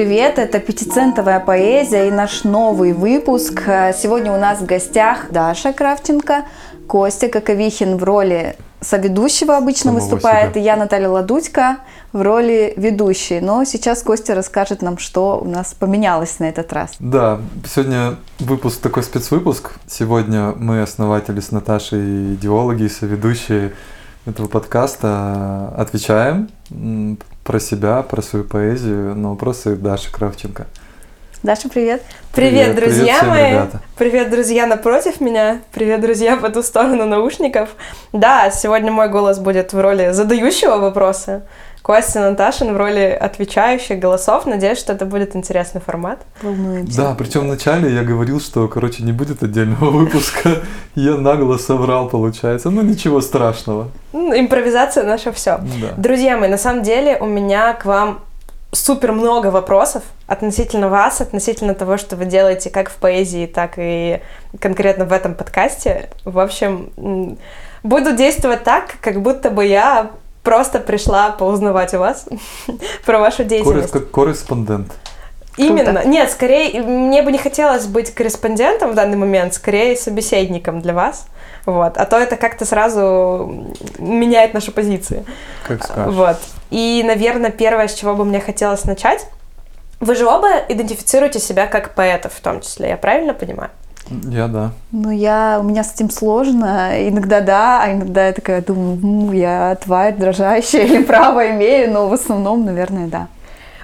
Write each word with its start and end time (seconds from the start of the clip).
Привет! 0.00 0.38
Это 0.38 0.60
пятицентовая 0.60 1.40
поэзия 1.40 2.08
и 2.08 2.10
наш 2.10 2.44
новый 2.44 2.94
выпуск. 2.94 3.60
Сегодня 3.94 4.32
у 4.32 4.38
нас 4.38 4.60
в 4.60 4.64
гостях 4.64 5.30
Даша 5.30 5.74
Кравченко, 5.74 6.46
Костя 6.86 7.28
Коковихин 7.28 7.98
в 7.98 8.04
роли 8.04 8.56
соведущего 8.80 9.58
обычно 9.58 9.90
Самого 9.90 10.00
выступает, 10.00 10.52
себя. 10.52 10.60
и 10.62 10.64
я, 10.64 10.76
Наталья 10.76 11.10
Ладудько, 11.10 11.80
в 12.14 12.22
роли 12.22 12.72
ведущей. 12.78 13.40
Но 13.40 13.64
сейчас 13.64 14.02
Костя 14.02 14.34
расскажет 14.34 14.80
нам, 14.80 14.96
что 14.96 15.38
у 15.38 15.46
нас 15.46 15.74
поменялось 15.74 16.38
на 16.38 16.44
этот 16.44 16.72
раз. 16.72 16.92
Да, 16.98 17.38
сегодня 17.66 18.16
выпуск 18.38 18.80
такой 18.80 19.02
спецвыпуск. 19.02 19.72
Сегодня 19.86 20.54
мы 20.56 20.80
основатели 20.80 21.40
с 21.40 21.52
Наташей, 21.52 22.36
идеологи 22.36 22.84
и 22.84 22.88
соведущие 22.88 23.74
этого 24.24 24.48
подкаста 24.48 25.74
отвечаем 25.76 26.48
про 27.50 27.58
себя, 27.58 28.02
про 28.02 28.22
свою 28.22 28.44
поэзию 28.44 29.16
на 29.16 29.30
вопросы 29.30 29.74
Даши 29.74 30.12
Кравченко. 30.12 30.68
Даша, 31.42 31.68
привет! 31.68 32.00
Привет, 32.32 32.76
Привет, 32.76 32.76
друзья 32.76 33.02
привет 33.02 33.16
всем, 33.16 33.28
мои! 33.28 33.50
ребята. 33.50 33.80
Привет, 33.98 34.30
друзья 34.30 34.66
напротив 34.68 35.20
меня! 35.20 35.60
Привет, 35.72 36.00
друзья 36.00 36.36
по 36.36 36.50
ту 36.50 36.62
сторону 36.62 37.06
наушников! 37.06 37.70
Да, 38.12 38.52
сегодня 38.52 38.92
мой 38.92 39.08
голос 39.08 39.40
будет 39.40 39.72
в 39.72 39.80
роли 39.80 40.12
задающего 40.12 40.76
вопросы, 40.76 41.42
Костя 41.82 42.20
Наташин 42.20 42.74
в 42.74 42.76
роли 42.76 43.16
отвечающих 43.20 43.98
голосов. 43.98 44.44
Надеюсь, 44.46 44.78
что 44.78 44.92
это 44.92 45.06
будет 45.06 45.34
интересный 45.34 45.80
формат. 45.80 46.20
Волнуемся. 46.42 46.96
Да, 46.96 47.14
причем 47.14 47.42
вначале 47.42 47.92
я 47.94 48.02
говорил, 48.02 48.40
что, 48.40 48.68
короче, 48.68 49.02
не 49.02 49.12
будет 49.12 49.42
отдельного 49.42 49.90
выпуска. 49.90 50.58
Я 50.94 51.16
нагло 51.16 51.56
соврал, 51.56 52.08
получается. 52.08 52.70
Ну, 52.70 52.82
ничего 52.82 53.20
страшного. 53.20 53.88
М, 54.12 54.32
Импровизация 54.38 55.04
наша 55.04 55.32
все. 55.32 55.58
Да. 55.80 55.88
Друзья 55.96 56.36
мои, 56.36 56.50
на 56.50 56.58
самом 56.58 56.82
деле 56.82 57.16
у 57.18 57.26
меня 57.26 57.72
к 57.72 57.86
вам 57.86 58.20
супер 58.72 59.12
много 59.12 59.48
вопросов 59.48 60.02
относительно 60.28 60.88
вас, 60.88 61.20
относительно 61.20 61.74
того, 61.74 61.96
что 61.96 62.14
вы 62.14 62.24
делаете 62.26 62.70
как 62.70 62.88
в 62.90 62.96
поэзии, 62.96 63.46
так 63.46 63.72
и 63.78 64.20
конкретно 64.60 65.06
в 65.06 65.12
этом 65.12 65.34
подкасте. 65.34 66.10
В 66.24 66.38
общем, 66.38 66.90
буду 67.82 68.12
действовать 68.14 68.62
так, 68.62 68.96
как 69.00 69.22
будто 69.22 69.50
бы 69.50 69.64
я 69.66 70.10
просто 70.42 70.78
пришла 70.78 71.30
поузнавать 71.30 71.94
у 71.94 71.98
вас 71.98 72.26
про 73.04 73.18
вашу 73.18 73.42
Коррес- 73.42 73.48
деятельность. 73.48 73.90
как 73.90 74.10
корреспондент. 74.10 74.92
Именно. 75.56 76.04
Нет, 76.04 76.30
скорее, 76.30 76.80
мне 76.82 77.22
бы 77.22 77.32
не 77.32 77.38
хотелось 77.38 77.86
быть 77.86 78.14
корреспондентом 78.14 78.92
в 78.92 78.94
данный 78.94 79.16
момент, 79.16 79.52
скорее 79.52 79.96
собеседником 79.96 80.80
для 80.80 80.94
вас. 80.94 81.26
Вот. 81.66 81.98
А 81.98 82.06
то 82.06 82.16
это 82.16 82.36
как-то 82.36 82.64
сразу 82.64 83.66
меняет 83.98 84.54
наши 84.54 84.70
позиции. 84.70 85.24
Как 85.66 85.84
скажешь. 85.84 86.14
Вот. 86.14 86.36
И, 86.70 87.02
наверное, 87.04 87.50
первое, 87.50 87.88
с 87.88 87.94
чего 87.94 88.14
бы 88.14 88.24
мне 88.24 88.40
хотелось 88.40 88.84
начать, 88.84 89.26
вы 89.98 90.14
же 90.14 90.26
оба 90.26 90.48
идентифицируете 90.68 91.40
себя 91.40 91.66
как 91.66 91.94
поэтов 91.94 92.32
в 92.32 92.40
том 92.40 92.62
числе, 92.62 92.88
я 92.90 92.96
правильно 92.96 93.34
понимаю? 93.34 93.70
Я 94.08 94.48
да. 94.48 94.72
Ну, 94.90 95.10
я, 95.10 95.58
у 95.60 95.62
меня 95.62 95.84
с 95.84 95.94
этим 95.94 96.10
сложно. 96.10 97.08
Иногда 97.08 97.40
да, 97.40 97.82
а 97.82 97.92
иногда 97.92 98.26
я 98.26 98.32
такая 98.32 98.60
думаю, 98.60 98.98
«М, 99.02 99.32
я 99.32 99.76
тварь 99.76 100.16
дрожащая 100.16 100.84
или 100.86 101.02
право 101.04 101.48
имею, 101.50 101.92
но 101.92 102.08
в 102.08 102.12
основном, 102.12 102.64
наверное, 102.64 103.06
да. 103.06 103.28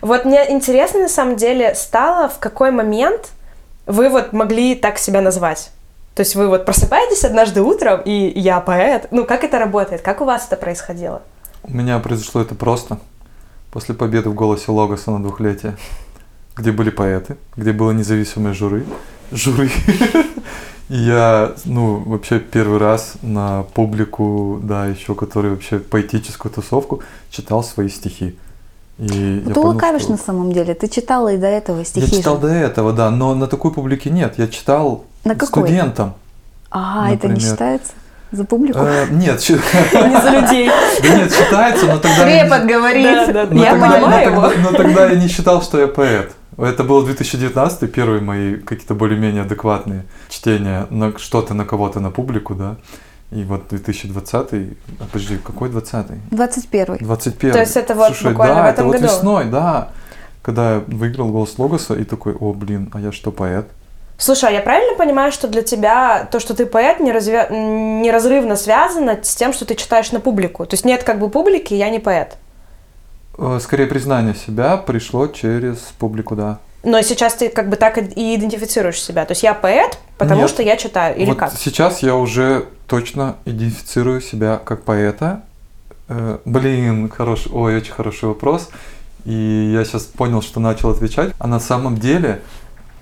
Вот 0.02 0.24
мне 0.24 0.50
интересно 0.50 1.00
на 1.00 1.08
самом 1.08 1.36
деле 1.36 1.74
стало, 1.74 2.28
в 2.28 2.38
какой 2.38 2.70
момент 2.70 3.30
вы 3.86 4.08
вот 4.08 4.32
могли 4.32 4.74
так 4.74 4.98
себя 4.98 5.20
назвать. 5.20 5.70
То 6.14 6.20
есть 6.20 6.34
вы 6.34 6.48
вот 6.48 6.64
просыпаетесь 6.64 7.24
однажды 7.24 7.62
утром, 7.62 8.00
и 8.04 8.32
я 8.40 8.60
поэт. 8.60 9.08
Ну, 9.10 9.24
как 9.24 9.44
это 9.44 9.58
работает? 9.58 10.00
Как 10.00 10.20
у 10.20 10.24
вас 10.24 10.46
это 10.46 10.56
происходило? 10.56 11.22
У 11.62 11.72
меня 11.72 11.98
произошло 11.98 12.40
это 12.40 12.54
просто. 12.54 12.98
После 13.70 13.94
победы 13.94 14.30
в 14.30 14.34
«Голосе 14.34 14.70
Логоса» 14.72 15.10
на 15.10 15.22
двухлетие, 15.22 15.76
где 16.56 16.72
были 16.72 16.90
поэты, 16.90 17.36
где 17.56 17.72
было 17.72 17.90
независимое 17.90 18.54
жюри. 18.54 18.84
Жюри. 19.32 19.70
И 20.88 20.94
я, 20.96 21.52
ну, 21.64 21.96
вообще 22.06 22.38
первый 22.38 22.78
раз 22.78 23.14
на 23.22 23.64
публику, 23.74 24.60
да, 24.62 24.86
еще 24.86 25.14
который 25.16 25.50
вообще 25.50 25.78
поэтическую 25.80 26.52
тусовку, 26.52 27.02
читал 27.30 27.64
свои 27.64 27.88
стихи. 27.88 28.38
И 28.98 29.42
Ну, 29.44 29.48
ты 29.48 29.54
понял, 29.54 29.72
лукавишь 29.72 30.02
что- 30.02 30.12
на 30.12 30.16
самом 30.18 30.52
деле. 30.52 30.74
Ты 30.74 30.88
читала 30.88 31.32
и 31.32 31.36
до 31.38 31.46
этого 31.48 31.84
стихи 31.84 32.06
Я 32.14 32.18
читал 32.18 32.36
же. 32.36 32.42
до 32.42 32.48
этого, 32.48 32.92
да, 32.92 33.10
но 33.10 33.34
на 33.34 33.46
такой 33.48 33.72
публике 33.72 34.10
нет. 34.10 34.34
Я 34.38 34.46
читал 34.46 35.04
На 35.24 35.34
какой? 35.34 35.64
студентам. 35.64 36.14
А, 36.70 37.10
это 37.12 37.26
не 37.26 37.32
например. 37.34 37.50
считается? 37.52 37.92
За 38.32 38.44
публику? 38.44 38.78
Э, 38.80 39.06
Нет, 39.10 39.40
Не 39.48 40.20
за 40.20 40.30
людей. 40.40 40.70
да 41.02 41.08
нет, 41.16 41.32
читается, 41.34 41.86
но 41.86 41.98
тогда... 41.98 42.26
я 42.28 42.42
не- 42.44 42.48
Препод 42.50 42.66
говорит. 42.66 43.04
Я 43.06 43.72
понимаю 43.74 44.52
но 44.62 44.72
тогда 44.72 45.06
я 45.10 45.16
не 45.16 45.28
считал, 45.28 45.62
что 45.62 45.78
я 45.80 45.88
поэт. 45.88 46.32
Это 46.58 46.84
было 46.84 47.04
2019, 47.04 47.92
первые 47.92 48.20
мои 48.22 48.56
какие-то 48.56 48.94
более-менее 48.94 49.42
адекватные 49.42 50.04
чтения 50.28 50.86
на 50.90 51.16
что-то 51.18 51.54
на 51.54 51.64
кого-то 51.64 52.00
на 52.00 52.10
публику, 52.10 52.54
да. 52.54 52.76
И 53.30 53.42
вот 53.42 53.68
2020, 53.68 54.52
а, 54.52 55.04
подожди, 55.12 55.36
какой 55.38 55.68
20 55.68 56.30
21 56.30 56.98
21 57.00 57.52
То 57.52 57.58
есть 57.58 57.76
это 57.76 57.94
вот 57.94 58.06
Слушай, 58.08 58.30
буквально 58.30 58.54
да, 58.54 58.62
в 58.62 58.64
это 58.66 58.72
этом 58.74 58.86
вот 58.86 58.92
году? 58.94 59.04
весной, 59.06 59.44
да. 59.46 59.90
Когда 60.42 60.74
я 60.74 60.82
выиграл 60.86 61.28
голос 61.30 61.58
Логоса 61.58 61.94
и 61.94 62.04
такой, 62.04 62.34
о, 62.34 62.52
блин, 62.52 62.88
а 62.94 63.00
я 63.00 63.10
что, 63.12 63.32
поэт? 63.32 63.66
Слушай, 64.16 64.50
а 64.50 64.52
я 64.52 64.60
правильно 64.60 64.96
понимаю, 64.96 65.32
что 65.32 65.48
для 65.48 65.62
тебя 65.62 66.26
то, 66.30 66.40
что 66.40 66.54
ты 66.54 66.64
поэт, 66.64 67.00
неразвя- 67.00 67.50
неразрывно 67.50 68.56
связано 68.56 69.18
с 69.22 69.34
тем, 69.34 69.52
что 69.52 69.66
ты 69.66 69.74
читаешь 69.74 70.12
на 70.12 70.20
публику? 70.20 70.64
То 70.64 70.74
есть 70.74 70.84
нет 70.86 71.02
как 71.02 71.18
бы 71.18 71.28
публики, 71.28 71.74
я 71.74 71.90
не 71.90 71.98
поэт. 71.98 72.38
Э, 73.38 73.58
Скорее, 73.60 73.86
признание 73.86 74.34
себя 74.34 74.76
пришло 74.76 75.26
через 75.26 75.78
публику, 75.98 76.36
да. 76.36 76.58
Но 76.82 77.02
сейчас 77.02 77.34
ты 77.34 77.48
как 77.48 77.68
бы 77.68 77.76
так 77.76 77.98
и 77.98 78.34
идентифицируешь 78.36 79.02
себя. 79.02 79.24
То 79.24 79.32
есть 79.32 79.42
я 79.42 79.54
поэт, 79.54 79.98
потому 80.18 80.42
Нет. 80.42 80.50
что 80.50 80.62
я 80.62 80.76
читаю. 80.76 81.16
Или 81.16 81.26
вот 81.26 81.38
как? 81.38 81.52
сейчас 81.52 82.02
я 82.02 82.14
уже 82.14 82.66
точно 82.86 83.36
идентифицирую 83.44 84.20
себя 84.20 84.60
как 84.64 84.84
поэта. 84.84 85.42
Э, 86.08 86.38
блин, 86.44 87.08
хороший, 87.08 87.50
ой, 87.52 87.76
очень 87.76 87.92
хороший 87.92 88.28
вопрос. 88.28 88.68
И 89.24 89.72
я 89.74 89.84
сейчас 89.84 90.04
понял, 90.04 90.40
что 90.42 90.60
начал 90.60 90.90
отвечать. 90.90 91.32
А 91.38 91.48
на 91.48 91.58
самом 91.58 91.96
деле, 91.96 92.42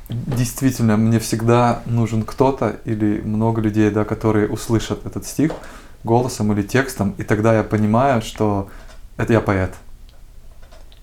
действительно, 0.08 0.96
мне 0.96 1.18
всегда 1.18 1.82
нужен 1.84 2.22
кто-то 2.22 2.76
или 2.86 3.20
много 3.20 3.60
людей, 3.60 3.90
да, 3.90 4.04
которые 4.04 4.48
услышат 4.48 5.04
этот 5.04 5.26
стих 5.26 5.52
голосом 6.02 6.52
или 6.52 6.62
текстом, 6.62 7.14
и 7.18 7.22
тогда 7.22 7.54
я 7.54 7.62
понимаю, 7.62 8.22
что 8.22 8.68
это 9.16 9.32
я 9.32 9.40
поэт. 9.40 9.72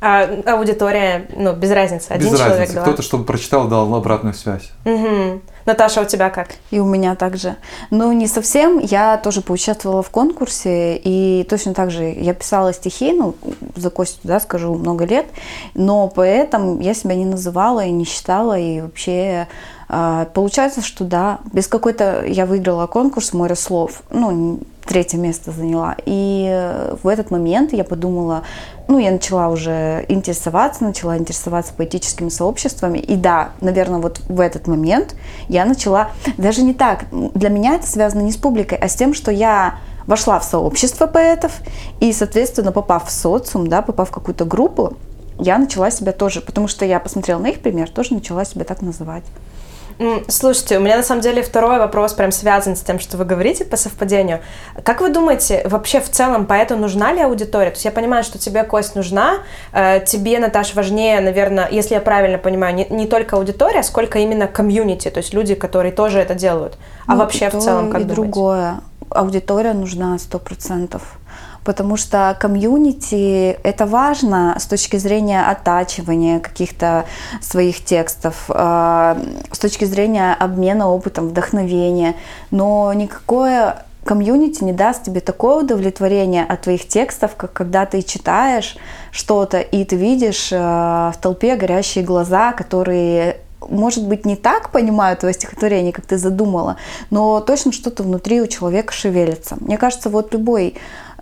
А 0.03 0.28
аудитория, 0.47 1.28
ну, 1.35 1.53
без 1.53 1.69
разницы, 1.69 2.09
один 2.09 2.31
Без 2.31 2.39
человек, 2.39 2.57
разницы. 2.57 2.73
два. 2.73 2.81
Кто-то, 2.81 3.01
чтобы 3.03 3.23
прочитал, 3.23 3.67
дал 3.67 3.94
обратную 3.94 4.34
связь. 4.34 4.72
Мгм. 4.84 5.44
Наташа, 5.66 6.01
у 6.01 6.06
тебя 6.06 6.31
как? 6.31 6.56
И 6.72 6.79
у 6.79 6.85
меня 6.85 7.16
также. 7.16 7.56
Ну, 7.91 8.11
не 8.11 8.25
совсем. 8.25 8.79
Я 8.79 9.17
тоже 9.17 9.41
поучаствовала 9.41 10.01
в 10.01 10.09
конкурсе, 10.09 10.97
и 10.97 11.45
точно 11.47 11.75
так 11.75 11.91
же 11.91 12.03
я 12.03 12.34
писала 12.34 12.73
стихи, 12.73 13.13
ну, 13.13 13.35
за 13.75 13.91
Костю, 13.91 14.22
да, 14.23 14.40
скажу, 14.40 14.73
много 14.73 15.06
лет, 15.06 15.28
но 15.75 16.07
поэтом 16.07 16.79
я 16.79 16.95
себя 16.95 17.13
не 17.13 17.25
называла 17.25 17.85
и 17.85 17.91
не 17.91 18.06
считала, 18.06 18.57
и 18.57 18.81
вообще 18.81 19.47
а, 19.88 20.25
получается, 20.34 20.81
что 20.81 21.03
да, 21.03 21.40
без 21.51 21.67
какой-то... 21.67 22.23
Я 22.25 22.45
выиграла 22.45 22.88
конкурс 22.88 23.34
«Море 23.34 23.56
слов», 23.56 24.03
ну, 24.09 24.61
третье 24.86 25.18
место 25.18 25.52
заняла, 25.52 25.96
и 26.06 26.47
э, 26.50 26.96
в 27.02 27.08
этот 27.08 27.31
момент 27.31 27.74
я 27.74 27.84
подумала, 27.84 28.44
ну, 28.88 29.00
я 29.00 29.12
начала 29.12 29.50
уже 29.50 30.06
интересоваться, 30.08 30.84
начала 30.84 31.17
интересоваться 31.17 31.73
поэтическими 31.76 32.29
сообществами, 32.29 32.97
и 32.97 33.16
да, 33.16 33.52
наверное, 33.61 34.00
вот 34.00 34.22
в 34.28 34.40
этот 34.40 34.67
момент 34.67 35.16
я 35.47 35.66
начала, 35.66 36.11
даже 36.38 36.64
не 36.64 36.73
так, 36.73 37.05
для 37.11 37.50
меня 37.50 37.76
это 37.76 37.88
связано 37.88 38.22
не 38.22 38.32
с 38.32 38.38
публикой, 38.38 38.78
а 38.78 38.88
с 38.88 38.96
тем, 38.96 39.14
что 39.14 39.32
я 39.32 39.76
вошла 40.08 40.40
в 40.40 40.44
сообщество 40.44 41.08
поэтов, 41.08 41.52
и, 42.00 42.11
соответственно, 42.11 42.72
попав 42.72 43.08
в 43.08 43.11
социум, 43.11 43.67
да, 43.67 43.82
попав 43.82 44.09
в 44.09 44.11
какую-то 44.11 44.46
группу, 44.46 44.97
я 45.40 45.58
начала 45.58 45.90
себя 45.90 46.11
тоже, 46.11 46.41
потому 46.41 46.67
что 46.67 46.85
я 46.85 47.00
посмотрела 47.00 47.40
на 47.40 47.47
их 47.47 47.61
пример, 47.61 47.90
тоже 47.90 48.14
начала 48.14 48.46
себя 48.46 48.64
так 48.64 48.82
называть. 48.82 49.23
Слушайте, 50.28 50.78
у 50.78 50.82
меня 50.82 50.98
на 50.98 51.03
самом 51.03 51.22
деле 51.22 51.44
второй 51.44 51.78
вопрос 51.78 52.14
прям 52.14 52.32
связан 52.32 52.76
с 52.76 52.82
тем, 52.82 53.00
что 53.00 53.18
вы 53.18 53.26
говорите 53.26 53.66
по 53.66 53.78
совпадению. 53.78 54.40
Как 54.84 55.02
вы 55.02 55.09
думаете, 55.09 55.62
вообще 55.66 56.00
в 56.00 56.09
целом 56.09 56.46
поэту 56.46 56.76
нужна 56.76 57.14
ли 57.14 57.22
аудитория? 57.22 57.70
То 57.70 57.76
есть 57.76 57.86
я 57.86 57.92
понимаю, 57.92 58.24
что 58.24 58.40
тебе, 58.40 58.64
Кость, 58.64 58.96
нужна, 58.96 59.40
э, 59.74 60.00
тебе, 60.06 60.40
Наташ, 60.40 60.74
важнее, 60.74 61.20
наверное, 61.22 61.68
если 61.70 61.94
я 61.96 62.02
правильно 62.02 62.38
понимаю, 62.38 62.74
не, 62.76 62.88
не 62.90 63.06
только 63.06 63.36
аудитория, 63.36 63.84
сколько 63.84 64.20
именно 64.20 64.48
комьюнити, 64.48 65.09
то 65.09 65.20
есть 65.20 65.34
люди, 65.34 65.56
которые 65.56 65.92
тоже 65.92 66.20
это 66.20 66.34
делают. 66.36 66.78
А 67.06 67.14
Ну, 67.14 67.20
вообще 67.20 67.46
и 67.46 67.50
в 67.50 67.52
то, 67.52 67.62
целом 67.62 67.92
как 67.92 68.02
и 68.02 68.03
думаете? 68.03 68.22
другое. 68.22 68.82
Аудитория 69.09 69.74
нужна 69.74 70.18
сто 70.20 70.40
процентов. 70.40 71.02
Потому 71.63 71.96
что 71.96 72.35
комьюнити 72.40 73.52
это 73.63 73.85
важно 73.85 74.58
с 74.59 74.66
точки 74.66 74.97
зрения 74.97 75.43
оттачивания 75.43 76.40
каких-то 76.40 77.05
своих 77.40 77.84
текстов, 77.85 78.46
э, 78.49 79.16
с 79.52 79.59
точки 79.59 79.85
зрения 79.85 80.34
обмена 80.34 80.90
опытом, 80.90 81.29
вдохновения. 81.29 82.16
Но 82.49 82.91
никакое 82.93 83.84
комьюнити 84.03 84.63
не 84.63 84.73
даст 84.73 85.03
тебе 85.03 85.22
такое 85.22 85.63
удовлетворение 85.63 86.43
от 86.43 86.61
твоих 86.61 86.87
текстов, 86.87 87.35
как 87.35 87.53
когда 87.53 87.85
ты 87.85 88.02
читаешь 88.02 88.78
что-то, 89.11 89.59
и 89.59 89.85
ты 89.85 89.96
видишь 89.96 90.52
э, 90.52 90.57
в 90.57 91.16
толпе 91.22 91.55
горящие 91.55 92.03
глаза, 92.03 92.53
которые 92.53 93.37
может 93.69 94.07
быть, 94.07 94.25
не 94.25 94.35
так 94.35 94.72
понимают 94.72 95.19
твое 95.19 95.34
стихотворение, 95.34 95.93
как 95.93 96.05
ты 96.05 96.17
задумала, 96.17 96.78
но 97.11 97.40
точно 97.41 97.72
что-то 97.72 98.03
внутри 98.03 98.41
у 98.41 98.47
человека 98.47 98.91
шевелится. 98.91 99.55
Мне 99.59 99.78
кажется, 99.78 100.09
вот 100.09 100.34
любой 100.34 100.75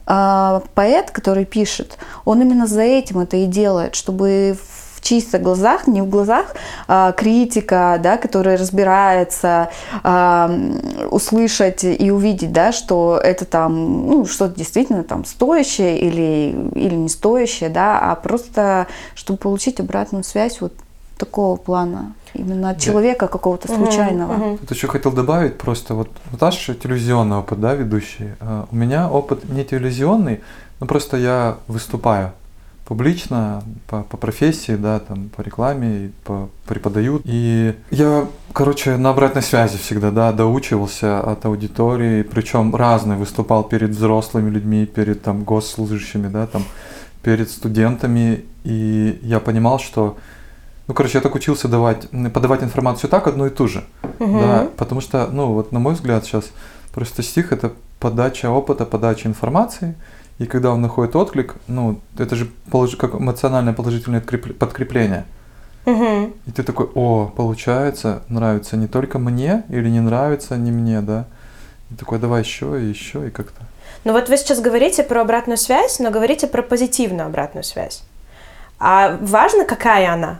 э, 0.09 0.61
поэт, 0.73 1.11
который 1.11 1.45
пишет, 1.45 1.97
он 2.25 2.41
именно 2.41 2.67
за 2.67 2.81
этим 2.81 3.19
это 3.19 3.37
и 3.37 3.45
делает, 3.45 3.95
чтобы 3.95 4.57
в 4.99 5.01
чисто 5.01 5.39
глазах, 5.39 5.87
не 5.87 6.01
в 6.01 6.09
глазах 6.09 6.55
а, 6.87 7.11
критика, 7.13 7.99
да, 8.01 8.17
которая 8.17 8.57
разбирается, 8.57 9.69
а, 10.03 10.51
услышать 11.09 11.83
и 11.83 12.11
увидеть, 12.11 12.51
да, 12.51 12.71
что 12.71 13.19
это 13.21 13.45
там, 13.45 14.07
ну, 14.07 14.25
что-то 14.25 14.55
действительно 14.55 15.03
там 15.03 15.25
стоящее 15.25 15.99
или, 15.99 16.55
или 16.75 16.95
не 16.95 17.09
стоящее, 17.09 17.69
да, 17.69 17.99
а 17.99 18.15
просто, 18.15 18.87
чтобы 19.15 19.39
получить 19.39 19.79
обратную 19.79 20.23
связь 20.23 20.61
вот 20.61 20.73
такого 21.19 21.57
плана, 21.57 22.13
именно 22.33 22.69
от 22.71 22.77
Да. 22.77 22.81
человека 22.83 23.27
какого-то 23.27 23.67
случайного. 23.67 24.33
Мгм. 24.33 24.57
Тут 24.57 24.71
еще 24.71 24.87
хотел 24.87 25.11
добавить 25.11 25.57
просто 25.57 25.93
вот 25.93 26.09
Наташа 26.31 26.73
телевизионный 26.73 27.37
опыт, 27.37 27.59
да, 27.59 27.75
ведущий. 27.75 28.29
А 28.39 28.65
У 28.71 28.75
меня 28.75 29.09
опыт 29.09 29.49
не 29.49 29.63
телевизионный, 29.63 30.39
но 30.79 30.87
просто 30.87 31.17
я 31.17 31.57
выступаю 31.67 32.31
публично 32.85 33.61
по, 33.87 34.01
по 34.01 34.17
профессии, 34.17 34.75
да, 34.75 34.99
там 34.99 35.29
по 35.35 35.41
рекламе, 35.41 36.11
по, 36.23 36.49
преподаю. 36.65 37.21
И 37.23 37.75
я, 37.91 38.25
короче, 38.53 38.97
на 38.97 39.09
обратной 39.11 39.43
связи 39.43 39.77
всегда, 39.77 40.09
да, 40.09 40.31
доучивался 40.31 41.19
от 41.19 41.45
аудитории, 41.45 42.23
причем 42.23 42.75
разный 42.75 43.15
выступал 43.15 43.63
перед 43.63 43.91
взрослыми 43.91 44.49
людьми, 44.49 44.85
перед 44.87 45.21
там 45.21 45.43
госслужащими, 45.43 46.29
да, 46.29 46.47
там 46.47 46.63
перед 47.21 47.51
студентами, 47.51 48.43
и 48.63 49.19
я 49.21 49.39
понимал, 49.39 49.77
что 49.77 50.15
ну, 50.89 50.95
короче, 50.95 51.19
я 51.19 51.21
так 51.21 51.35
учился 51.35 51.67
давать, 51.67 52.09
подавать 52.33 52.63
информацию 52.63 53.11
так, 53.11 53.27
одну 53.27 53.45
и 53.45 53.51
ту 53.51 53.67
же. 53.67 53.83
Да, 54.17 54.67
потому 54.75 55.01
что, 55.01 55.27
ну, 55.27 55.53
вот 55.53 55.71
на 55.71 55.77
мой 55.77 55.93
взгляд 55.93 56.25
сейчас 56.25 56.45
просто 56.91 57.21
стих 57.21 57.51
это 57.51 57.73
подача 57.99 58.49
опыта, 58.49 58.85
подача 58.85 59.27
информации, 59.27 59.93
и 60.39 60.47
когда 60.47 60.71
он 60.71 60.81
находит 60.81 61.15
отклик, 61.15 61.53
ну, 61.67 61.99
это 62.17 62.35
же 62.35 62.49
полож- 62.71 62.97
как 62.97 63.13
эмоциональное 63.13 63.73
положительное 63.73 64.19
подкрепление. 64.19 65.25
Мгм. 65.85 66.33
И 66.47 66.51
ты 66.51 66.63
такой, 66.63 66.89
о, 66.95 67.31
получается, 67.35 68.23
нравится 68.27 68.75
не 68.75 68.87
только 68.87 69.19
мне 69.19 69.65
или 69.69 69.89
не 69.89 69.99
нравится 69.99 70.57
не 70.57 70.71
мне, 70.71 71.01
да. 71.01 71.25
И 71.91 71.93
такой, 71.93 72.17
давай 72.17 72.41
еще 72.41 72.81
и 72.81 72.85
еще 72.85 73.27
и 73.27 73.29
как-то. 73.29 73.61
Ну 74.05 74.13
вот 74.13 74.27
вы 74.27 74.37
сейчас 74.37 74.59
говорите 74.59 75.03
про 75.03 75.21
обратную 75.21 75.57
связь, 75.57 75.99
но 75.99 76.09
говорите 76.09 76.47
про 76.47 76.63
позитивную 76.63 77.27
обратную 77.27 77.63
связь. 77.63 78.01
А 78.79 79.19
важно, 79.21 79.65
какая 79.65 80.11
она? 80.11 80.39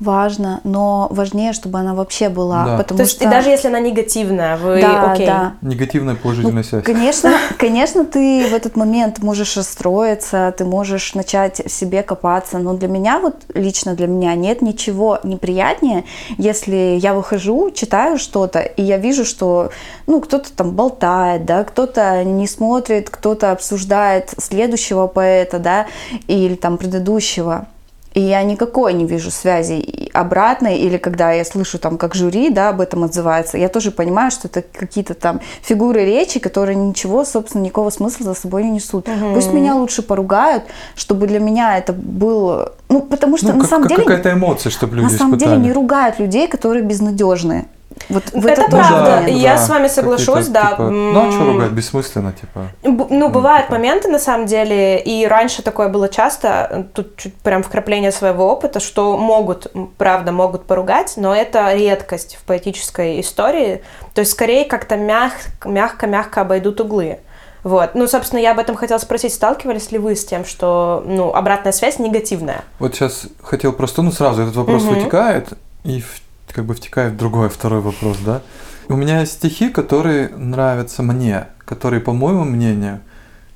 Важно, 0.00 0.60
но 0.62 1.08
важнее, 1.10 1.52
чтобы 1.52 1.80
она 1.80 1.92
вообще 1.92 2.28
была, 2.28 2.64
Да. 2.64 2.76
потому 2.78 2.98
То 2.98 3.02
есть 3.02 3.16
что... 3.16 3.24
и 3.24 3.28
даже 3.28 3.50
если 3.50 3.66
она 3.66 3.80
негативная, 3.80 4.56
вы 4.56 4.80
да, 4.80 5.12
окей. 5.12 5.26
да. 5.26 5.54
Негативная 5.60 6.14
положительная 6.14 6.62
связь. 6.62 6.84
Конечно, 6.84 7.32
конечно, 7.58 8.04
ты 8.04 8.46
в 8.48 8.54
этот 8.54 8.76
момент 8.76 9.18
можешь 9.18 9.56
расстроиться, 9.56 10.54
ты 10.56 10.64
можешь 10.64 11.14
начать 11.14 11.60
в 11.66 11.68
себе 11.68 12.04
копаться, 12.04 12.58
но 12.58 12.74
для 12.74 12.86
меня, 12.86 13.18
вот 13.18 13.34
лично 13.54 13.94
для 13.94 14.06
меня, 14.06 14.36
нет 14.36 14.62
ничего 14.62 15.18
неприятнее, 15.24 16.04
если 16.36 16.96
я 17.00 17.12
выхожу, 17.12 17.72
читаю 17.72 18.18
что-то, 18.18 18.60
и 18.60 18.82
я 18.82 18.98
вижу, 18.98 19.24
что, 19.24 19.70
ну, 20.06 20.20
кто-то 20.20 20.52
там 20.52 20.70
болтает, 20.70 21.44
да, 21.44 21.64
кто-то 21.64 22.22
не 22.22 22.46
смотрит, 22.46 23.10
кто-то 23.10 23.50
обсуждает 23.50 24.32
следующего 24.38 25.08
поэта, 25.08 25.58
да, 25.58 25.86
или 26.28 26.54
там 26.54 26.78
предыдущего. 26.78 27.66
И 28.18 28.20
я 28.20 28.42
никакой 28.42 28.94
не 28.94 29.06
вижу 29.06 29.30
связи 29.30 30.10
обратной, 30.12 30.76
или 30.78 30.96
когда 30.96 31.30
я 31.30 31.44
слышу 31.44 31.78
там, 31.78 31.96
как 31.98 32.16
жюри, 32.16 32.50
да, 32.50 32.70
об 32.70 32.80
этом 32.80 33.04
отзывается, 33.04 33.58
я 33.58 33.68
тоже 33.68 33.92
понимаю, 33.92 34.32
что 34.32 34.48
это 34.48 34.62
какие-то 34.62 35.14
там 35.14 35.40
фигуры 35.62 36.04
речи, 36.04 36.40
которые 36.40 36.74
ничего, 36.74 37.24
собственно, 37.24 37.62
никакого 37.62 37.90
смысла 37.90 38.24
за 38.24 38.34
собой 38.34 38.64
не 38.64 38.70
несут. 38.70 39.06
Пусть 39.34 39.52
меня 39.52 39.76
лучше 39.76 40.02
поругают, 40.02 40.64
чтобы 40.96 41.28
для 41.28 41.38
меня 41.38 41.78
это 41.78 41.92
было... 41.92 42.72
Ну, 42.88 43.02
потому 43.02 43.36
что 43.36 43.48
Ну, 43.48 43.52
на 43.54 43.60
как- 43.60 43.70
самом 43.70 43.82
как 43.84 43.90
деле... 43.90 44.02
какая-то 44.02 44.32
эмоция, 44.32 44.70
чтобы 44.70 44.96
люди 44.96 45.12
на 45.12 45.16
самом 45.16 45.38
деле 45.38 45.52
испытали. 45.52 45.68
не 45.68 45.72
ругают 45.72 46.18
людей, 46.18 46.48
которые 46.48 46.82
безнадежные. 46.82 47.66
Вот 48.08 48.24
в 48.32 48.46
Это 48.46 48.62
этот 48.62 48.70
правда, 48.70 49.10
момент. 49.16 49.28
и 49.28 49.32
я 49.34 49.58
с 49.58 49.68
вами 49.68 49.88
соглашусь, 49.88 50.46
да. 50.48 50.70
типа, 50.70 50.82
ну 50.90 51.28
а 51.28 51.32
что 51.32 51.44
ругать, 51.52 51.70
бессмысленно, 51.72 52.32
типа. 52.32 52.68
Б- 52.82 53.06
Ну, 53.10 53.28
бывают 53.28 53.66
типа. 53.66 53.76
моменты, 53.76 54.08
на 54.08 54.18
самом 54.18 54.46
деле, 54.46 54.98
и 55.00 55.26
раньше 55.26 55.62
такое 55.62 55.88
было 55.88 56.08
часто, 56.08 56.86
тут 56.94 57.16
чуть 57.16 57.34
прям 57.36 57.62
вкрапление 57.62 58.12
своего 58.12 58.50
опыта, 58.50 58.80
что 58.80 59.16
могут, 59.18 59.66
правда, 59.98 60.32
могут 60.32 60.64
поругать, 60.66 61.14
но 61.16 61.34
это 61.34 61.72
редкость 61.74 62.36
в 62.36 62.44
поэтической 62.44 63.20
истории. 63.20 63.82
То 64.14 64.20
есть, 64.20 64.32
скорее, 64.32 64.64
как-то 64.64 64.96
мяг- 64.96 65.32
мягко-мягко 65.66 66.40
обойдут 66.40 66.80
углы. 66.80 67.18
Вот. 67.64 67.90
Ну, 67.94 68.06
собственно, 68.06 68.38
я 68.40 68.52
об 68.52 68.60
этом 68.60 68.76
хотела 68.76 68.98
спросить, 68.98 69.34
сталкивались 69.34 69.90
ли 69.90 69.98
вы 69.98 70.14
с 70.14 70.24
тем, 70.24 70.44
что, 70.44 71.02
ну, 71.04 71.34
обратная 71.34 71.72
связь 71.72 71.98
негативная? 71.98 72.62
Вот 72.78 72.94
сейчас 72.94 73.26
хотел 73.42 73.72
просто, 73.72 74.00
ну 74.02 74.12
сразу 74.12 74.42
этот 74.42 74.56
вопрос 74.56 74.84
Мгм. 74.84 74.94
вытекает 74.94 75.48
и 75.84 76.00
в- 76.00 76.20
как 76.52 76.64
бы 76.64 76.74
втекает 76.74 77.14
в 77.14 77.16
другой, 77.16 77.48
второй 77.48 77.80
вопрос, 77.80 78.18
да. 78.24 78.42
У 78.88 78.96
меня 78.96 79.20
есть 79.20 79.32
стихи, 79.32 79.68
которые 79.68 80.28
нравятся 80.30 81.02
мне, 81.02 81.48
которые, 81.64 82.00
по 82.00 82.12
моему 82.12 82.44
мнению, 82.44 83.00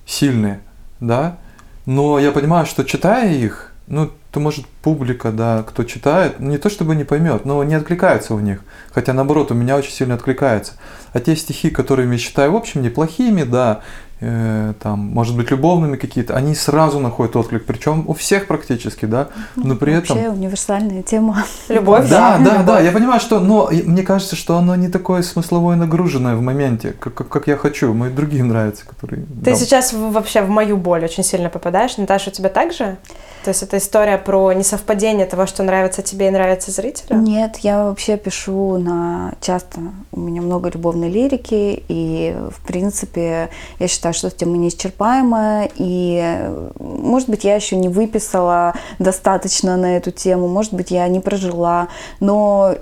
сильные, 0.06 0.60
да. 1.00 1.38
Но 1.86 2.18
я 2.18 2.32
понимаю, 2.32 2.66
что 2.66 2.84
читая 2.84 3.32
их, 3.32 3.72
ну, 3.86 4.10
то 4.30 4.40
может 4.40 4.66
публика, 4.66 5.30
да, 5.32 5.62
кто 5.62 5.84
читает, 5.84 6.40
не 6.40 6.58
то 6.58 6.70
чтобы 6.70 6.94
не 6.94 7.04
поймет, 7.04 7.44
но 7.44 7.62
не 7.64 7.74
откликается 7.74 8.34
у 8.34 8.40
них. 8.40 8.60
Хотя 8.92 9.12
наоборот, 9.12 9.50
у 9.50 9.54
меня 9.54 9.76
очень 9.76 9.92
сильно 9.92 10.14
откликается. 10.14 10.74
А 11.12 11.20
те 11.20 11.36
стихи, 11.36 11.70
которые 11.70 12.10
я 12.10 12.18
считаю, 12.18 12.52
в 12.52 12.56
общем, 12.56 12.82
неплохими, 12.82 13.42
да, 13.42 13.80
э, 14.22 14.74
там, 14.80 15.00
может 15.00 15.36
быть, 15.36 15.50
любовными 15.50 15.96
какие-то, 15.96 16.34
они 16.34 16.54
сразу 16.54 17.00
находят 17.00 17.36
отклик, 17.36 17.64
причем 17.66 18.04
у 18.06 18.14
всех 18.14 18.46
практически, 18.46 19.04
да, 19.04 19.28
но 19.56 19.76
при 19.76 19.94
этом... 19.94 20.16
Вообще 20.16 20.30
универсальная 20.30 21.02
тема. 21.02 21.44
Любовь? 21.68 22.08
Да, 22.08 22.38
да, 22.38 22.52
Любовь. 22.52 22.66
да, 22.66 22.80
я 22.80 22.92
понимаю, 22.92 23.20
что, 23.20 23.40
но 23.40 23.70
мне 23.70 24.02
кажется, 24.02 24.36
что 24.36 24.56
оно 24.56 24.76
не 24.76 24.88
такое 24.88 25.22
смысловое 25.22 25.76
нагруженное 25.76 26.36
в 26.36 26.40
моменте, 26.40 26.94
как, 26.98 27.14
как, 27.14 27.28
как 27.28 27.46
я 27.48 27.56
хочу. 27.56 27.92
Мои 27.92 28.10
другие 28.10 28.44
нравятся, 28.44 28.86
которые... 28.86 29.24
Ты 29.24 29.50
да. 29.50 29.54
сейчас 29.54 29.92
вообще 29.92 30.42
в 30.42 30.48
мою 30.48 30.76
боль 30.76 31.04
очень 31.04 31.24
сильно 31.24 31.48
попадаешь. 31.48 31.96
Наташа, 31.96 32.30
у 32.30 32.32
тебя 32.32 32.48
так 32.48 32.72
же? 32.72 32.96
То 33.44 33.48
есть 33.48 33.62
это 33.62 33.78
история 33.78 34.18
про 34.18 34.52
несовпадение 34.52 35.26
того, 35.26 35.46
что 35.46 35.62
нравится 35.62 36.02
тебе 36.02 36.28
и 36.28 36.30
нравится 36.30 36.70
зрителю? 36.70 37.18
Нет, 37.18 37.58
я 37.58 37.84
вообще 37.84 38.16
пишу 38.16 38.78
на 38.78 39.34
часто. 39.40 39.80
У 40.12 40.20
меня 40.20 40.42
много 40.42 40.68
любовной 40.68 41.10
лирики, 41.10 41.82
и 41.88 42.36
в 42.50 42.64
принципе 42.64 43.50
я 43.78 43.88
считаю, 43.88 44.14
что 44.14 44.30
тема 44.30 44.56
неисчерпаемая, 44.58 45.70
и 45.74 46.50
может 46.78 47.28
быть 47.28 47.44
я 47.44 47.56
еще 47.56 47.76
не 47.76 47.88
выписала 47.88 48.74
достаточно 48.98 49.76
на 49.76 49.96
эту 49.96 50.12
тему, 50.12 50.46
может 50.46 50.72
быть 50.72 50.90
я 50.90 51.08
не 51.08 51.20
прожила, 51.20 51.88
но 52.20 52.76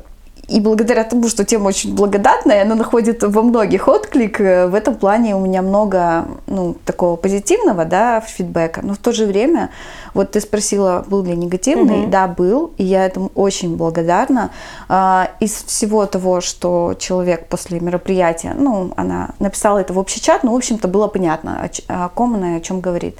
и 0.50 0.60
благодаря 0.60 1.04
тому, 1.04 1.28
что 1.28 1.44
тема 1.44 1.68
очень 1.68 1.94
благодатная, 1.94 2.62
она 2.62 2.74
находит 2.74 3.22
во 3.22 3.42
многих 3.42 3.86
отклик, 3.86 4.40
э, 4.40 4.66
в 4.66 4.74
этом 4.74 4.96
плане 4.96 5.36
у 5.36 5.40
меня 5.40 5.62
много 5.62 6.26
ну, 6.46 6.76
такого 6.84 7.16
позитивного 7.16 7.84
да, 7.84 8.20
фидбэка. 8.20 8.80
Но 8.82 8.94
в 8.94 8.98
то 8.98 9.12
же 9.12 9.26
время, 9.26 9.70
вот 10.12 10.32
ты 10.32 10.40
спросила, 10.40 11.04
был 11.08 11.22
ли 11.22 11.36
негативный? 11.36 11.98
Мгм. 11.98 12.10
Да, 12.10 12.26
был, 12.26 12.72
и 12.78 12.84
я 12.84 13.06
этому 13.06 13.30
очень 13.34 13.76
благодарна. 13.76 14.50
А, 14.88 15.30
Из 15.38 15.52
всего 15.52 16.04
того, 16.06 16.40
что 16.40 16.94
человек 16.98 17.46
после 17.46 17.78
мероприятия, 17.78 18.54
ну, 18.58 18.92
она 18.96 19.30
написала 19.38 19.78
это 19.78 19.92
в 19.92 19.98
общий 19.98 20.20
чат, 20.20 20.42
но, 20.42 20.52
в 20.52 20.56
общем-то, 20.56 20.88
было 20.88 21.06
понятно, 21.06 21.70
о 21.86 22.08
ком 22.08 22.34
она 22.34 22.54
и 22.54 22.56
о 22.56 22.60
чем 22.60 22.80
говорит. 22.80 23.16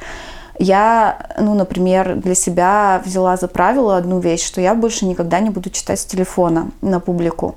Я, 0.63 1.17
ну, 1.39 1.55
например, 1.55 2.17
для 2.17 2.35
себя 2.35 3.01
взяла 3.03 3.39
за 3.39 3.49
правило 3.49 3.97
одну 3.97 4.19
вещь, 4.19 4.47
что 4.47 4.61
я 4.61 4.75
больше 4.75 5.07
никогда 5.07 5.41
не 5.41 5.49
буду 5.49 5.71
читать 5.71 5.99
с 5.99 6.05
телефона 6.05 6.71
на 6.83 7.01
публику. 7.01 7.55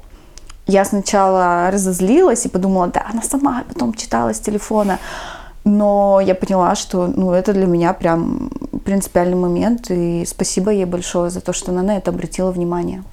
Я 0.67 0.85
сначала 0.85 1.69
разозлилась 1.69 2.45
и 2.45 2.49
подумала, 2.49 2.87
да, 2.87 3.05
она 3.11 3.21
сама 3.21 3.65
потом 3.67 3.93
читала 3.93 4.33
с 4.33 4.39
телефона. 4.39 4.99
Но 5.65 6.21
я 6.21 6.33
поняла, 6.33 6.75
что 6.75 7.07
ну, 7.07 7.33
это 7.33 7.51
для 7.51 7.65
меня 7.65 7.91
прям 7.91 8.49
принципиальный 8.85 9.35
момент. 9.35 9.91
И 9.91 10.23
спасибо 10.25 10.71
ей 10.71 10.85
большое 10.85 11.29
за 11.29 11.41
то, 11.41 11.51
что 11.51 11.73
она 11.73 11.81
на 11.81 11.97
это 11.97 12.11
обратила 12.11 12.51
внимание. 12.51 13.03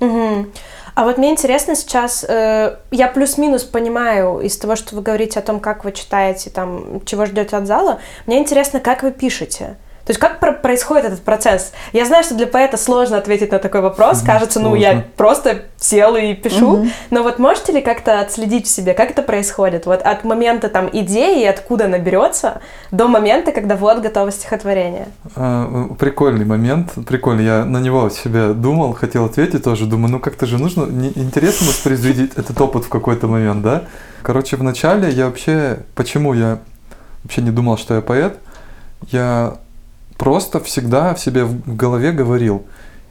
Мгм. 0.00 0.50
А 0.94 1.04
вот 1.04 1.18
мне 1.18 1.30
интересно 1.30 1.74
сейчас, 1.74 2.24
э, 2.28 2.76
я 2.90 3.08
плюс-минус 3.08 3.64
понимаю 3.64 4.40
из 4.40 4.56
того, 4.58 4.76
что 4.76 4.96
вы 4.96 5.02
говорите 5.02 5.38
о 5.38 5.42
том, 5.42 5.60
как 5.60 5.84
вы 5.84 5.92
читаете, 5.92 6.50
там, 6.50 7.04
чего 7.04 7.26
ждете 7.26 7.56
от 7.56 7.66
зала, 7.66 8.00
мне 8.26 8.38
интересно, 8.38 8.80
как 8.80 9.02
вы 9.02 9.12
пишете. 9.12 9.76
То 10.10 10.12
есть 10.12 10.18
как 10.20 10.40
про- 10.40 10.54
происходит 10.54 11.04
этот 11.04 11.22
процесс? 11.22 11.70
Я 11.92 12.04
знаю, 12.04 12.24
что 12.24 12.34
для 12.34 12.48
поэта 12.48 12.76
сложно 12.76 13.16
ответить 13.16 13.52
на 13.52 13.60
такой 13.60 13.80
вопрос. 13.80 14.22
Кажется, 14.22 14.58
ну 14.58 14.74
я 14.74 14.90
сложно. 14.90 15.08
просто 15.16 15.62
сел 15.76 16.16
и 16.16 16.34
пишу. 16.34 16.78
Мгм. 16.78 16.90
Но 17.10 17.22
вот 17.22 17.38
можете 17.38 17.70
ли 17.70 17.80
как-то 17.80 18.18
отследить 18.18 18.66
в 18.66 18.68
себе, 18.68 18.92
как 18.94 19.12
это 19.12 19.22
происходит? 19.22 19.86
Вот 19.86 20.02
от 20.02 20.24
момента 20.24 20.68
там 20.68 20.90
идеи, 20.92 21.44
откуда 21.44 21.84
она 21.84 22.00
берется, 22.00 22.60
до 22.90 23.06
момента, 23.06 23.52
когда 23.52 23.76
вот 23.76 24.00
готово 24.00 24.32
стихотворение. 24.32 25.06
А, 25.36 25.86
Прикольный 25.96 26.44
момент, 26.44 26.90
прикольный. 27.06 27.44
Я 27.44 27.64
на 27.64 27.78
него 27.78 28.10
себе 28.10 28.48
думал, 28.52 28.94
хотел 28.94 29.26
ответить 29.26 29.62
тоже. 29.62 29.86
Думаю, 29.86 30.10
ну 30.10 30.18
как-то 30.18 30.44
же 30.44 30.58
нужно, 30.58 30.86
не- 30.86 31.12
интересно 31.14 31.68
воспроизвести 31.68 32.24
этот 32.34 32.60
опыт 32.60 32.82
в 32.84 32.88
какой-то 32.88 33.28
момент, 33.28 33.62
да? 33.62 33.84
Короче, 34.22 34.56
вначале 34.56 35.08
я 35.10 35.26
вообще, 35.26 35.84
почему 35.94 36.34
я 36.34 36.58
вообще 37.22 37.42
не 37.42 37.50
думал, 37.52 37.78
что 37.78 37.94
я 37.94 38.00
поэт, 38.00 38.36
я 39.12 39.54
просто 40.20 40.60
всегда 40.60 41.14
в 41.14 41.18
себе 41.20 41.44
в 41.44 41.76
голове 41.76 42.12
говорил, 42.12 42.62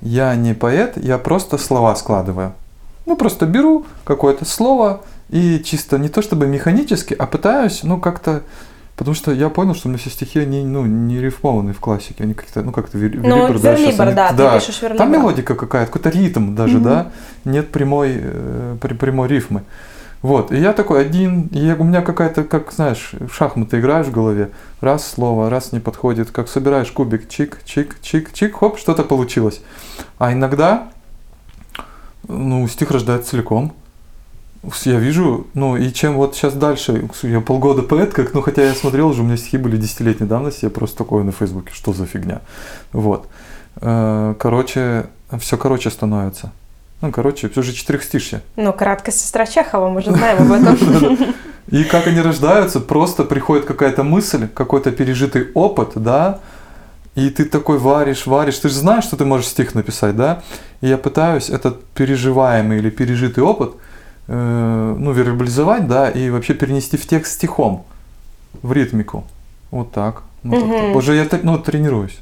я 0.01 0.35
не 0.35 0.53
поэт, 0.53 0.93
я 0.95 1.17
просто 1.17 1.57
слова 1.57 1.95
складываю. 1.95 2.53
Ну, 3.07 3.15
просто 3.15 3.47
беру 3.47 3.85
какое-то 4.03 4.45
слово 4.45 5.01
и 5.31 5.59
чисто 5.65 5.97
не 5.97 6.09
то 6.09 6.21
чтобы 6.21 6.45
механически, 6.45 7.15
а 7.17 7.25
пытаюсь, 7.25 7.81
ну, 7.83 7.99
как-то 7.99 8.43
Потому 8.95 9.15
что 9.15 9.31
я 9.31 9.47
понял, 9.47 9.75
что 9.75 9.87
у 9.87 9.91
меня 9.91 9.97
все 9.97 10.09
стихи, 10.09 10.39
они, 10.39 10.61
ну, 10.65 10.85
не 10.85 11.21
рифмованные 11.21 11.73
в 11.73 11.79
классике, 11.79 12.25
они 12.25 12.33
какие-то, 12.33 12.63
ну, 12.63 12.73
как-то 12.73 12.97
вер- 12.97 13.15
Ну, 13.15 13.47
верлибр, 13.47 13.59
да, 13.61 13.71
верлибр, 13.75 14.01
они- 14.01 14.13
да, 14.13 14.33
ты 14.33 14.59
пишешь 14.59 14.81
верлибр. 14.81 14.97
Там 14.97 15.11
мелодика 15.13 15.55
какая-то, 15.55 15.89
какой-то 15.89 16.09
ритм 16.09 16.53
даже, 16.53 16.75
Мгм. 16.79 16.83
да, 16.83 17.11
нет 17.45 17.71
прямой, 17.71 18.19
э, 18.21 18.75
при- 18.81 18.95
прямой 18.95 19.29
рифмы. 19.29 19.63
Вот, 20.21 20.51
и 20.51 20.57
я 20.57 20.73
такой 20.73 21.01
один, 21.01 21.47
я- 21.51 21.75
у 21.77 21.83
меня 21.85 22.01
какая-то, 22.01 22.43
как, 22.43 22.73
знаешь, 22.73 23.11
в 23.13 23.33
шахматы 23.33 23.79
играешь 23.79 24.07
в 24.07 24.11
голове, 24.11 24.49
раз 24.81 25.07
слово, 25.07 25.49
раз 25.49 25.71
не 25.71 25.79
подходит, 25.79 26.29
как 26.31 26.49
собираешь 26.49 26.91
кубик, 26.91 27.29
чик, 27.29 27.61
чик, 27.63 27.95
чик, 28.01 28.33
чик, 28.33 28.55
хоп, 28.57 28.77
что-то 28.77 29.03
получилось. 29.03 29.61
А 30.17 30.33
иногда, 30.33 30.89
ну, 32.27 32.67
стих 32.67 32.91
рождается 32.91 33.29
целиком. 33.31 33.73
Я 34.83 34.99
вижу, 34.99 35.47
ну 35.53 35.77
и 35.77 35.89
чем 35.93 36.15
вот 36.15 36.35
сейчас 36.35 36.53
дальше, 36.53 37.07
я 37.23 37.39
полгода 37.39 37.81
поэт, 37.81 38.13
как, 38.13 38.33
ну 38.33 38.41
хотя 38.41 38.63
я 38.63 38.73
смотрел 38.75 39.07
уже, 39.07 39.21
у 39.21 39.25
меня 39.25 39.37
стихи 39.37 39.57
были 39.57 39.77
десятилетней 39.77 40.27
давности, 40.27 40.65
я 40.65 40.69
просто 40.69 40.97
такой 40.97 41.23
на 41.23 41.31
Фейсбуке, 41.31 41.71
что 41.73 41.93
за 41.93 42.05
фигня. 42.05 42.41
Вот. 42.91 43.29
Э, 43.77 44.35
Короче, 44.37 45.05
все 45.39 45.57
короче 45.57 45.89
становится. 45.89 46.51
Ну, 47.01 47.11
короче, 47.11 47.47
все 47.49 47.61
же 47.61 47.73
четырехстишье. 47.73 48.41
Ну, 48.55 48.73
краткость 48.73 49.21
сестра 49.21 49.45
Чехова, 49.45 49.89
мы 49.89 50.01
же 50.01 50.11
знаем 50.11 50.41
об 50.41 50.51
этом. 50.51 51.35
И 51.71 51.83
как 51.83 52.07
они 52.07 52.19
рождаются, 52.19 52.79
просто 52.79 53.23
приходит 53.23 53.65
какая-то 53.65 54.03
мысль, 54.03 54.47
какой-то 54.47 54.91
пережитый 54.91 55.51
опыт, 55.53 55.91
да, 55.95 56.39
и 57.13 57.29
ты 57.29 57.45
такой 57.45 57.77
варишь, 57.77 58.25
варишь, 58.25 58.57
ты 58.57 58.69
же 58.69 58.75
знаешь, 58.75 59.03
что 59.03 59.17
ты 59.17 59.25
можешь 59.25 59.47
стих 59.47 59.75
написать, 59.75 60.15
да, 60.15 60.41
и 60.81 60.87
я 60.87 60.97
пытаюсь 60.97 61.49
этот 61.49 61.83
переживаемый 61.89 62.79
или 62.79 62.89
пережитый 62.89 63.43
опыт, 63.43 63.73
э, 64.27 64.95
ну, 64.97 65.11
вербализовать, 65.11 65.87
да, 65.87 66.09
и 66.09 66.31
вообще 66.31 66.55
перенести 66.55 66.97
в 66.97 67.05
текст 67.05 67.33
стихом, 67.33 67.85
в 68.63 68.73
ритмику, 68.73 69.25
вот 69.69 69.91
так. 69.91 70.23
Ну, 70.41 70.55
как-то. 70.55 70.67
Мгм. 70.67 70.95
Уже 70.95 71.15
я 71.15 71.25
так, 71.25 71.43
ну, 71.43 71.59
тренируюсь. 71.59 72.17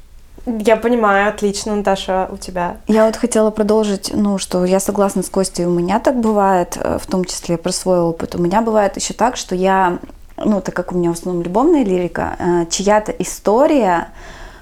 Я 0.60 0.76
понимаю, 0.76 1.28
отлично, 1.28 1.76
Наташа, 1.76 2.28
у 2.30 2.36
тебя. 2.36 2.76
Я 2.86 3.06
вот 3.06 3.16
хотела 3.16 3.50
продолжить, 3.50 4.10
ну, 4.14 4.38
что 4.38 4.64
я 4.64 4.80
согласна 4.80 5.22
с 5.22 5.28
Костей, 5.28 5.66
у 5.66 5.70
меня 5.70 6.00
так 6.00 6.20
бывает, 6.20 6.78
э, 6.80 6.98
в 6.98 7.06
том 7.06 7.24
числе 7.24 7.56
про 7.56 7.72
свой 7.72 8.00
опыт. 8.00 8.34
У 8.34 8.38
меня 8.38 8.62
бывает 8.62 8.96
еще 8.96 9.14
так, 9.14 9.36
что 9.36 9.54
я, 9.54 9.98
ну, 10.36 10.60
так 10.60 10.74
как 10.74 10.92
у 10.92 10.96
меня 10.96 11.10
в 11.10 11.14
основном 11.14 11.42
любовная 11.42 11.84
лирика, 11.84 12.36
э, 12.38 12.66
чья-то 12.70 13.12
история, 13.12 14.08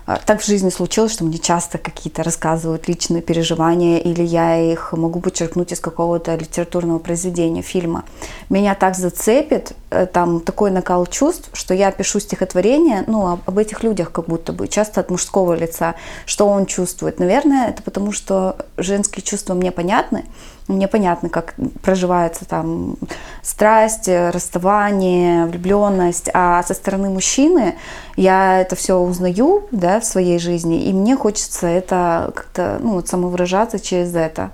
так 0.06 0.40
в 0.40 0.46
жизни 0.46 0.70
случилось, 0.70 1.12
что 1.12 1.24
мне 1.24 1.38
часто 1.38 1.78
какие-то 1.78 2.22
рассказывают 2.22 2.86
личные 2.86 3.22
переживания, 3.22 3.98
или 3.98 4.22
я 4.22 4.56
их 4.56 4.92
могу 4.92 5.20
подчеркнуть 5.20 5.72
из 5.72 5.80
какого-то 5.80 6.36
литературного 6.36 7.00
произведения, 7.00 7.62
фильма. 7.62 8.04
Меня 8.48 8.76
так 8.76 8.94
зацепит, 8.94 9.72
э, 9.90 10.06
там 10.06 10.40
такой 10.40 10.70
накал 10.70 11.06
чувств, 11.06 11.50
что 11.54 11.74
я 11.74 11.90
пишу 11.90 12.20
стихотворение, 12.20 13.02
ну, 13.08 13.32
об, 13.32 13.40
об 13.46 13.58
этих 13.58 13.82
людях 13.82 14.12
как 14.12 14.26
будто 14.26 14.52
бы, 14.52 14.68
часто 14.68 15.00
от 15.00 15.10
мужского 15.10 15.54
лица, 15.54 15.96
что 16.24 16.46
он 16.46 16.66
чувствует. 16.66 17.18
Наверное, 17.18 17.70
это 17.70 17.82
потому, 17.82 18.12
что 18.12 18.56
женские 18.76 19.24
чувства 19.24 19.54
мне 19.54 19.72
понятны, 19.72 20.24
мне 20.68 20.88
понятно, 20.88 21.28
как 21.28 21.54
проживается 21.82 22.44
там 22.44 22.96
страсть, 23.42 24.08
расставание, 24.08 25.46
влюбленность, 25.46 26.28
а 26.34 26.62
со 26.62 26.74
стороны 26.74 27.08
мужчины 27.10 27.76
я 28.16 28.60
это 28.60 28.74
все 28.76 28.98
узнаю, 28.98 29.66
да, 29.70 30.00
в 30.00 30.04
своей 30.04 30.38
жизни, 30.38 30.84
и 30.84 30.92
мне 30.92 31.16
хочется 31.16 31.66
это 31.66 32.32
как-то, 32.34 32.78
ну, 32.80 32.94
вот 32.94 33.08
самовыражаться 33.08 33.78
через 33.78 34.14
это, 34.14 34.50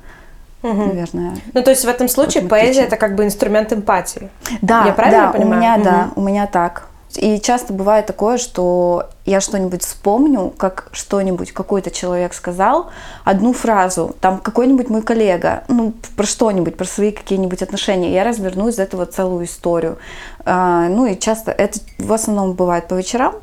Мгм. 0.62 0.88
наверное. 0.88 1.36
Ну, 1.54 1.62
то 1.62 1.70
есть 1.70 1.84
в 1.84 1.88
этом 1.88 2.08
случае 2.08 2.44
поэзия 2.44 2.82
это 2.82 2.96
как 2.96 3.14
бы 3.16 3.24
инструмент 3.24 3.72
эмпатии. 3.72 4.28
Да, 4.60 4.86
Я 4.86 4.92
правильно 4.92 5.26
да, 5.26 5.32
понимаю? 5.32 5.54
у 5.54 5.56
меня, 5.56 5.78
да, 5.78 6.00
Мгм. 6.04 6.12
у 6.16 6.20
меня 6.28 6.46
так. 6.46 6.88
И 7.16 7.40
часто 7.40 7.72
бывает 7.72 8.06
такое, 8.06 8.38
что 8.38 9.10
я 9.24 9.40
что-нибудь 9.40 9.82
вспомню, 9.82 10.52
как 10.56 10.88
что-нибудь 10.92 11.52
какой-то 11.52 11.90
человек 11.90 12.34
сказал, 12.34 12.90
одну 13.24 13.52
фразу, 13.52 14.16
там 14.20 14.38
какой-нибудь 14.38 14.88
мой 14.88 15.02
коллега, 15.02 15.64
ну, 15.68 15.92
про 16.16 16.26
что-нибудь, 16.26 16.76
про 16.76 16.84
свои 16.84 17.12
какие-нибудь 17.12 17.62
отношения, 17.62 18.12
я 18.12 18.24
разверну 18.24 18.68
из 18.68 18.78
этого 18.78 19.06
целую 19.06 19.44
историю. 19.44 19.98
А, 20.44 20.88
ну 20.88 21.06
и 21.06 21.18
часто 21.18 21.52
это 21.52 21.78
в 21.98 22.12
основном 22.12 22.54
бывает 22.54 22.88
по 22.88 22.94
вечерам, 22.94 23.34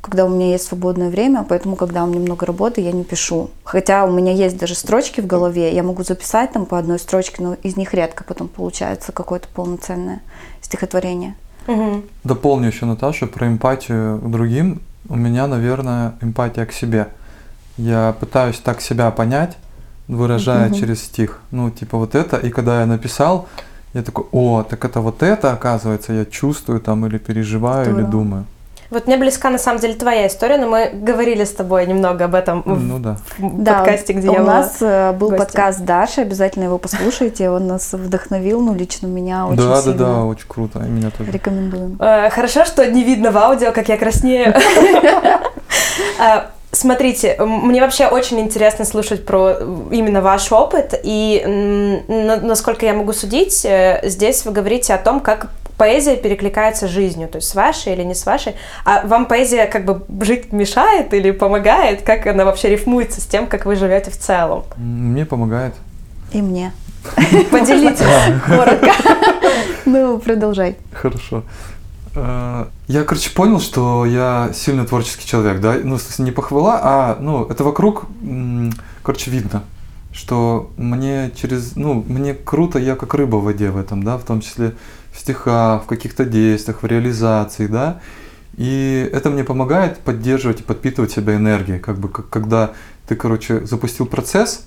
когда 0.00 0.24
у 0.24 0.28
меня 0.28 0.50
есть 0.50 0.66
свободное 0.66 1.10
время, 1.10 1.44
поэтому, 1.48 1.76
когда 1.76 2.04
у 2.04 2.06
меня 2.06 2.20
много 2.20 2.46
работы, 2.46 2.80
я 2.80 2.92
не 2.92 3.04
пишу. 3.04 3.50
Хотя 3.64 4.04
у 4.04 4.10
меня 4.10 4.32
есть 4.32 4.56
даже 4.56 4.74
строчки 4.74 5.20
в 5.20 5.26
голове, 5.26 5.74
я 5.74 5.82
могу 5.82 6.02
записать 6.04 6.52
там 6.52 6.66
по 6.66 6.78
одной 6.78 6.98
строчке, 6.98 7.42
но 7.42 7.54
из 7.62 7.76
них 7.76 7.94
редко 7.94 8.24
потом 8.24 8.48
получается 8.48 9.12
какое-то 9.12 9.48
полноценное 9.48 10.22
стихотворение. 10.62 11.34
Мгм. 11.68 12.02
Дополню 12.24 12.68
еще 12.68 12.86
Наташу 12.86 13.26
про 13.28 13.46
эмпатию 13.46 14.18
к 14.18 14.30
другим. 14.30 14.80
У 15.08 15.16
меня, 15.16 15.46
наверное, 15.46 16.14
эмпатия 16.20 16.64
к 16.66 16.72
себе. 16.72 17.08
Я 17.76 18.14
пытаюсь 18.18 18.58
так 18.58 18.80
себя 18.80 19.10
понять, 19.10 19.56
выражая 20.08 20.68
Мгм. 20.68 20.74
через 20.78 21.02
стих. 21.04 21.40
Ну, 21.50 21.70
типа 21.70 21.98
вот 21.98 22.14
это. 22.14 22.36
И 22.38 22.50
когда 22.50 22.80
я 22.80 22.86
написал, 22.86 23.48
я 23.94 24.02
такой, 24.02 24.24
о, 24.32 24.62
так 24.62 24.84
это 24.84 25.00
вот 25.00 25.22
это, 25.22 25.52
оказывается, 25.52 26.12
я 26.12 26.24
чувствую 26.24 26.80
там 26.80 27.06
или 27.06 27.18
переживаю, 27.18 27.84
или 27.86 27.92
Здорово. 27.92 28.10
думаю. 28.10 28.44
Вот 28.90 29.06
мне 29.06 29.18
близка 29.18 29.50
на 29.50 29.58
самом 29.58 29.80
деле 29.80 29.94
твоя 29.94 30.26
история, 30.28 30.56
но 30.56 30.66
мы 30.66 30.88
говорили 30.92 31.44
с 31.44 31.50
тобой 31.52 31.86
немного 31.86 32.24
об 32.24 32.34
этом 32.34 32.62
в 32.64 32.82
Ну 32.82 32.98
да. 32.98 33.18
в 33.36 33.62
Да, 33.62 33.80
подкасте, 33.80 34.14
где 34.14 34.30
у 34.30 34.32
я 34.32 34.38
была. 34.40 34.54
нас 34.54 34.76
э, 34.80 35.12
был 35.12 35.28
гостем. 35.28 35.44
подкаст 35.44 35.80
Даши, 35.80 36.22
обязательно 36.22 36.64
его 36.64 36.78
послушайте, 36.78 37.50
он 37.50 37.66
нас 37.66 37.92
вдохновил, 37.92 38.62
ну, 38.62 38.74
лично 38.74 39.06
меня 39.06 39.46
очень 39.46 39.58
да, 39.58 39.68
да, 39.74 39.82
сильно. 39.82 39.96
да, 39.98 40.24
очень 40.24 40.48
круто. 40.48 40.78
И 40.78 40.88
меня 40.88 41.10
тоже. 41.10 41.30
Рекомендуем. 41.30 41.96
Э, 42.00 42.30
Хорошо, 42.30 42.64
что 42.64 42.86
не 42.90 43.04
видно 43.04 43.30
в 43.30 43.36
аудио, 43.36 43.72
как 43.72 43.88
я 43.88 43.96
краснею. 43.98 44.54
Э, 46.20 46.42
Смотрите, 46.70 47.34
мне 47.40 47.80
вообще 47.80 48.06
очень 48.08 48.38
интересно 48.40 48.84
слушать 48.84 49.24
про 49.24 49.52
именно 49.90 50.20
ваш 50.20 50.52
опыт, 50.52 51.00
и 51.02 51.42
насколько 52.42 52.84
я 52.84 52.92
могу 52.92 53.14
судить, 53.14 53.66
здесь 54.04 54.44
вы 54.44 54.52
говорите 54.52 54.92
о 54.92 54.98
том, 54.98 55.20
как 55.20 55.46
поэзия 55.78 56.16
перекликается 56.16 56.86
с 56.88 56.90
жизнью, 56.90 57.28
то 57.28 57.36
есть 57.36 57.48
с 57.48 57.54
вашей 57.54 57.94
или 57.94 58.02
не 58.02 58.14
с 58.14 58.26
вашей. 58.26 58.54
А 58.84 59.06
вам 59.06 59.26
поэзия 59.26 59.66
как 59.66 59.84
бы 59.84 60.04
жить 60.24 60.52
мешает 60.52 61.14
или 61.14 61.30
помогает? 61.30 62.02
Как 62.02 62.26
она 62.26 62.44
вообще 62.44 62.68
рифмуется 62.68 63.20
с 63.20 63.24
тем, 63.24 63.46
как 63.46 63.64
вы 63.64 63.76
живете 63.76 64.10
в 64.10 64.18
целом? 64.18 64.64
Мне 64.76 65.24
помогает. 65.24 65.74
И 66.32 66.42
мне. 66.42 66.72
Поделитесь 67.50 68.04
коротко. 68.46 68.92
Ну, 69.86 70.18
продолжай. 70.18 70.76
Хорошо. 70.92 71.44
Э, 72.14 72.66
Я, 72.88 73.04
короче, 73.04 73.30
понял, 73.30 73.58
что 73.58 74.04
я 74.04 74.50
сильно 74.52 74.84
творческий 74.84 75.26
человек, 75.26 75.60
да, 75.62 75.76
ну, 75.82 75.96
в 75.96 76.02
смысле, 76.02 76.24
не 76.26 76.30
похвала, 76.30 76.78
а, 76.82 77.16
ну, 77.18 77.46
это 77.46 77.64
вокруг, 77.64 78.04
короче, 79.02 79.30
видно, 79.30 79.62
что 80.12 80.70
мне 80.76 81.30
через, 81.40 81.74
ну, 81.76 82.04
мне 82.06 82.34
круто, 82.34 82.78
я 82.78 82.96
как 82.96 83.14
рыба 83.14 83.36
в 83.36 83.44
воде 83.44 83.70
в 83.70 83.78
этом, 83.78 84.02
да, 84.02 84.18
в 84.18 84.24
том 84.24 84.42
числе 84.42 84.74
стихах, 85.18 85.84
в 85.84 85.86
каких-то 85.86 86.24
действиях, 86.24 86.82
в 86.82 86.86
реализации, 86.86 87.66
да, 87.66 88.00
и 88.56 89.08
это 89.12 89.30
мне 89.30 89.44
помогает 89.44 89.98
поддерживать 89.98 90.60
и 90.60 90.64
подпитывать 90.64 91.12
себя 91.12 91.36
энергией, 91.36 91.78
как 91.78 91.98
бы, 91.98 92.08
как, 92.08 92.28
когда 92.28 92.72
ты, 93.06 93.14
короче, 93.14 93.64
запустил 93.64 94.06
процесс, 94.06 94.64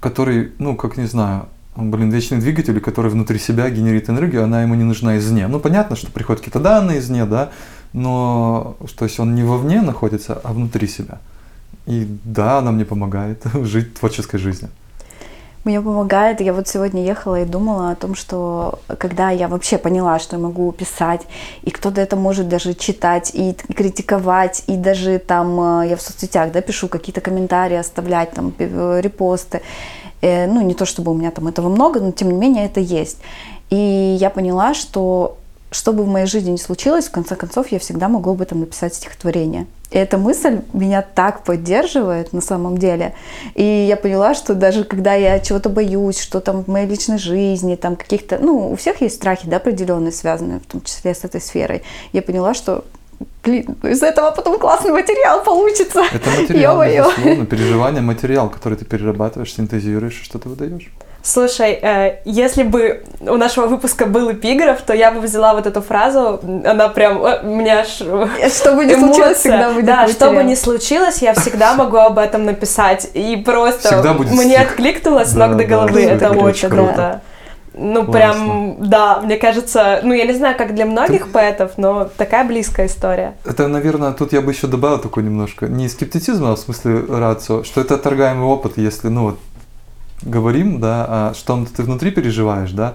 который, 0.00 0.52
ну, 0.58 0.76
как 0.76 0.96
не 0.96 1.06
знаю, 1.06 1.46
блин, 1.76 2.10
вечный 2.10 2.38
двигатель, 2.38 2.80
который 2.80 3.10
внутри 3.10 3.38
себя 3.38 3.70
генерит 3.70 4.10
энергию, 4.10 4.44
она 4.44 4.62
ему 4.62 4.74
не 4.74 4.84
нужна 4.84 5.18
извне. 5.18 5.46
Ну, 5.46 5.60
понятно, 5.60 5.96
что 5.96 6.10
приходят 6.10 6.40
какие-то 6.40 6.60
данные 6.60 6.98
извне, 6.98 7.24
да, 7.24 7.50
но 7.92 8.76
то 8.96 9.04
есть 9.04 9.20
он 9.20 9.34
не 9.34 9.44
вовне 9.44 9.80
находится, 9.80 10.40
а 10.42 10.52
внутри 10.52 10.88
себя. 10.88 11.20
И 11.86 12.06
да, 12.24 12.58
она 12.58 12.72
мне 12.72 12.84
помогает 12.84 13.44
жить 13.62 13.94
творческой 13.94 14.38
жизнью. 14.38 14.70
Мне 15.64 15.80
помогает. 15.80 16.42
Я 16.42 16.52
вот 16.52 16.68
сегодня 16.68 17.02
ехала 17.02 17.40
и 17.40 17.46
думала 17.46 17.90
о 17.90 17.94
том, 17.94 18.14
что 18.14 18.80
когда 18.98 19.30
я 19.30 19.48
вообще 19.48 19.78
поняла, 19.78 20.18
что 20.18 20.36
я 20.36 20.42
могу 20.42 20.70
писать, 20.72 21.22
и 21.62 21.70
кто-то 21.70 22.02
это 22.02 22.16
может 22.16 22.48
даже 22.48 22.74
читать 22.74 23.30
и 23.32 23.54
критиковать, 23.74 24.64
и 24.66 24.76
даже 24.76 25.18
там 25.18 25.82
э, 25.82 25.88
я 25.88 25.96
в 25.96 26.02
соцсетях 26.02 26.52
да, 26.52 26.60
пишу 26.60 26.88
какие-то 26.88 27.22
комментарии, 27.22 27.76
оставлять 27.76 28.32
там 28.32 28.52
репосты. 28.58 29.62
Э, 30.20 30.46
ну, 30.46 30.60
не 30.60 30.74
то 30.74 30.84
чтобы 30.84 31.12
у 31.12 31.14
меня 31.14 31.30
там 31.30 31.48
этого 31.48 31.70
много, 31.70 31.98
но 31.98 32.12
тем 32.12 32.28
не 32.28 32.36
менее 32.36 32.66
это 32.66 32.80
есть. 32.80 33.18
И 33.70 34.16
я 34.20 34.28
поняла, 34.28 34.74
что 34.74 35.38
что 35.70 35.92
бы 35.92 36.04
в 36.04 36.08
моей 36.08 36.26
жизни 36.26 36.52
ни 36.52 36.56
случилось, 36.56 37.06
в 37.06 37.10
конце 37.10 37.34
концов, 37.36 37.72
я 37.72 37.78
всегда 37.78 38.08
могу 38.08 38.30
об 38.30 38.40
этом 38.40 38.60
написать 38.60 38.94
стихотворение. 38.94 39.66
И 39.94 39.96
эта 39.96 40.18
мысль 40.18 40.60
меня 40.72 41.02
так 41.02 41.44
поддерживает 41.44 42.32
на 42.32 42.40
самом 42.40 42.78
деле. 42.78 43.14
И 43.54 43.62
я 43.62 43.96
поняла, 43.96 44.34
что 44.34 44.54
даже 44.54 44.82
когда 44.82 45.14
я 45.14 45.38
чего-то 45.38 45.68
боюсь, 45.68 46.18
что 46.18 46.40
там 46.40 46.64
в 46.64 46.68
моей 46.68 46.88
личной 46.88 47.18
жизни, 47.18 47.76
там 47.76 47.94
каких-то, 47.94 48.38
ну, 48.38 48.72
у 48.72 48.74
всех 48.74 49.00
есть 49.02 49.14
страхи, 49.14 49.46
да, 49.48 49.58
определенные, 49.58 50.10
связанные 50.10 50.58
в 50.58 50.66
том 50.66 50.80
числе 50.80 51.14
с 51.14 51.22
этой 51.22 51.40
сферой. 51.40 51.82
Я 52.12 52.22
поняла, 52.22 52.54
что 52.54 52.84
Блин, 53.44 53.76
из 53.84 54.02
этого 54.02 54.32
потом 54.32 54.58
классный 54.58 54.90
материал 54.90 55.44
получится. 55.44 56.02
Это 56.12 56.30
материал, 56.30 56.82
безусловно, 56.82 57.46
переживание, 57.46 58.02
материал, 58.02 58.50
который 58.50 58.76
ты 58.76 58.84
перерабатываешь, 58.84 59.54
синтезируешь 59.54 60.20
и 60.20 60.24
что 60.24 60.38
ты 60.40 60.48
выдаешь. 60.48 60.90
Слушай, 61.26 61.78
э, 61.80 62.16
если 62.26 62.64
бы 62.64 63.02
у 63.22 63.36
нашего 63.36 63.66
выпуска 63.66 64.04
был 64.04 64.30
эпиграф, 64.30 64.82
то 64.82 64.92
я 64.92 65.10
бы 65.10 65.20
взяла 65.20 65.54
вот 65.54 65.66
эту 65.66 65.80
фразу, 65.80 66.38
она 66.66 66.88
прям 66.90 67.24
э, 67.24 67.40
у 67.42 67.56
меня 67.56 67.80
аж 67.80 67.94
Что 68.52 68.74
бы 68.74 68.84
ни 68.84 68.94
случилось, 68.94 69.38
всегда 69.38 69.72
будет 69.72 69.86
Да, 69.86 70.06
что 70.06 70.30
бы 70.32 70.44
ни 70.44 70.54
случилось, 70.54 71.22
я 71.22 71.32
всегда 71.32 71.74
могу 71.76 71.96
об 71.96 72.18
этом 72.18 72.44
написать. 72.44 73.08
И 73.14 73.36
просто 73.36 74.02
мне 74.32 74.58
откликнулось 74.58 75.32
ног 75.32 75.56
до 75.56 75.64
головы, 75.64 76.02
это 76.02 76.30
очень 76.30 76.68
круто. 76.68 77.22
Ну, 77.76 78.04
прям, 78.04 78.76
да, 78.78 79.20
мне 79.20 79.36
кажется, 79.36 80.00
ну, 80.04 80.12
я 80.12 80.26
не 80.26 80.34
знаю, 80.34 80.56
как 80.56 80.74
для 80.74 80.86
многих 80.86 81.32
поэтов, 81.32 81.72
но 81.76 82.08
такая 82.16 82.44
близкая 82.44 82.86
история. 82.86 83.34
Это, 83.44 83.66
наверное, 83.66 84.12
тут 84.12 84.32
я 84.32 84.42
бы 84.42 84.52
еще 84.52 84.68
добавил 84.68 84.98
такой 84.98 85.24
немножко, 85.24 85.66
не 85.66 85.88
скептицизм, 85.88 86.44
а 86.44 86.54
в 86.54 86.58
смысле 86.58 87.04
рацио, 87.08 87.64
что 87.64 87.80
это 87.80 87.96
отторгаемый 87.96 88.46
опыт, 88.46 88.74
если, 88.76 89.08
ну, 89.08 89.22
вот, 89.22 89.38
говорим, 90.24 90.80
да, 90.80 91.06
а 91.08 91.34
что 91.34 91.64
ты 91.64 91.82
внутри 91.82 92.10
переживаешь, 92.10 92.72
да, 92.72 92.94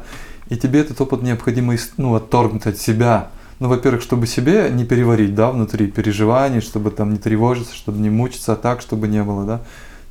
и 0.50 0.57
тебе 0.57 0.81
этот 0.81 1.00
опыт 1.00 1.21
необходимо 1.21 1.75
ну, 1.98 2.15
отторгнуть 2.15 2.65
от 2.65 2.77
себя. 2.77 3.29
Ну, 3.59 3.67
во-первых, 3.67 4.01
чтобы 4.01 4.25
себе 4.25 4.69
не 4.71 4.86
переварить, 4.86 5.36
да, 5.36 5.51
внутри 5.51 5.88
переживаний, 5.88 6.62
чтобы 6.62 6.91
там 6.91 7.12
не 7.12 7.19
тревожиться, 7.19 7.75
чтобы 7.75 8.00
не 8.00 8.09
мучиться, 8.09 8.53
а 8.53 8.55
так, 8.55 8.81
чтобы 8.81 9.07
не 9.07 9.24
было, 9.24 9.45
да, 9.45 9.62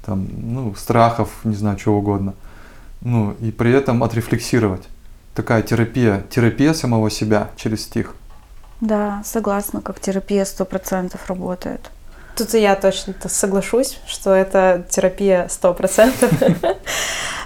там, 0.05 0.29
ну, 0.37 0.75
страхов, 0.75 1.31
не 1.45 1.55
знаю, 1.55 1.77
чего 1.77 1.99
угодно. 1.99 2.35
Ну, 3.01 3.35
и 3.41 3.51
при 3.51 3.73
этом 3.73 4.03
отрефлексировать. 4.03 4.89
Такая 5.35 5.63
терапия, 5.63 6.25
терапия 6.31 6.75
самого 6.75 7.11
себя 7.11 7.51
через 7.57 7.83
стих. 7.83 8.15
Да, 8.81 9.23
согласна, 9.25 9.81
как 9.81 9.99
терапия 10.01 10.45
сто 10.45 10.65
процентов 10.65 11.29
работает. 11.29 11.91
Тут 12.39 12.55
и 12.55 12.61
я 12.61 12.77
точно 12.77 13.15
соглашусь, 13.27 13.99
что 14.07 14.33
это 14.33 14.85
терапия 14.89 15.49
100%. 15.49 16.77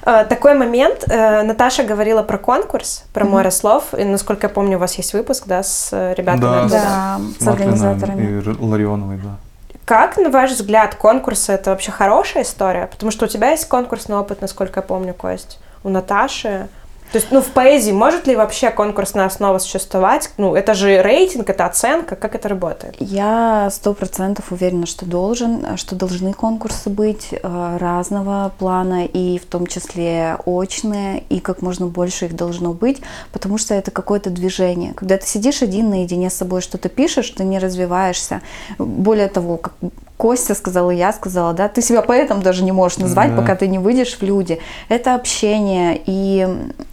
Э, 0.04 0.24
такой 0.24 0.54
момент. 0.54 1.04
Э, 1.08 1.42
Наташа 1.44 1.84
говорила 1.84 2.24
про 2.24 2.36
конкурс, 2.36 3.04
про 3.12 3.24
море 3.24 3.52
слов. 3.52 3.94
И, 3.96 4.02
насколько 4.02 4.48
я 4.48 4.52
помню, 4.52 4.76
у 4.76 4.80
вас 4.80 4.96
есть 4.96 5.12
выпуск, 5.12 5.44
да, 5.46 5.62
с 5.62 5.92
ребятами? 6.16 6.68
Да, 6.68 7.20
с 7.38 7.46
организаторами. 7.46 8.40
И 8.40 8.64
Ларионовой, 8.64 9.18
да. 9.18 9.36
Как, 9.84 10.16
на 10.16 10.28
ваш 10.30 10.50
взгляд, 10.50 10.96
конкурсы 10.96 11.52
это 11.52 11.70
вообще 11.70 11.92
хорошая 11.92 12.42
история? 12.42 12.88
Потому 12.88 13.12
что 13.12 13.26
у 13.26 13.28
тебя 13.28 13.50
есть 13.50 13.68
конкурсный 13.68 14.16
опыт, 14.16 14.40
насколько 14.40 14.80
я 14.80 14.82
помню, 14.82 15.14
Кость. 15.14 15.60
У 15.84 15.88
Наташи. 15.88 16.66
То 17.12 17.18
есть, 17.18 17.30
ну, 17.30 17.42
в 17.42 17.48
поэзии 17.48 17.92
может 17.92 18.26
ли 18.26 18.34
вообще 18.34 18.70
конкурсная 18.70 19.26
основа 19.26 19.58
существовать? 19.58 20.30
Ну, 20.38 20.54
это 20.54 20.72
же 20.72 21.02
рейтинг, 21.02 21.50
это 21.50 21.66
оценка, 21.66 22.16
как 22.16 22.34
это 22.34 22.48
работает? 22.48 22.96
Я 22.98 23.68
сто 23.70 23.92
процентов 23.92 24.50
уверена, 24.50 24.86
что 24.86 25.04
должен, 25.04 25.76
что 25.76 25.94
должны 25.94 26.32
конкурсы 26.32 26.88
быть 26.88 27.28
э, 27.32 27.76
разного 27.78 28.50
плана, 28.58 29.04
и 29.04 29.38
в 29.38 29.44
том 29.44 29.66
числе 29.66 30.38
очные, 30.46 31.24
и 31.28 31.40
как 31.40 31.60
можно 31.60 31.86
больше 31.86 32.26
их 32.26 32.34
должно 32.34 32.72
быть, 32.72 33.02
потому 33.30 33.58
что 33.58 33.74
это 33.74 33.90
какое-то 33.90 34.30
движение. 34.30 34.94
Когда 34.94 35.18
ты 35.18 35.26
сидишь 35.26 35.60
один 35.60 35.90
наедине 35.90 36.30
с 36.30 36.34
собой, 36.34 36.62
что-то 36.62 36.88
пишешь, 36.88 37.28
ты 37.28 37.44
не 37.44 37.58
развиваешься. 37.58 38.40
Более 38.78 39.28
того, 39.28 39.58
как 39.58 39.74
Костя 40.22 40.54
сказала, 40.54 40.92
я 40.92 41.12
сказала, 41.12 41.52
да, 41.52 41.66
ты 41.66 41.82
себя 41.82 42.00
поэтом 42.00 42.42
даже 42.42 42.62
не 42.62 42.70
можешь 42.70 42.98
назвать, 42.98 43.34
да. 43.34 43.40
пока 43.40 43.56
ты 43.56 43.66
не 43.66 43.80
выйдешь 43.80 44.16
в 44.16 44.22
люди. 44.22 44.60
Это 44.88 45.16
общение. 45.16 46.00
И 46.06 46.46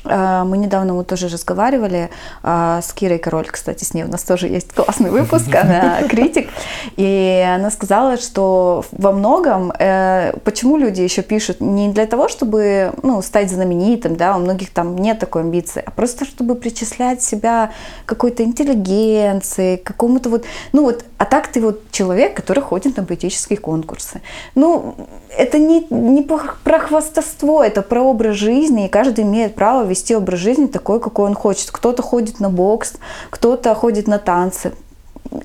э, 0.03 0.43
мы 0.47 0.57
недавно 0.57 0.95
вот 0.95 1.05
тоже 1.05 1.27
разговаривали 1.27 2.09
э, 2.41 2.79
с 2.81 2.91
Кирой 2.91 3.19
Король, 3.19 3.45
кстати, 3.45 3.83
с 3.83 3.93
ней 3.93 4.03
у 4.03 4.07
нас 4.07 4.23
тоже 4.23 4.47
есть 4.47 4.73
классный 4.73 5.11
выпуск, 5.11 5.53
она 5.61 6.01
критик. 6.09 6.49
И 6.97 7.47
она 7.55 7.69
сказала, 7.69 8.17
что 8.17 8.83
во 8.93 9.11
многом, 9.11 9.73
э, 9.77 10.33
почему 10.43 10.77
люди 10.77 11.01
еще 11.01 11.21
пишут, 11.21 11.61
не 11.61 11.89
для 11.89 12.07
того, 12.07 12.29
чтобы 12.29 12.93
ну, 13.03 13.21
стать 13.21 13.51
знаменитым, 13.51 14.15
да, 14.15 14.35
у 14.37 14.39
многих 14.39 14.71
там 14.71 14.97
нет 14.97 15.19
такой 15.19 15.43
амбиции, 15.43 15.83
а 15.85 15.91
просто 15.91 16.25
чтобы 16.25 16.55
причислять 16.55 17.21
себя 17.21 17.69
какой-то 18.07 18.41
интеллигенции, 18.41 19.75
какому-то 19.75 20.29
вот, 20.29 20.45
ну 20.73 20.81
вот, 20.81 21.05
а 21.19 21.25
так 21.25 21.47
ты 21.49 21.61
вот 21.61 21.91
человек, 21.91 22.33
который 22.33 22.63
ходит 22.63 22.97
на 22.97 23.03
поэтические 23.19 23.59
конкурсы. 23.59 24.21
Ну, 24.55 24.95
это 25.37 25.59
не, 25.59 25.85
не 25.89 26.21
про 26.21 26.79
хвастовство, 26.79 27.63
это 27.63 27.81
про 27.81 28.01
образ 28.01 28.35
жизни, 28.35 28.85
и 28.85 28.89
каждый 28.89 29.23
имеет 29.23 29.55
право 29.55 29.85
вести 29.85 30.15
образ 30.15 30.39
жизни 30.39 30.67
такой, 30.67 30.99
какой 30.99 31.25
он 31.25 31.35
хочет. 31.35 31.71
Кто-то 31.71 32.01
ходит 32.01 32.39
на 32.39 32.49
бокс, 32.49 32.93
кто-то 33.29 33.75
ходит 33.75 34.07
на 34.07 34.19
танцы. 34.19 34.73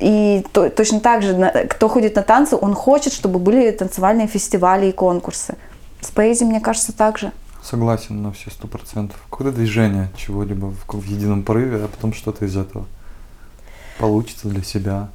И 0.01 0.45
то, 0.53 0.71
точно 0.71 1.01
так 1.01 1.23
же, 1.23 1.35
кто 1.69 1.89
ходит 1.89 2.17
на 2.17 2.23
танцы, 2.23 2.57
он 2.57 2.75
хочет, 2.75 3.13
чтобы 3.13 3.39
были 3.39 3.71
танцевальные 3.71 4.29
фестивали 4.29 4.87
и 4.87 4.93
конкурсы. 4.93 5.57
С 6.01 6.11
поэзией, 6.11 6.49
мне 6.49 6.61
кажется, 6.61 6.93
так 6.93 7.19
же. 7.19 7.33
Согласен 7.63 8.23
на 8.23 8.31
все 8.31 8.51
сто 8.51 8.69
процентов. 8.69 9.19
Какое-то 9.31 9.57
движение 9.57 10.09
чего-либо 10.17 10.67
в, 10.67 11.01
в 11.01 11.05
едином 11.05 11.43
порыве, 11.43 11.85
а 11.85 11.89
потом 11.89 12.13
что-то 12.13 12.45
из 12.45 12.57
этого 12.57 12.87
получится 13.99 14.49
для 14.49 14.63
себя. 14.63 15.09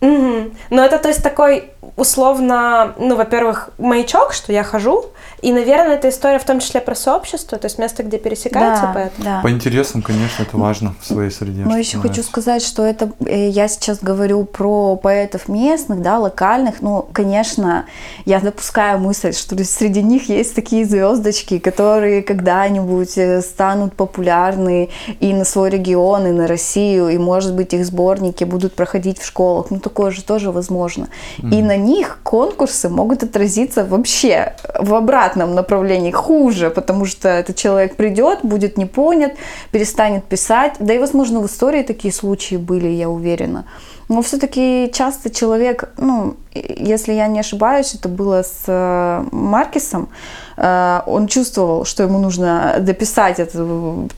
Угу. 0.00 0.50
Ну, 0.70 0.82
это, 0.82 0.98
то 0.98 1.08
есть, 1.08 1.22
такой 1.22 1.70
условно, 1.96 2.94
ну, 2.98 3.16
во-первых, 3.16 3.70
маячок, 3.78 4.32
что 4.32 4.52
я 4.52 4.62
хожу, 4.62 5.06
и, 5.42 5.52
наверное, 5.52 5.94
эта 5.94 6.08
история 6.08 6.38
в 6.38 6.44
том 6.44 6.60
числе 6.60 6.80
про 6.80 6.94
сообщество, 6.94 7.58
то 7.58 7.66
есть 7.66 7.78
место, 7.78 8.02
где 8.02 8.18
пересекаются 8.18 8.86
да, 8.86 8.92
поэты. 8.92 9.22
Да. 9.22 9.40
По 9.42 9.50
интересам, 9.50 10.02
конечно, 10.02 10.42
это 10.42 10.56
важно 10.56 10.94
в 11.00 11.06
своей 11.06 11.30
среде. 11.30 11.62
Но 11.64 11.76
еще 11.76 11.98
хочу 11.98 12.22
сказать, 12.22 12.62
что 12.62 12.84
это, 12.84 13.10
э, 13.24 13.48
я 13.48 13.68
сейчас 13.68 13.98
говорю 14.00 14.44
про 14.44 14.96
поэтов 14.96 15.48
местных, 15.48 16.02
да, 16.02 16.18
локальных, 16.18 16.80
ну, 16.80 17.06
конечно, 17.12 17.86
я 18.24 18.40
допускаю 18.40 18.98
мысль, 18.98 19.32
что 19.32 19.62
среди 19.64 20.02
них 20.02 20.28
есть 20.28 20.54
такие 20.54 20.84
звездочки, 20.84 21.58
которые 21.58 22.22
когда-нибудь 22.22 23.16
э, 23.16 23.40
станут 23.42 23.94
популярны 23.94 24.88
и 25.20 25.32
на 25.34 25.44
свой 25.44 25.70
регион, 25.70 26.26
и 26.26 26.30
на 26.30 26.46
Россию, 26.46 27.08
и, 27.08 27.18
может 27.18 27.54
быть, 27.54 27.72
их 27.74 27.84
сборники 27.84 28.44
будут 28.44 28.74
проходить 28.74 29.18
в 29.18 29.26
школах, 29.26 29.66
ну, 29.70 29.80
такое 29.86 30.10
же 30.10 30.22
тоже 30.22 30.50
возможно. 30.50 31.06
Mm. 31.38 31.58
И 31.58 31.62
на 31.62 31.76
них 31.76 32.18
конкурсы 32.24 32.88
могут 32.88 33.22
отразиться 33.22 33.84
вообще 33.84 34.52
в 34.80 34.94
обратном 34.94 35.54
направлении, 35.54 36.10
хуже, 36.10 36.70
потому 36.70 37.06
что 37.06 37.28
этот 37.28 37.56
человек 37.56 37.96
придет, 37.96 38.38
будет 38.42 38.78
не 38.78 38.86
понят, 38.86 39.32
перестанет 39.70 40.24
писать. 40.24 40.74
Да 40.80 40.94
и, 40.94 40.98
возможно, 40.98 41.40
в 41.40 41.46
истории 41.46 41.82
такие 41.82 42.12
случаи 42.12 42.56
были, 42.56 42.88
я 42.88 43.08
уверена. 43.08 43.64
Но 44.08 44.22
все-таки 44.22 44.90
часто 44.92 45.30
человек, 45.30 45.88
ну, 45.98 46.34
если 46.54 47.12
я 47.12 47.28
не 47.28 47.40
ошибаюсь, 47.40 47.94
это 47.94 48.08
было 48.08 48.42
с 48.42 48.64
э, 48.66 49.24
Маркисом, 49.32 50.08
он 50.56 51.26
чувствовал, 51.28 51.84
что 51.84 52.02
ему 52.02 52.18
нужно 52.18 52.76
дописать 52.80 53.38
это 53.38 53.66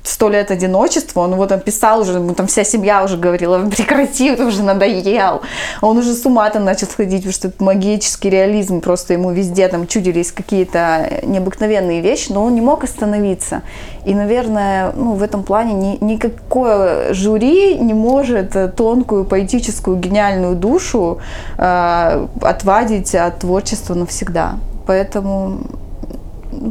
сто 0.04 0.28
лет 0.28 0.50
одиночества, 0.50 1.20
он 1.20 1.34
вот 1.34 1.50
он 1.50 1.60
писал 1.60 2.00
уже, 2.00 2.12
ему 2.12 2.34
там 2.34 2.46
вся 2.46 2.64
семья 2.64 3.02
уже 3.02 3.16
говорила, 3.16 3.58
прекрати, 3.70 4.34
ты 4.36 4.44
уже 4.44 4.62
надоел. 4.62 5.42
Он 5.82 5.98
уже 5.98 6.14
с 6.14 6.24
ума 6.26 6.48
там 6.50 6.64
начал 6.64 6.86
сходить, 6.86 7.22
потому 7.22 7.32
что 7.32 7.48
это 7.48 7.62
магический 7.62 8.30
реализм, 8.30 8.80
просто 8.80 9.14
ему 9.14 9.32
везде 9.32 9.68
там 9.68 9.86
чудились 9.86 10.32
какие-то 10.32 11.10
необыкновенные 11.22 12.00
вещи, 12.00 12.32
но 12.32 12.44
он 12.44 12.54
не 12.54 12.60
мог 12.60 12.84
остановиться. 12.84 13.62
И, 14.04 14.14
наверное, 14.14 14.92
ну, 14.92 15.14
в 15.14 15.22
этом 15.22 15.42
плане 15.42 15.74
ни, 15.74 16.04
никакое 16.04 17.12
жюри 17.12 17.78
не 17.78 17.94
может 17.94 18.56
тонкую 18.76 19.24
поэтическую 19.24 19.96
гениальную 19.96 20.54
душу 20.54 21.18
э, 21.58 22.26
отвадить 22.40 23.14
от 23.14 23.40
творчества 23.40 23.94
навсегда. 23.94 24.54
Поэтому 24.86 25.60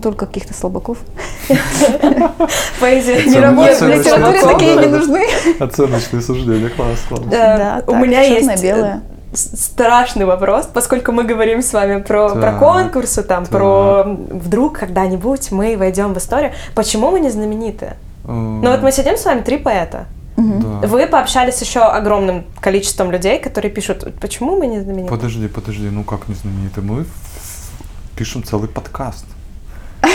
только 0.02 0.26
каких-то 0.26 0.54
слабаков. 0.54 0.98
Поэзия 2.80 3.24
не 3.26 3.40
работает, 3.40 3.80
в 3.82 3.88
литературе 3.88 4.42
такие 4.42 4.76
не 4.76 4.88
нужны. 4.88 5.26
Оценочные 5.60 6.22
суждения, 6.22 6.70
класс, 6.70 7.00
класс. 7.08 7.22
У 7.88 7.96
меня 7.96 8.22
есть... 8.22 8.62
белое 8.64 9.02
с- 9.34 9.66
страшный 9.66 10.26
вопрос, 10.26 10.68
поскольку 10.74 11.12
мы 11.12 11.24
говорим 11.24 11.62
с 11.62 11.74
вами 11.74 12.02
про, 12.02 12.30
про 12.30 12.42
Так, 12.42 12.60
конкурсы, 12.60 13.24
там, 13.24 13.44
так. 13.44 13.52
про 13.52 14.04
вдруг 14.06 14.80
когда-нибудь 14.80 15.52
мы 15.52 15.76
войдем 15.78 16.14
в 16.14 16.18
историю. 16.18 16.54
Почему 16.76 17.12
мы 17.12 17.20
не 17.20 17.30
знаменитые? 17.30 17.98
Э, 18.24 18.32
Ну 18.32 18.72
вот 18.72 18.82
мы 18.82 18.92
сидим 18.92 19.18
с 19.18 19.26
вами 19.26 19.42
три 19.42 19.58
поэта. 19.58 20.06
да. 20.38 20.88
Вы 20.88 21.08
пообщались 21.08 21.56
с 21.56 21.62
еще 21.62 21.82
огромным 21.82 22.46
количеством 22.62 23.12
людей, 23.12 23.40
которые 23.40 23.72
пишут, 23.72 24.08
почему 24.22 24.58
мы 24.58 24.68
не 24.68 24.80
знамениты? 24.80 25.10
Подожди, 25.10 25.48
подожди, 25.48 25.90
ну 25.90 26.04
как 26.04 26.28
не 26.30 26.36
знаменитый? 26.36 26.84
Мы 26.84 27.06
пишем 28.16 28.44
целый 28.44 28.70
подкаст. 28.70 29.26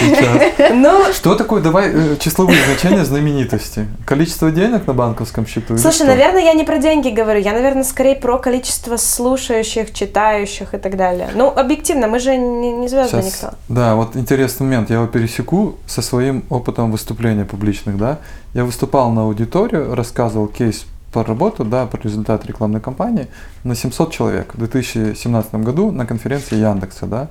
Сейчас. 0.03 0.73
Ну, 0.75 1.13
Что 1.13 1.35
такое, 1.35 1.63
давай, 1.63 1.91
э, 1.93 2.17
числовые 2.19 2.59
значения 2.65 3.05
знаменитости? 3.05 3.87
Количество 4.05 4.51
денег 4.51 4.87
на 4.87 4.95
банковском 4.95 5.47
счету? 5.47 5.77
слушай, 5.79 6.07
наверное, 6.07 6.43
я 6.43 6.55
не 6.55 6.65
про 6.65 6.79
деньги 6.79 7.09
говорю, 7.09 7.41
я, 7.41 7.53
наверное, 7.53 7.85
скорее 7.85 8.17
про 8.17 8.39
количество 8.39 8.97
слушающих, 8.97 9.93
читающих 9.93 10.75
и 10.75 10.79
так 10.79 10.97
далее. 10.97 11.29
Ну, 11.35 11.49
объективно, 11.49 12.09
мы 12.09 12.19
же 12.19 12.37
не, 12.37 12.73
не 12.73 12.89
звезды 12.89 13.23
Сейчас, 13.23 13.27
никто. 13.27 13.57
Да, 13.69 13.95
вот 13.95 14.17
интересный 14.17 14.65
момент, 14.65 14.91
я 14.91 14.97
его 14.97 15.07
пересеку 15.07 15.77
со 15.87 16.03
своим 16.03 16.45
опытом 16.51 16.91
выступления 16.91 17.45
публичных, 17.45 17.97
да. 17.97 18.19
Я 18.55 18.65
выступал 18.65 19.11
на 19.11 19.23
аудиторию, 19.23 19.95
рассказывал 19.95 20.47
кейс 20.47 20.85
по 21.13 21.25
работу, 21.25 21.65
да, 21.65 21.87
про 21.87 22.01
результат 22.01 22.47
рекламной 22.47 22.81
кампании 22.81 23.29
на 23.65 23.75
700 23.75 24.13
человек 24.13 24.55
в 24.55 24.59
2017 24.59 25.55
году 25.57 25.91
на 25.91 26.07
конференции 26.07 26.57
Яндекса, 26.57 27.07
да. 27.07 27.29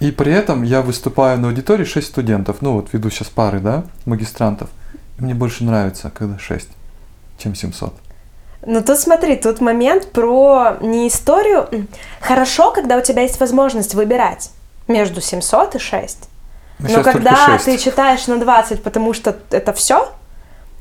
И 0.00 0.10
при 0.10 0.32
этом 0.32 0.62
я 0.62 0.80
выступаю 0.80 1.38
на 1.38 1.48
аудитории 1.48 1.84
6 1.84 2.06
студентов, 2.06 2.56
ну 2.62 2.72
вот 2.74 2.92
веду 2.92 3.10
сейчас 3.10 3.28
пары, 3.28 3.60
да, 3.60 3.84
магистрантов. 4.06 4.70
И 5.18 5.22
мне 5.22 5.34
больше 5.34 5.62
нравится, 5.64 6.10
когда 6.14 6.38
6, 6.38 6.68
чем 7.38 7.54
700. 7.54 7.94
Ну 8.66 8.82
тут 8.82 8.98
смотри, 8.98 9.36
тут 9.36 9.60
момент 9.60 10.10
про 10.12 10.78
не 10.80 11.08
историю. 11.08 11.68
Хорошо, 12.20 12.72
когда 12.72 12.96
у 12.96 13.02
тебя 13.02 13.22
есть 13.22 13.40
возможность 13.40 13.94
выбирать 13.94 14.50
между 14.88 15.20
700 15.20 15.76
и 15.76 15.78
6. 15.78 16.18
Ну, 16.78 16.88
Но 16.88 16.94
только 16.94 17.12
когда 17.12 17.46
6. 17.58 17.64
ты 17.66 17.78
читаешь 17.78 18.26
на 18.26 18.38
20, 18.38 18.82
потому 18.82 19.12
что 19.12 19.36
это 19.50 19.72
все, 19.74 20.10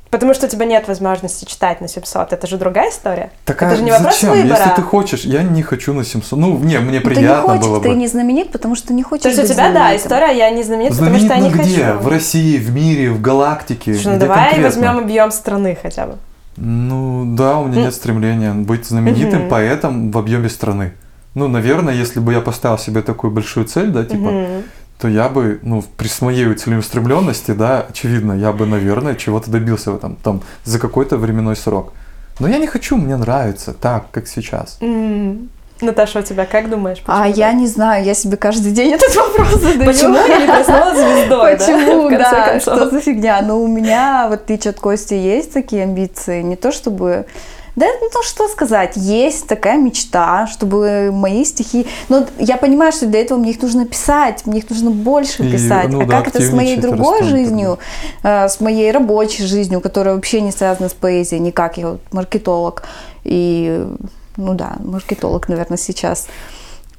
потому 0.10 0.34
что 0.34 0.48
у 0.48 0.50
тебя 0.50 0.66
нет 0.66 0.88
возможности 0.88 1.46
читать 1.46 1.82
на 1.82 1.88
700, 1.88 2.34
это 2.34 2.48
же 2.48 2.58
другая 2.58 2.90
история. 2.90 3.32
Так, 3.46 3.62
это 3.62 3.72
а 3.74 3.76
же 3.76 3.84
не 3.84 3.92
вопрос 3.92 4.14
зачем? 4.16 4.32
выбора. 4.32 4.58
Если 4.60 4.70
ты 4.76 4.82
хочешь, 4.82 5.22
я 5.22 5.44
не 5.44 5.62
хочу 5.64 5.94
на 5.94 6.04
700. 6.04 6.40
Ну, 6.40 6.58
не, 6.60 6.80
мне 6.80 7.00
Ты 7.00 7.10
не 7.10 7.16
приятно 7.16 7.54
хочешь, 7.54 7.66
было 7.66 7.78
бы. 7.80 7.84
ты 7.90 7.96
не 7.96 8.08
знаменит, 8.08 8.52
потому 8.52 8.76
что 8.76 8.94
не 8.94 9.04
хочешь 9.04 9.24
То 9.24 9.30
есть 9.30 9.52
у 9.52 9.54
тебя, 9.54 9.68
да, 9.68 9.72
знаменитым. 9.72 9.98
история, 10.08 10.38
я 10.38 10.50
не 10.50 10.64
знаменит, 10.64 10.92
потому 10.92 11.10
Знаменит 11.10 11.26
что 11.32 11.36
я 11.36 11.40
не 11.42 11.50
ну 11.56 11.62
где? 11.64 11.86
хочу. 11.86 12.00
В 12.00 12.08
России, 12.08 12.58
в 12.58 12.72
мире, 12.72 13.12
в 13.12 13.22
галактике. 13.22 13.94
Слушай, 13.94 14.08
ну 14.08 14.12
Где 14.18 14.20
давай 14.28 14.38
конкретно? 14.52 14.64
возьмем 14.64 14.98
объем 15.04 15.32
страны 15.32 15.78
хотя 15.82 16.06
бы. 16.08 16.18
Ну 16.58 17.36
да, 17.36 17.58
у 17.58 17.66
меня 17.68 17.78
Ну. 17.80 17.82
нет 17.86 17.94
стремления 17.94 18.54
быть 18.54 18.86
знаменитым 18.86 19.42
Мгм. 19.42 19.50
поэтом 19.50 20.12
в 20.12 20.18
объеме 20.18 20.50
страны. 20.50 20.92
Ну, 21.36 21.48
наверное, 21.48 21.94
если 21.94 22.20
бы 22.20 22.34
я 22.34 22.42
поставил 22.42 22.78
себе 22.78 23.02
такую 23.02 23.32
большую 23.32 23.66
цель, 23.66 23.88
да, 23.92 24.04
типа, 24.04 24.18
Мгм. 24.32 24.64
То 25.00 25.08
я 25.08 25.30
бы, 25.30 25.60
ну, 25.64 25.82
при 25.98 26.10
моей 26.20 26.54
целеустремленности, 26.54 27.52
да, 27.52 27.86
очевидно, 27.90 28.34
я 28.34 28.52
бы, 28.52 28.66
наверное, 28.66 29.16
чего-то 29.16 29.50
добился 29.50 29.92
в 29.92 29.96
этом, 29.96 30.18
там, 30.18 30.42
за 30.66 30.78
какой-то 30.78 31.18
временной 31.18 31.56
срок. 31.56 31.94
Но 32.40 32.50
я 32.50 32.58
не 32.58 32.68
хочу, 32.68 32.98
мне 32.98 33.16
нравится 33.16 33.74
так, 33.74 34.12
как 34.12 34.28
сейчас. 34.28 34.78
Наташа, 35.82 36.20
у 36.20 36.22
тебя 36.22 36.46
как 36.46 36.70
думаешь? 36.70 37.02
А 37.08 37.26
я 37.26 37.54
не 37.54 37.66
знаю, 37.68 38.04
я 38.04 38.14
себе 38.14 38.36
каждый 38.36 38.74
день 38.74 38.92
этот 38.92 39.16
вопрос 39.16 39.62
задаю. 39.62 39.86
Почему 39.86 40.16
я 40.16 40.40
не 40.40 40.46
проснулась 40.46 40.98
звездой, 40.98 41.58
Почему, 41.58 42.10
да, 42.10 42.60
что 42.60 42.90
за 42.90 43.00
фигня? 43.00 43.42
Ну, 43.42 43.64
у 43.64 43.68
меня, 43.68 44.28
в 44.28 44.34
отличие 44.34 44.72
от 44.72 44.80
Кости, 44.80 45.14
есть 45.14 45.54
такие 45.54 45.84
амбиции. 45.84 46.42
Не 46.42 46.58
то 46.58 46.74
чтобы... 46.74 47.26
Да, 47.80 47.86
ну 48.02 48.10
то, 48.12 48.22
что 48.24 48.50
сказать. 48.50 48.98
Есть 48.98 49.48
такая 49.48 49.78
мечта, 49.78 50.48
чтобы 50.48 51.12
мои 51.14 51.46
стихи... 51.46 51.88
Но 52.10 52.26
я 52.38 52.58
понимаю, 52.58 52.92
что 52.92 53.06
для 53.06 53.22
этого 53.22 53.40
мне 53.40 53.52
их 53.52 53.62
нужно 53.62 53.86
писать, 53.86 54.46
мне 54.46 54.60
их 54.60 54.70
нужно 54.70 54.92
больше 54.92 55.44
И, 55.44 55.50
писать. 55.50 55.88
ну 55.88 56.02
а 56.02 56.06
да, 56.06 56.18
как 56.18 56.28
это 56.28 56.42
с 56.42 56.52
моей 56.52 56.76
другой 56.76 57.24
жизнью, 57.24 57.80
э, 58.22 58.50
с 58.50 58.60
моей 58.60 58.92
рабочей 58.92 59.46
жизнью, 59.46 59.80
которая 59.80 60.16
вообще 60.16 60.42
не 60.42 60.52
связана 60.52 60.90
с 60.90 60.94
поэзией 60.94 61.40
никак. 61.40 61.78
Я 61.78 61.92
вот 61.92 62.02
маркетолог. 62.12 62.84
И, 63.24 63.88
ну 64.36 64.54
да, 64.56 64.76
маркетолог, 64.84 65.48
наверное, 65.48 65.78
сейчас. 65.78 66.28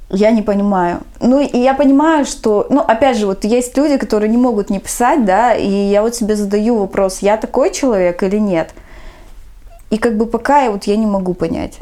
Я 0.08 0.30
не 0.30 0.40
понимаю. 0.40 1.00
Ну, 1.20 1.40
и 1.40 1.58
я 1.58 1.74
понимаю, 1.74 2.24
что, 2.24 2.66
ну, 2.70 2.80
опять 2.80 3.18
же, 3.18 3.26
вот 3.26 3.44
есть 3.44 3.76
люди, 3.76 3.98
которые 3.98 4.30
не 4.30 4.38
могут 4.38 4.70
не 4.70 4.78
писать, 4.78 5.26
да, 5.26 5.54
и 5.54 5.68
я 5.68 6.00
вот 6.00 6.14
себе 6.14 6.36
задаю 6.36 6.78
вопрос, 6.78 7.18
я 7.18 7.36
такой 7.36 7.70
человек 7.70 8.22
или 8.22 8.38
нет? 8.38 8.70
И 9.90 9.98
как 9.98 10.16
бы 10.16 10.26
пока 10.26 10.62
я 10.62 10.70
вот 10.70 10.84
я 10.84 10.96
не 10.96 11.06
могу 11.06 11.34
понять. 11.34 11.78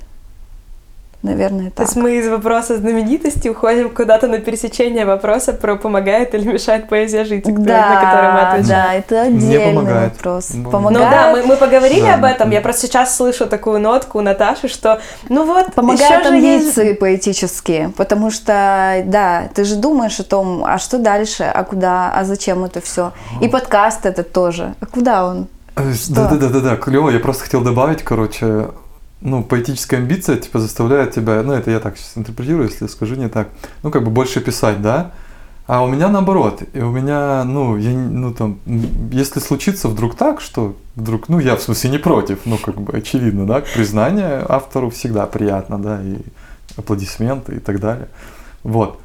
Наверное, 1.21 1.71
То 1.71 1.79
так. 1.79 1.87
есть 1.87 1.97
мы 1.97 2.15
из 2.17 2.29
вопроса 2.29 2.77
знаменитости 2.77 3.49
уходим 3.49 3.91
куда-то 3.91 4.29
на 4.29 4.39
пересечение 4.39 5.05
вопроса 5.05 5.53
про 5.53 5.75
помогает 5.75 6.33
или 6.33 6.47
мешает 6.47 6.89
поэзия 6.89 7.25
жить, 7.25 7.45
на 7.45 7.53
который 7.55 7.67
мы 7.67 7.67
Да, 7.67 8.53
отвечаем. 8.53 8.69
да, 8.69 8.95
это 8.95 9.23
отдельный 9.23 9.75
помогает. 9.75 10.13
вопрос. 10.15 10.51
Ну, 10.55 10.71
Помогает, 10.71 11.05
Ну 11.05 11.11
да, 11.11 11.33
мы, 11.33 11.43
мы 11.43 11.57
поговорили 11.57 12.03
Да. 12.03 12.15
об 12.15 12.25
этом. 12.25 12.51
Я 12.53 12.61
просто 12.61 12.83
сейчас 12.87 13.17
слышу 13.17 13.47
такую 13.49 13.81
нотку 13.81 14.19
у 14.19 14.23
Наташи, 14.23 14.69
что 14.69 15.01
ну 15.29 15.45
вот, 15.45 15.75
помогает 15.75 16.21
ещё 16.21 16.29
же 16.31 16.37
есть- 16.37 16.79
амбиции 16.79 16.93
поэтические, 16.93 17.89
потому 17.97 18.31
что, 18.31 19.03
да, 19.05 19.49
ты 19.55 19.65
же 19.65 19.75
думаешь 19.75 20.21
о 20.21 20.25
том, 20.25 20.65
а 20.65 20.79
что 20.79 20.99
дальше, 20.99 21.43
а 21.53 21.65
куда, 21.65 22.13
а 22.15 22.25
зачем 22.25 22.63
это 22.65 22.81
все. 22.81 23.11
И 23.41 23.49
подкаст 23.49 24.07
этот 24.07 24.33
тоже. 24.33 24.75
А 24.81 24.87
куда 24.87 25.27
он? 25.27 25.49
Да-да-да-да, 26.09 26.77
клево. 26.77 27.11
Я 27.11 27.21
просто 27.21 27.45
хотел 27.45 27.63
добавить, 27.63 28.03
короче, 28.03 28.69
ну, 29.21 29.43
поэтическая 29.43 30.01
амбиция, 30.01 30.37
типа, 30.37 30.61
заставляет 30.61 31.13
тебя, 31.13 31.43
ну, 31.43 31.53
это 31.53 31.71
я 31.71 31.81
так 31.81 31.97
сейчас 31.97 32.13
интерпретирую, 32.17 32.69
если 32.69 32.87
скажу 32.87 33.17
не 33.17 33.29
так, 33.29 33.49
ну, 33.83 33.91
как 33.91 34.05
бы 34.05 34.11
больше 34.11 34.41
писать, 34.41 34.81
да? 34.81 35.13
А 35.67 35.85
у 35.85 35.89
меня 35.89 36.09
наоборот, 36.09 36.63
и 36.73 36.81
у 36.81 36.91
меня, 36.91 37.45
ну, 37.45 37.77
я, 37.77 37.91
ну, 37.91 38.33
там, 38.33 38.59
если 39.13 39.39
случится 39.39 39.89
вдруг 39.89 40.15
так, 40.15 40.41
что 40.41 40.77
вдруг, 40.97 41.29
ну, 41.29 41.41
я 41.41 41.57
в 41.57 41.63
смысле 41.63 41.91
не 41.91 41.99
против, 41.99 42.39
ну, 42.47 42.57
как 42.57 42.81
бы, 42.81 42.97
очевидно, 42.97 43.47
да, 43.47 43.61
признание 43.61 44.45
автору 44.49 44.89
всегда 44.89 45.27
приятно, 45.27 45.79
да, 45.79 46.01
и 46.03 46.21
аплодисменты 46.77 47.57
и 47.57 47.59
так 47.59 47.81
далее, 47.81 48.09
вот. 48.63 48.99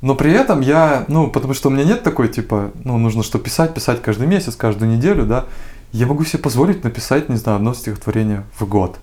Но 0.00 0.14
при 0.14 0.32
этом 0.32 0.60
я, 0.60 1.04
ну, 1.08 1.28
потому 1.28 1.52
что 1.52 1.68
у 1.68 1.72
меня 1.72 1.84
нет 1.84 2.02
такой, 2.04 2.28
типа, 2.28 2.70
ну, 2.84 2.96
нужно 2.96 3.22
что 3.22 3.38
писать, 3.38 3.74
писать 3.74 4.00
каждый 4.00 4.28
месяц, 4.28 4.54
каждую 4.56 4.90
неделю, 4.90 5.26
да, 5.26 5.44
я 5.92 6.06
могу 6.06 6.24
себе 6.24 6.42
позволить 6.42 6.84
написать, 6.84 7.28
не 7.28 7.36
знаю, 7.36 7.56
одно 7.56 7.74
стихотворение 7.74 8.44
в 8.58 8.66
год. 8.66 8.98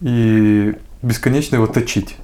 И 0.00 0.74
бесконечно 1.02 1.56
его 1.56 1.66
точить. 1.66 2.16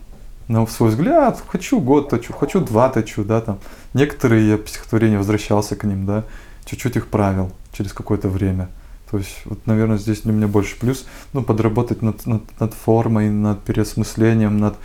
На 0.49 0.67
свой 0.67 0.91
взгляд, 0.91 1.43
хочу 1.47 1.81
год 1.81 2.09
точу, 2.09 2.33
хочу 2.33 2.61
два 2.61 2.89
точу, 2.89 3.25
да, 3.25 3.41
там. 3.41 3.59
Некоторые 3.95 4.49
я 4.49 4.59
стихотворения 4.65 5.19
возвращался 5.19 5.75
к 5.77 5.85
ним, 5.85 6.07
да, 6.07 6.25
чуть-чуть 6.65 6.97
их 6.97 7.09
правил 7.09 7.51
через 7.73 7.93
какое-то 7.93 8.29
время. 8.29 8.69
То 9.11 9.19
есть, 9.19 9.37
вот, 9.45 9.67
наверное, 9.67 9.99
здесь 9.99 10.23
для 10.23 10.33
меня 10.33 10.47
больше 10.47 10.79
плюс, 10.79 11.07
ну, 11.33 11.43
подработать 11.43 12.03
над, 12.03 12.27
над, 12.27 12.43
над 12.61 12.75
формой, 12.75 13.29
над 13.31 13.63
переосмыслением, 13.63 14.59
над 14.59 14.77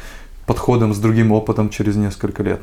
подходом 0.46 0.94
с 0.94 1.00
другим 1.00 1.32
опытом 1.32 1.70
через 1.70 1.96
несколько 1.96 2.44
лет 2.44 2.62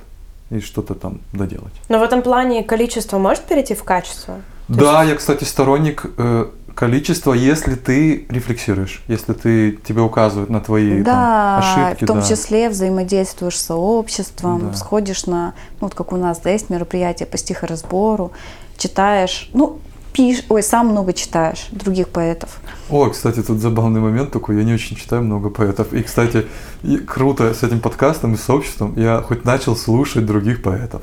и 0.51 0.61
что-то 0.61 0.95
там 0.95 1.21
доделать. 1.33 1.73
Но 1.89 1.99
в 1.99 2.03
этом 2.03 2.23
плане 2.23 2.63
количество 2.63 3.19
может 3.19 3.45
перейти 3.45 3.75
в 3.75 3.85
качество? 3.85 4.41
Да, 4.69 5.03
я, 5.03 5.15
кстати, 5.15 5.45
сторонник 5.45 6.05
э, 6.17 6.47
количества, 6.75 7.33
если 7.33 7.75
ты 7.75 8.27
рефлексируешь, 8.29 9.03
если 9.09 9.33
ты 9.33 9.73
тебе 9.73 10.03
указывают 10.03 10.51
на 10.51 10.61
твои 10.61 11.03
да, 11.03 11.61
там, 11.61 11.87
ошибки. 11.87 12.05
в 12.05 12.07
том 12.07 12.21
да. 12.21 12.27
числе 12.29 12.69
взаимодействуешь 12.69 13.59
с 13.59 13.67
сообществом, 13.67 14.71
Да. 14.71 14.77
сходишь 14.77 15.27
на, 15.27 15.55
ну, 15.81 15.89
вот 15.89 15.95
как 15.95 16.13
у 16.13 16.17
нас, 16.17 16.39
да, 16.39 16.51
есть 16.51 16.71
мероприятие 16.71 17.27
по 17.27 17.37
стихоразбору, 17.37 18.31
читаешь, 18.77 19.51
ну, 19.55 19.81
пишешь, 20.13 20.45
ой, 20.49 20.63
сам 20.63 20.89
много 20.89 21.13
читаешь 21.13 21.67
других 21.73 22.11
поэтов. 22.11 22.61
О, 22.91 23.09
кстати, 23.09 23.43
тут 23.43 23.59
забавный 23.59 24.01
момент 24.01 24.31
такой, 24.31 24.57
я 24.57 24.65
не 24.65 24.75
очень 24.75 24.97
читаю 24.97 25.23
много 25.23 25.51
поэтов. 25.51 25.93
И, 25.93 26.03
кстати, 26.03 26.47
и 26.83 26.99
круто 26.99 27.55
с 27.55 27.63
этим 27.63 27.81
подкастом 27.81 28.35
и 28.35 28.37
сообществом, 28.37 28.95
я 28.97 29.21
хоть 29.23 29.45
начал 29.45 29.77
слушать 29.77 30.27
других 30.27 30.63
поэтов. 30.63 31.03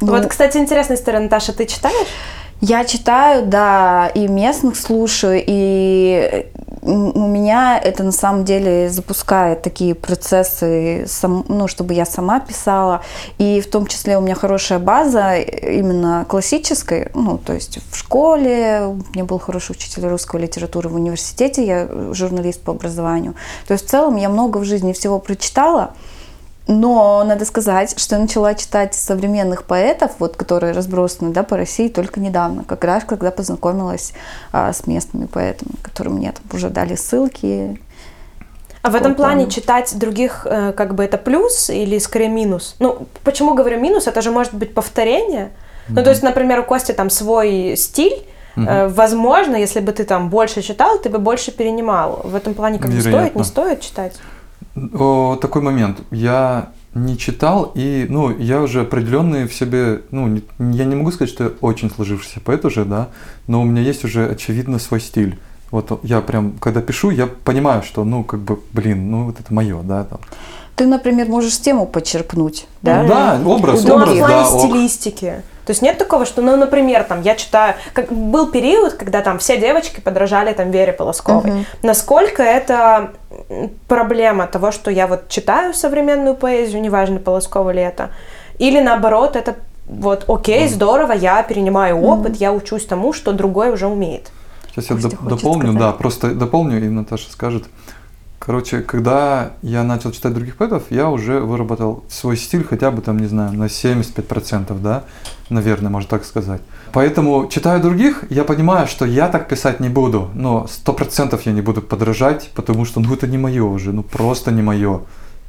Ну, 0.00 0.12
Вот, 0.12 0.26
кстати, 0.26 0.58
интересная 0.58 0.96
история, 0.96 1.18
Наташа, 1.18 1.52
ты 1.52 1.66
читаешь? 1.66 2.06
Я 2.60 2.84
читаю, 2.84 3.46
да, 3.46 4.10
и 4.14 4.26
местных 4.26 4.76
слушаю, 4.76 5.40
и 5.46 6.46
м, 6.82 7.12
у 7.16 7.28
меня 7.28 7.78
это 7.78 8.02
на 8.02 8.10
самом 8.10 8.44
деле 8.44 8.90
запускает 8.90 9.62
такие 9.62 9.94
процессы, 9.94 11.04
сам- 11.06 11.44
ну, 11.48 11.68
чтобы 11.68 11.94
я 11.94 12.04
сама 12.04 12.40
писала, 12.40 13.02
и 13.38 13.60
в 13.60 13.70
том 13.70 13.86
числе 13.86 14.18
у 14.18 14.20
меня 14.20 14.34
хорошая 14.34 14.80
база 14.80 15.36
именно 15.36 16.24
классической, 16.28 17.10
ну, 17.14 17.38
то 17.38 17.52
есть 17.52 17.78
в 17.92 17.96
школе, 17.96 18.86
у 18.86 19.14
меня 19.14 19.24
был 19.24 19.38
хороший 19.38 19.72
учитель 19.72 20.06
русской 20.08 20.40
литературы 20.40 20.88
в 20.88 20.96
университете, 20.96 21.64
я 21.64 21.88
журналист 22.12 22.60
по 22.62 22.72
образованию, 22.72 23.34
то 23.68 23.74
есть 23.74 23.86
в 23.86 23.88
целом 23.90 24.16
я 24.16 24.28
много 24.28 24.58
в 24.58 24.64
жизни 24.64 24.92
всего 24.92 25.20
прочитала, 25.20 25.92
но 26.68 27.24
надо 27.24 27.44
сказать, 27.44 27.98
что 27.98 28.14
я 28.14 28.20
начала 28.20 28.54
читать 28.54 28.94
современных 28.94 29.64
поэтов, 29.64 30.12
вот, 30.18 30.36
которые 30.36 30.72
разбросаны 30.72 31.32
да, 31.32 31.42
по 31.42 31.56
России 31.56 31.88
только 31.88 32.20
недавно, 32.20 32.62
как 32.62 32.84
раз 32.84 33.04
когда 33.04 33.30
познакомилась 33.30 34.12
а, 34.52 34.72
с 34.72 34.86
местными 34.86 35.26
поэтами, 35.26 35.72
которые 35.82 36.14
мне 36.14 36.32
там 36.32 36.44
уже 36.52 36.68
дали 36.70 36.94
ссылки. 36.94 37.80
А 38.82 38.90
в 38.90 38.94
этом 38.94 39.14
плане 39.14 39.46
плана. 39.46 39.50
читать 39.50 39.98
других, 39.98 40.46
э, 40.48 40.72
как 40.72 40.94
бы 40.94 41.04
это 41.04 41.18
плюс 41.18 41.68
или 41.68 41.98
скорее 41.98 42.28
минус? 42.28 42.76
Ну, 42.78 43.08
почему 43.24 43.54
говорю 43.54 43.80
минус? 43.80 44.06
Это 44.06 44.22
же 44.22 44.30
может 44.30 44.54
быть 44.54 44.72
повторение. 44.72 45.50
Ну, 45.88 46.04
то 46.04 46.10
есть, 46.10 46.22
например, 46.22 46.60
у 46.60 46.64
Кости 46.64 46.92
там 46.92 47.10
свой 47.10 47.74
стиль, 47.76 48.24
Э, 48.66 48.88
Возможно, 48.88 49.56
если 49.56 49.80
бы 49.80 49.92
ты 49.92 50.04
там 50.04 50.30
больше 50.30 50.62
читал, 50.62 50.98
ты 50.98 51.08
бы 51.08 51.18
больше 51.18 51.52
перенимал. 51.52 52.20
В 52.24 52.34
этом 52.34 52.54
плане 52.54 52.78
как 52.78 52.90
бы 52.90 53.00
стоит, 53.00 53.14
Вероятно. 53.14 53.38
не 53.38 53.44
стоит 53.44 53.80
читать? 53.80 54.14
О, 54.94 55.36
такой 55.40 55.62
момент. 55.62 55.98
Я 56.10 56.70
не 56.94 57.16
читал, 57.18 57.72
и, 57.74 58.06
ну, 58.08 58.36
я 58.36 58.60
уже 58.62 58.80
определенные 58.80 59.46
в 59.46 59.54
себе, 59.54 60.00
ну, 60.10 60.26
не- 60.26 60.42
я 60.58 60.84
не 60.84 60.96
могу 60.96 61.12
сказать, 61.12 61.32
что 61.32 61.44
я 61.44 61.50
очень 61.60 61.90
сложившийся 61.90 62.40
поэт 62.40 62.64
уже, 62.64 62.84
да, 62.84 63.08
но 63.46 63.60
у 63.60 63.64
меня 63.64 63.82
есть 63.82 64.04
уже, 64.04 64.28
очевидно, 64.28 64.78
свой 64.78 65.00
стиль. 65.00 65.38
Вот 65.70 66.00
я 66.02 66.20
прям, 66.22 66.52
когда 66.60 66.80
пишу, 66.80 67.10
я 67.10 67.26
понимаю, 67.26 67.82
что, 67.82 68.04
ну, 68.04 68.24
как 68.24 68.40
бы, 68.40 68.58
блин, 68.72 69.10
ну, 69.10 69.24
вот 69.26 69.38
это 69.38 69.52
мое, 69.52 69.80
да, 69.82 70.04
там. 70.04 70.18
Ты, 70.76 70.86
например, 70.86 71.28
можешь 71.28 71.58
тему 71.60 71.86
подчерпнуть, 71.86 72.66
да? 72.82 73.04
Да, 73.04 73.40
образ, 73.44 73.84
образ, 73.94 74.08
да, 74.18 74.26
ок. 74.54 74.62
То 75.68 75.72
есть 75.72 75.82
нет 75.82 75.98
такого, 75.98 76.24
что, 76.24 76.40
ну, 76.40 76.56
например, 76.56 77.04
там, 77.04 77.20
я 77.20 77.34
читаю... 77.34 77.74
Как, 77.92 78.10
был 78.10 78.50
период, 78.50 78.94
когда 78.94 79.20
там 79.20 79.38
все 79.38 79.58
девочки 79.58 80.00
подражали 80.00 80.54
там 80.54 80.70
Вере 80.70 80.94
Полосковой. 80.94 81.50
Мгм. 81.50 81.66
Насколько 81.82 82.42
это 82.42 83.10
проблема 83.86 84.46
того, 84.46 84.72
что 84.72 84.90
я 84.90 85.06
вот 85.06 85.28
читаю 85.28 85.74
современную 85.74 86.36
поэзию, 86.36 86.80
неважно, 86.80 87.18
Полоскова 87.18 87.68
ли 87.68 87.82
это, 87.82 88.12
или 88.58 88.80
наоборот, 88.80 89.36
это 89.36 89.56
вот 89.86 90.24
окей, 90.26 90.68
здорово, 90.68 91.12
я 91.12 91.42
перенимаю 91.42 92.00
опыт, 92.00 92.36
я 92.36 92.54
учусь 92.54 92.86
тому, 92.86 93.12
что 93.12 93.32
другой 93.32 93.70
уже 93.70 93.88
умеет. 93.88 94.30
Сейчас 94.70 94.88
я 94.88 94.96
Костя 94.96 95.16
хочет 95.18 95.36
дополню, 95.36 95.72
сказать. 95.72 95.78
да, 95.78 95.92
просто 95.92 96.34
дополню, 96.34 96.82
и 96.82 96.88
Наташа 96.88 97.30
скажет. 97.30 97.64
Короче, 98.48 98.80
когда 98.80 99.50
я 99.60 99.84
начал 99.84 100.10
читать 100.10 100.32
других 100.32 100.56
поэтов, 100.56 100.84
я 100.88 101.10
уже 101.10 101.38
выработал 101.38 102.04
свой 102.08 102.38
стиль 102.38 102.64
хотя 102.64 102.90
бы 102.90 103.02
там, 103.02 103.18
не 103.18 103.26
знаю, 103.26 103.52
на 103.52 103.64
75%, 103.64 104.80
да, 104.80 105.04
наверное, 105.50 105.90
можно 105.90 106.08
так 106.08 106.24
сказать. 106.24 106.62
Поэтому, 106.94 107.46
читая 107.50 107.78
других, 107.78 108.24
я 108.30 108.44
понимаю, 108.44 108.86
что 108.86 109.04
я 109.04 109.28
так 109.28 109.48
писать 109.48 109.80
не 109.80 109.90
буду, 109.90 110.30
но 110.32 110.66
100% 110.86 111.38
я 111.44 111.52
не 111.52 111.60
буду 111.60 111.82
подражать, 111.82 112.50
потому 112.54 112.86
что, 112.86 113.00
ну, 113.00 113.12
это 113.12 113.26
не 113.26 113.36
мое 113.36 113.64
уже, 113.64 113.92
ну, 113.92 114.02
просто 114.02 114.50
не 114.50 114.62
мое. 114.62 115.02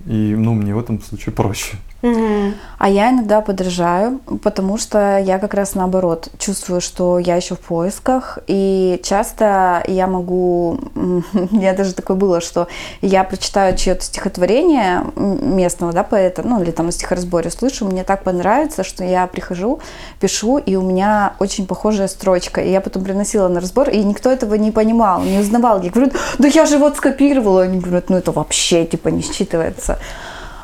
И, 0.06 0.36
ну, 0.36 0.54
мне 0.54 0.74
в 0.74 0.80
этом 0.80 1.02
случае 1.02 1.34
проще. 1.34 1.78
Мгм. 2.02 2.56
А 2.78 2.90
я 2.90 3.12
иногда 3.12 3.42
подражаю, 3.42 4.20
потому 4.42 4.78
что 4.78 5.18
я 5.18 5.38
как 5.38 5.54
раз 5.54 5.76
наоборот 5.76 6.30
чувствую, 6.38 6.80
что 6.80 7.20
я 7.20 7.36
еще 7.36 7.56
в 7.56 7.60
поисках, 7.60 8.40
и 8.48 9.02
часто 9.04 9.84
я 9.86 10.08
могу, 10.08 10.80
у 10.96 11.56
меня 11.56 11.74
даже 11.74 11.94
такое 11.94 12.16
было, 12.16 12.40
что 12.40 12.70
я 13.02 13.26
прочитаю 13.26 13.76
чье-то 13.76 14.02
стихотворение 14.02 15.04
местного, 15.18 15.92
да, 15.92 16.04
поэта, 16.04 16.42
ну 16.44 16.64
или 16.64 16.72
там 16.72 16.86
на 16.86 16.94
стихоразборе 16.94 17.50
слышу, 17.50 17.86
мне 17.86 18.06
так 18.06 18.24
понравится, 18.24 18.86
что 18.86 19.04
я 19.04 19.28
прихожу, 19.28 19.82
пишу, 20.22 20.58
и 20.58 20.78
у 20.78 20.82
меня 20.82 21.34
очень 21.40 21.68
похожая 21.68 22.08
строчка, 22.08 22.62
и 22.62 22.72
я 22.72 22.80
потом 22.80 23.04
приносила 23.04 23.50
на 23.50 23.60
разбор, 23.60 23.90
и 23.90 24.02
никто 24.02 24.32
этого 24.32 24.56
не 24.56 24.72
понимал, 24.72 25.22
не 25.24 25.40
узнавал. 25.40 25.82
Я 25.82 25.90
говорю, 25.90 26.12
да 26.38 26.48
я 26.48 26.66
же 26.66 26.78
вот 26.78 26.96
скопировала, 26.96 27.64
они 27.64 27.80
говорят, 27.80 28.10
ну 28.10 28.16
это 28.16 28.32
вообще 28.32 28.86
типа 28.86 29.10
не 29.10 29.22
считывается. 29.22 29.89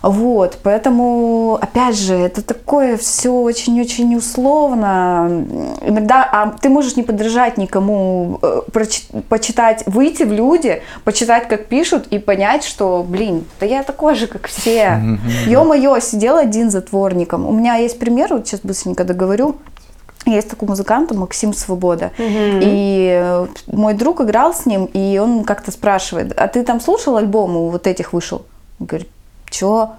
Вот, 0.08 0.60
поэтому, 0.62 1.58
опять 1.60 1.98
же, 1.98 2.14
это 2.14 2.44
такое 2.44 2.96
все 2.96 3.32
очень-очень 3.32 4.16
условно. 4.16 5.46
Иногда 5.82 6.30
а 6.32 6.54
ты 6.62 6.70
можешь 6.70 6.96
не 6.96 7.02
подражать 7.02 7.58
никому, 7.58 8.38
э, 8.44 8.62
проч- 8.72 9.08
почитать, 9.30 9.82
выйти 9.88 10.22
в 10.22 10.32
люди, 10.32 10.84
почитать, 11.06 11.48
как 11.48 11.66
пишут, 11.66 12.06
и 12.12 12.20
понять, 12.20 12.64
что, 12.64 13.04
блин, 13.08 13.46
да 13.60 13.66
я 13.66 13.82
такой 13.82 14.14
же, 14.14 14.28
как 14.28 14.48
все. 14.48 15.02
Ё-моё, 15.48 16.00
сидел 16.00 16.38
один 16.38 16.70
затворником. 16.70 17.48
У 17.48 17.52
меня 17.52 17.78
есть 17.78 17.98
пример, 17.98 18.28
вот 18.30 18.48
сейчас 18.48 18.60
быстренько 18.62 19.06
договорю. 19.06 19.56
Есть 20.28 20.50
такой 20.50 20.68
музыкант, 20.68 21.12
Максим 21.14 21.52
Свобода. 21.52 22.12
И 22.62 23.20
э, 23.24 23.48
мой 23.68 23.96
друг 23.96 24.22
играл 24.22 24.54
с 24.54 24.68
ним, 24.68 24.86
и 24.86 25.18
он 25.18 25.44
как-то 25.46 25.72
спрашивает, 25.72 26.32
а 26.38 26.48
ты 26.48 26.62
там 26.64 26.80
слушал 26.80 27.18
альбом, 27.18 27.58
у 27.58 27.70
вот 27.70 27.88
этих 27.88 28.14
вышел? 28.14 28.46
Он 28.80 28.86
говорит, 28.88 29.10
чё? 29.50 29.94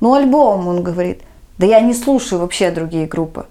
Ну, 0.00 0.14
альбом, 0.14 0.68
он 0.68 0.82
говорит. 0.82 1.22
Да 1.58 1.66
я 1.66 1.80
не 1.80 1.94
слушаю 1.94 2.40
вообще 2.40 2.70
другие 2.70 3.06
группы. 3.06 3.46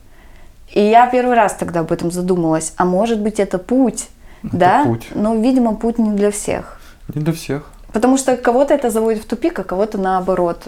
И 0.73 0.81
я 0.81 1.07
первый 1.07 1.35
раз 1.35 1.53
тогда 1.53 1.81
об 1.81 1.91
этом 1.91 2.11
задумалась. 2.11 2.73
А 2.77 2.85
может 2.85 3.19
быть, 3.19 3.39
это 3.39 3.57
путь, 3.57 4.07
Это 4.43 4.57
да? 4.57 4.83
путь. 4.85 5.07
Но, 5.13 5.35
видимо, 5.35 5.75
путь 5.75 5.97
не 5.97 6.11
для 6.11 6.31
всех. 6.31 6.79
Не 7.13 7.21
для 7.21 7.33
всех. 7.33 7.71
Потому 7.93 8.17
что 8.17 8.37
кого-то 8.37 8.73
это 8.73 8.89
заводит 8.89 9.23
в 9.23 9.27
тупик, 9.27 9.57
а 9.59 9.63
кого-то 9.63 9.97
наоборот 9.97 10.63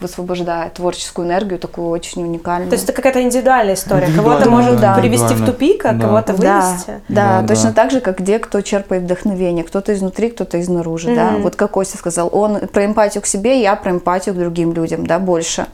высвобождает 0.00 0.74
творческую 0.74 1.26
энергию, 1.26 1.58
такую 1.58 1.88
очень 1.88 2.24
уникальную. 2.24 2.68
То 2.68 2.74
есть 2.74 2.84
это 2.84 2.92
какая-то 2.92 3.22
индивидуальная 3.22 3.74
история. 3.74 4.08
Кого-то 4.14 4.50
может 4.50 4.80
да, 4.80 4.94
привести 4.94 5.34
в 5.34 5.46
тупик, 5.46 5.84
а 5.86 5.92
Да. 5.92 6.06
кого-то 6.06 6.32
Да, 6.36 6.60
вывести. 6.60 7.00
да, 7.08 7.40
Да, 7.40 7.46
точно 7.46 7.70
да. 7.70 7.74
так 7.82 7.90
же, 7.92 8.00
как 8.00 8.18
где 8.18 8.38
кто 8.38 8.60
черпает 8.60 9.04
вдохновение. 9.04 9.64
Кто-то 9.64 9.94
изнутри, 9.94 10.30
кто-то 10.30 10.60
изнаружи, 10.60 11.14
да. 11.14 11.32
Мгм. 11.32 11.42
Вот 11.42 11.56
как 11.56 11.70
Костя 11.72 11.96
сказал, 11.96 12.28
он 12.32 12.66
про 12.68 12.84
эмпатию 12.84 13.22
к 13.22 13.26
себе, 13.26 13.62
я 13.62 13.76
про 13.76 13.92
эмпатию 13.92 14.34
к 14.34 14.38
другим 14.38 14.72
людям, 14.72 15.06
да, 15.06 15.18
больше 15.18 15.66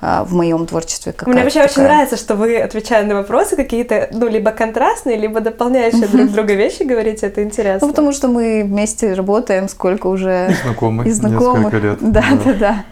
в 0.00 0.34
моем 0.34 0.66
творчестве. 0.66 1.14
Мне 1.26 1.42
вообще 1.42 1.60
очень 1.60 1.68
такая. 1.74 1.88
нравится, 1.88 2.16
что 2.16 2.34
вы, 2.34 2.56
отвечая 2.58 3.04
на 3.06 3.14
вопросы, 3.14 3.56
какие-то, 3.56 4.08
ну, 4.12 4.28
либо 4.28 4.50
контрастные, 4.50 5.16
либо 5.16 5.40
дополняющие 5.40 6.06
друг 6.06 6.30
друга 6.30 6.54
вещи 6.54 6.82
говорите, 6.82 7.26
это 7.26 7.42
интересно. 7.42 7.86
Ну, 7.86 7.92
потому 7.92 8.12
что 8.12 8.28
мы 8.28 8.62
вместе 8.64 9.14
работаем, 9.14 9.68
сколько 9.68 10.06
уже 10.08 10.48
И 10.50 10.54
знакомы 10.64 11.06
и 11.06 11.10
знакомых. 11.10 11.72
несколько 11.72 11.78
лет. 11.78 11.98
Да, 12.00 12.24
да, 12.44 12.52
да. 12.52 12.84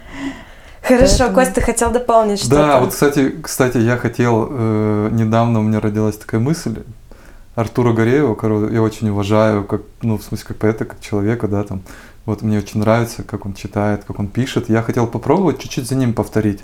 Хорошо, 0.83 1.05
Поэтому- 1.19 1.35
Кость, 1.35 1.55
ты 1.55 1.61
хотел 1.63 1.91
дополнить 1.91 2.41
что-то? 2.41 2.57
Да, 2.57 2.81
вот, 2.81 2.91
кстати, 2.93 3.35
кстати, 3.43 3.79
я 3.79 3.97
хотел, 3.97 4.49
э, 4.51 5.09
недавно 5.13 5.61
у 5.61 5.63
меня 5.63 5.81
родилась 5.81 6.17
такая 6.17 6.41
мысль, 6.41 6.83
Артура 7.55 7.93
Гореева, 7.93 8.35
которого 8.35 8.69
я 8.71 8.83
очень 8.83 9.09
уважаю, 9.11 9.65
как, 9.65 9.83
ну, 10.03 10.19
в 10.19 10.23
смысле, 10.23 10.45
как 10.49 10.57
поэта, 10.59 10.85
как 10.85 11.01
человека, 11.01 11.49
да, 11.49 11.63
там, 11.63 11.83
вот 12.27 12.43
мне 12.43 12.59
очень 12.59 12.81
нравится, 12.81 13.23
как 13.23 13.47
он 13.47 13.55
читает, 13.55 14.05
как 14.05 14.19
он 14.19 14.29
пишет. 14.29 14.69
Я 14.69 14.83
хотел 14.83 15.07
попробовать 15.07 15.59
чуть-чуть 15.61 15.89
за 15.89 15.95
ним 15.95 16.15
повторить. 16.15 16.61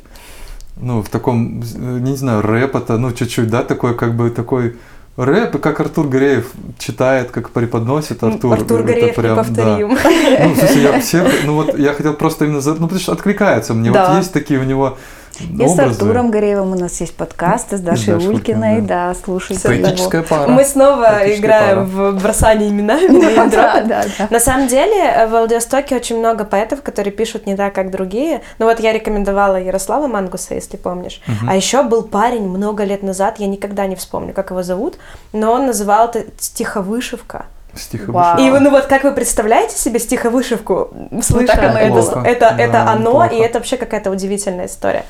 Ну, 0.76 1.02
в 1.02 1.08
таком, 1.08 1.60
э, 1.60 1.98
не 2.00 2.16
знаю, 2.16 2.42
рэп 2.42 2.76
это, 2.76 2.96
ну, 2.96 3.12
чуть-чуть, 3.12 3.50
да, 3.50 3.62
такой, 3.62 3.94
как 3.94 4.14
бы, 4.16 4.30
такой 4.30 4.76
рэп, 5.16 5.56
и 5.56 5.58
как 5.58 5.80
Артур 5.80 6.08
Гореев 6.08 6.50
читает, 6.78 7.30
как 7.30 7.50
преподносит 7.50 8.22
Артур. 8.22 8.54
Артур 8.54 8.80
это 8.80 8.88
Гореев 8.88 9.14
прям, 9.14 9.44
да. 9.50 9.78
Ну, 9.78 10.54
в 10.54 10.56
смысле, 10.58 10.82
я 10.82 11.00
всех, 11.00 11.28
ну 11.44 11.54
вот 11.56 11.78
я 11.78 11.92
хотел 11.92 12.14
просто 12.14 12.46
именно, 12.46 12.60
за, 12.60 12.74
ну 12.74 12.82
потому 12.82 13.00
что 13.00 13.12
откликается 13.12 13.74
мне, 13.74 13.90
Да. 13.90 14.08
вот 14.08 14.18
есть 14.18 14.32
такие 14.32 14.58
у 14.60 14.64
него 14.64 14.96
И 15.38 15.66
с 15.66 15.72
образы. 15.72 15.82
Артуром 15.82 16.30
Гореевым 16.30 16.72
у 16.72 16.78
нас 16.78 17.00
есть 17.00 17.14
подкасты, 17.14 17.76
с 17.76 17.80
Дашей 17.80 18.14
Дашей 18.14 18.28
Улькиной, 18.28 18.74
Улькиной, 18.74 18.80
да, 18.82 19.14
слушайте 19.14 19.72
его. 19.72 19.82
Поэтическая 19.82 20.22
пара. 20.22 20.48
Мы 20.48 20.64
снова 20.64 21.02
Практически 21.02 21.40
играем 21.40 21.84
в 21.84 22.22
бросание 22.22 22.68
именами. 22.68 23.00
Да, 23.50 23.80
да, 23.80 24.04
да. 24.18 24.28
На 24.30 24.40
самом 24.40 24.68
деле 24.68 24.96
э, 24.96 25.26
в 25.26 25.30
Владивостоке 25.30 25.96
очень 25.96 26.18
много 26.18 26.44
поэтов, 26.44 26.82
которые 26.82 27.12
пишут 27.12 27.46
не 27.46 27.56
так, 27.56 27.74
как 27.74 27.90
другие. 27.90 28.42
Ну 28.58 28.66
вот 28.66 28.80
я 28.80 28.92
рекомендовала 28.92 29.56
Ярослава 29.56 30.06
Мангуса, 30.06 30.54
если 30.54 30.76
помнишь. 30.76 31.20
А 31.46 31.56
еще 31.56 31.82
был 31.82 32.02
парень 32.02 32.48
много 32.48 32.84
лет 32.84 33.02
назад, 33.02 33.38
я 33.38 33.46
никогда 33.46 33.86
не 33.86 33.96
вспомню, 33.96 34.34
как 34.34 34.50
его 34.50 34.62
зовут, 34.62 34.98
но 35.32 35.52
он 35.52 35.66
называл 35.66 36.08
это 36.08 36.24
стиховышивка. 36.38 37.46
Стиховышивка. 37.74 38.12
Вау. 38.12 38.38
И 38.38 38.50
вы, 38.50 38.60
ну 38.60 38.70
вот 38.70 38.86
как 38.86 39.04
вы 39.04 39.12
представляете 39.12 39.76
себе 39.76 39.98
стиховышивку, 39.98 40.90
слыша 41.22 41.52
и 41.52 41.56
это, 41.56 41.90
было. 41.90 42.24
это, 42.24 42.40
Да, 42.40 42.58
это 42.58 42.82
оно, 42.82 43.24
неплохо. 43.24 43.34
и 43.34 43.38
это 43.38 43.58
вообще 43.58 43.76
какая-то 43.76 44.10
удивительная 44.10 44.66
история. 44.66 45.04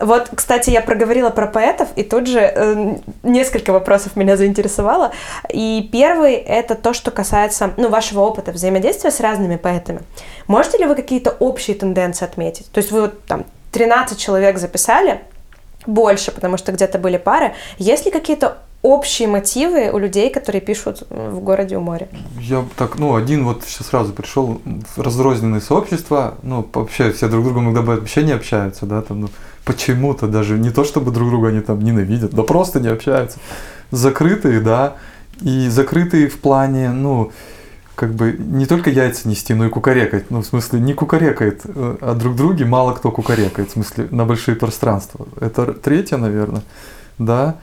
Вот, 0.00 0.28
кстати, 0.34 0.70
я 0.70 0.80
проговорила 0.80 1.30
про 1.30 1.46
поэтов, 1.46 1.88
и 1.94 2.02
тут 2.02 2.26
же 2.26 2.40
э, 2.40 2.96
несколько 3.22 3.72
вопросов 3.72 4.16
меня 4.16 4.36
заинтересовало. 4.36 5.12
И 5.50 5.88
первый— 5.92 6.34
это 6.34 6.74
то, 6.74 6.92
что 6.92 7.10
касается 7.12 7.70
ну, 7.76 7.88
вашего 7.88 8.20
опыта 8.20 8.50
взаимодействия 8.50 9.12
с 9.12 9.20
разными 9.20 9.56
поэтами. 9.56 10.00
Можете 10.48 10.78
ли 10.78 10.86
вы 10.86 10.96
какие-то 10.96 11.30
общие 11.30 11.76
тенденции 11.76 12.24
отметить? 12.24 12.70
То 12.72 12.78
есть 12.78 12.90
вы 12.90 13.02
вот 13.02 13.24
там 13.24 13.44
13 13.70 14.18
человек 14.18 14.58
записали, 14.58 15.20
больше, 15.86 16.32
потому 16.32 16.56
что 16.56 16.72
где-то 16.72 16.98
были 16.98 17.16
пары. 17.16 17.54
Есть 17.78 18.04
ли 18.06 18.10
какие-то 18.10 18.58
общие 18.84 19.28
мотивы 19.28 19.90
у 19.90 19.98
людей, 19.98 20.30
которые 20.30 20.60
пишут 20.60 21.04
в 21.08 21.40
городе 21.40 21.78
у 21.78 21.80
моря? 21.80 22.06
Я 22.38 22.62
так, 22.76 22.98
ну, 22.98 23.16
один 23.16 23.44
вот 23.44 23.64
сейчас 23.66 23.88
сразу 23.88 24.12
пришел 24.12 24.60
разрозненные 24.96 25.62
сообщества, 25.62 26.34
ну, 26.42 26.68
вообще 26.72 27.10
все 27.10 27.28
друг 27.28 27.44
с 27.44 27.48
другом 27.48 27.64
иногда 27.70 27.80
вообще 27.80 28.22
не 28.22 28.32
общаются, 28.32 28.84
да, 28.84 29.00
там, 29.00 29.22
ну, 29.22 29.28
почему-то 29.64 30.28
даже, 30.28 30.58
не 30.58 30.68
то 30.68 30.84
чтобы 30.84 31.12
друг 31.12 31.30
друга 31.30 31.48
они 31.48 31.60
там 31.60 31.80
ненавидят, 31.80 32.32
да 32.32 32.42
просто 32.42 32.78
не 32.78 32.88
общаются. 32.88 33.38
Закрытые, 33.90 34.60
да, 34.60 34.96
и 35.40 35.68
закрытые 35.70 36.28
в 36.28 36.38
плане, 36.38 36.90
ну, 36.90 37.32
как 37.94 38.12
бы 38.14 38.36
не 38.38 38.66
только 38.66 38.90
яйца 38.90 39.26
нести, 39.26 39.54
но 39.54 39.64
и 39.64 39.70
кукарекать. 39.70 40.30
Ну, 40.30 40.42
в 40.42 40.46
смысле, 40.46 40.80
не 40.80 40.92
кукарекает, 40.92 41.62
э, 41.64 41.96
а 42.02 42.14
друг 42.14 42.36
друге 42.36 42.66
мало 42.66 42.92
кто 42.92 43.10
кукарекает, 43.10 43.70
в 43.70 43.72
смысле, 43.72 44.08
на 44.10 44.26
большие 44.26 44.56
пространства. 44.56 45.26
Это 45.40 45.72
третье, 45.72 46.18
наверное, 46.18 46.62
да. 47.18 47.56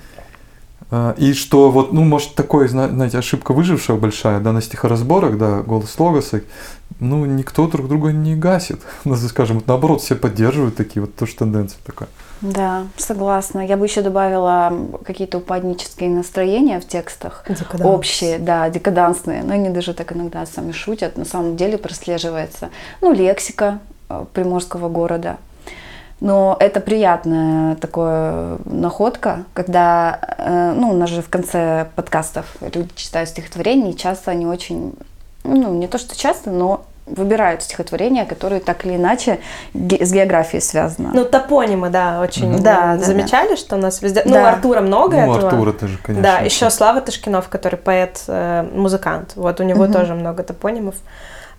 А, 0.91 1.15
И 1.17 1.33
что 1.33 1.71
вот, 1.71 1.93
ну, 1.93 2.03
может, 2.03 2.35
такой, 2.35 2.67
зна- 2.67 2.89
знаете, 2.89 3.17
ошибка 3.17 3.53
выжившего 3.53 3.97
большая, 3.97 4.39
да, 4.41 4.51
на 4.51 4.61
стихоразборах, 4.61 5.37
да, 5.37 5.61
голос 5.61 5.97
логоса, 5.97 6.41
ну, 6.99 7.25
никто 7.25 7.65
друг 7.67 7.87
друга 7.87 8.11
не 8.11 8.35
гасит, 8.35 8.81
ну, 9.05 9.15
скажем, 9.15 9.57
вот 9.57 9.67
наоборот, 9.67 10.01
все 10.01 10.15
поддерживают 10.15 10.75
такие, 10.75 11.01
вот 11.01 11.15
тоже 11.15 11.35
тенденция 11.35 11.79
такая. 11.85 12.09
Да, 12.41 12.87
согласна. 12.97 13.65
Я 13.65 13.77
бы 13.77 13.85
еще 13.85 14.01
добавила 14.01 14.73
какие-то 15.05 15.37
упаднические 15.37 16.09
настроения 16.09 16.79
в 16.79 16.87
текстах. 16.87 17.45
Декаданс. 17.47 17.85
Общие, 17.85 18.39
да, 18.39 18.67
декадансные. 18.69 19.43
Но 19.43 19.53
они 19.53 19.69
даже 19.69 19.93
так 19.93 20.11
иногда 20.11 20.43
сами 20.47 20.71
шутят. 20.71 21.17
На 21.17 21.25
самом 21.25 21.55
деле 21.55 21.77
прослеживается, 21.77 22.71
ну, 22.99 23.13
лексика 23.13 23.77
э, 24.09 24.25
приморского 24.33 24.89
города. 24.89 25.37
Но 26.21 26.55
это 26.59 26.79
приятная 26.81 27.75
такая 27.77 28.57
находка, 28.65 29.43
когда, 29.53 30.19
э, 30.37 30.73
ну, 30.75 30.91
у 30.91 30.93
нас 30.93 31.09
же 31.09 31.23
в 31.23 31.29
конце 31.29 31.87
подкастов 31.95 32.45
люди 32.61 32.89
читают 32.95 33.27
стихотворения, 33.29 33.91
и 33.91 33.97
часто 33.97 34.29
они 34.31 34.45
очень, 34.45 34.93
ну, 35.43 35.73
не 35.73 35.87
то 35.87 35.97
что 35.97 36.15
часто, 36.15 36.51
но 36.51 36.83
выбирают 37.07 37.63
стихотворения, 37.63 38.25
которые 38.25 38.61
так 38.61 38.85
или 38.85 38.95
иначе 38.97 39.39
ге- 39.73 40.05
с 40.05 40.11
географией 40.13 40.61
связаны. 40.61 41.09
Ну, 41.11 41.25
топонимы, 41.25 41.89
да, 41.89 42.21
очень. 42.21 42.51
Мгм. 42.53 42.61
Да, 42.61 42.95
да, 42.95 43.03
Замечали, 43.03 43.55
что 43.55 43.75
у 43.75 43.79
нас 43.79 44.03
везде... 44.03 44.21
Ну, 44.23 44.33
Да. 44.33 44.43
у 44.43 44.45
Артура 44.45 44.81
много 44.81 45.17
ну, 45.17 45.33
этого. 45.33 45.49
Артур 45.49 45.69
это 45.69 45.87
же, 45.87 45.97
конечно. 45.97 46.23
Да, 46.23 46.37
еще 46.39 46.69
Слава 46.69 47.01
Тышкинов, 47.01 47.49
который 47.49 47.77
поэт, 47.77 48.23
э, 48.27 48.63
музыкант. 48.73 49.31
Вот 49.35 49.59
у 49.59 49.63
него 49.63 49.85
Мгм. 49.85 49.93
тоже 49.93 50.13
много 50.13 50.43
топонимов. 50.43 50.95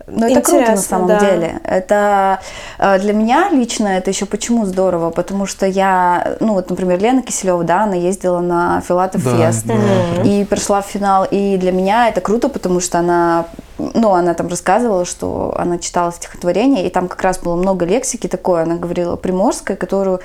Ну, 0.06 0.26
это 0.26 0.40
круто 0.40 0.58
на 0.58 0.62
Интересно, 0.62 0.82
самом 0.82 1.08
да. 1.08 1.20
деле. 1.20 1.60
Это 1.64 2.40
э, 2.78 2.98
для 2.98 3.12
меня 3.12 3.50
лично 3.50 3.88
это 3.88 4.10
еще 4.10 4.26
почему 4.26 4.64
здорово, 4.66 5.10
потому 5.10 5.46
что 5.46 5.66
я, 5.66 6.36
ну 6.40 6.54
вот, 6.54 6.70
например, 6.70 7.00
Лена 7.00 7.22
Киселева, 7.22 7.64
да, 7.64 7.84
она 7.84 7.94
ездила 7.94 8.40
на 8.40 8.80
Филатов 8.80 9.24
Да, 9.24 9.36
Фест 9.36 9.66
да, 9.66 9.74
и 10.24 10.44
прошла 10.44 10.82
в 10.82 10.86
финал. 10.86 11.26
И 11.30 11.56
для 11.56 11.72
меня 11.72 12.08
это 12.08 12.20
круто, 12.20 12.48
потому 12.48 12.80
что 12.80 12.98
она, 12.98 13.46
ну, 13.78 14.10
она 14.10 14.34
там 14.34 14.48
рассказывала, 14.48 15.04
что 15.04 15.54
она 15.58 15.78
читала 15.78 16.12
стихотворение, 16.12 16.86
и 16.86 16.90
там 16.90 17.08
как 17.08 17.22
раз 17.22 17.38
было 17.38 17.56
много 17.56 17.84
лексики 17.84 18.26
такой. 18.26 18.62
Она 18.62 18.76
говорила 18.76 19.16
приморской, 19.16 19.76
которую 19.76 20.20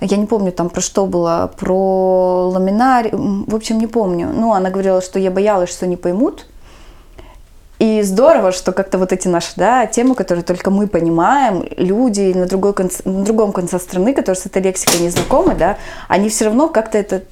я 0.00 0.16
не 0.16 0.26
помню 0.26 0.52
там 0.52 0.70
про 0.70 0.80
что 0.80 1.06
было, 1.06 1.50
про 1.58 2.48
ламинарий, 2.50 3.10
в 3.12 3.54
общем, 3.54 3.78
не 3.78 3.88
помню. 3.88 4.30
Ну, 4.32 4.52
она 4.52 4.70
говорила, 4.70 5.02
что 5.02 5.18
я 5.18 5.30
боялась, 5.30 5.70
что 5.70 5.86
не 5.86 5.96
поймут, 5.96 6.46
и 7.78 8.02
здорово, 8.02 8.52
что 8.52 8.72
как-то 8.72 8.98
вот 8.98 9.12
эти 9.12 9.28
наши 9.28 9.52
да, 9.56 9.86
темы, 9.86 10.14
которые 10.14 10.42
только 10.42 10.70
мы 10.70 10.88
понимаем, 10.88 11.64
люди 11.76 12.32
на, 12.34 12.46
другой 12.46 12.74
конце, 12.74 13.02
на 13.04 13.24
другом 13.24 13.52
конце 13.52 13.78
страны, 13.78 14.14
которые 14.14 14.40
с 14.40 14.46
этой 14.46 14.62
лексикой 14.62 15.00
не 15.00 15.10
знакомы, 15.10 15.54
да, 15.54 15.78
они 16.08 16.28
все 16.28 16.46
равно 16.46 16.68
как-то 16.68 16.98
это 16.98 17.22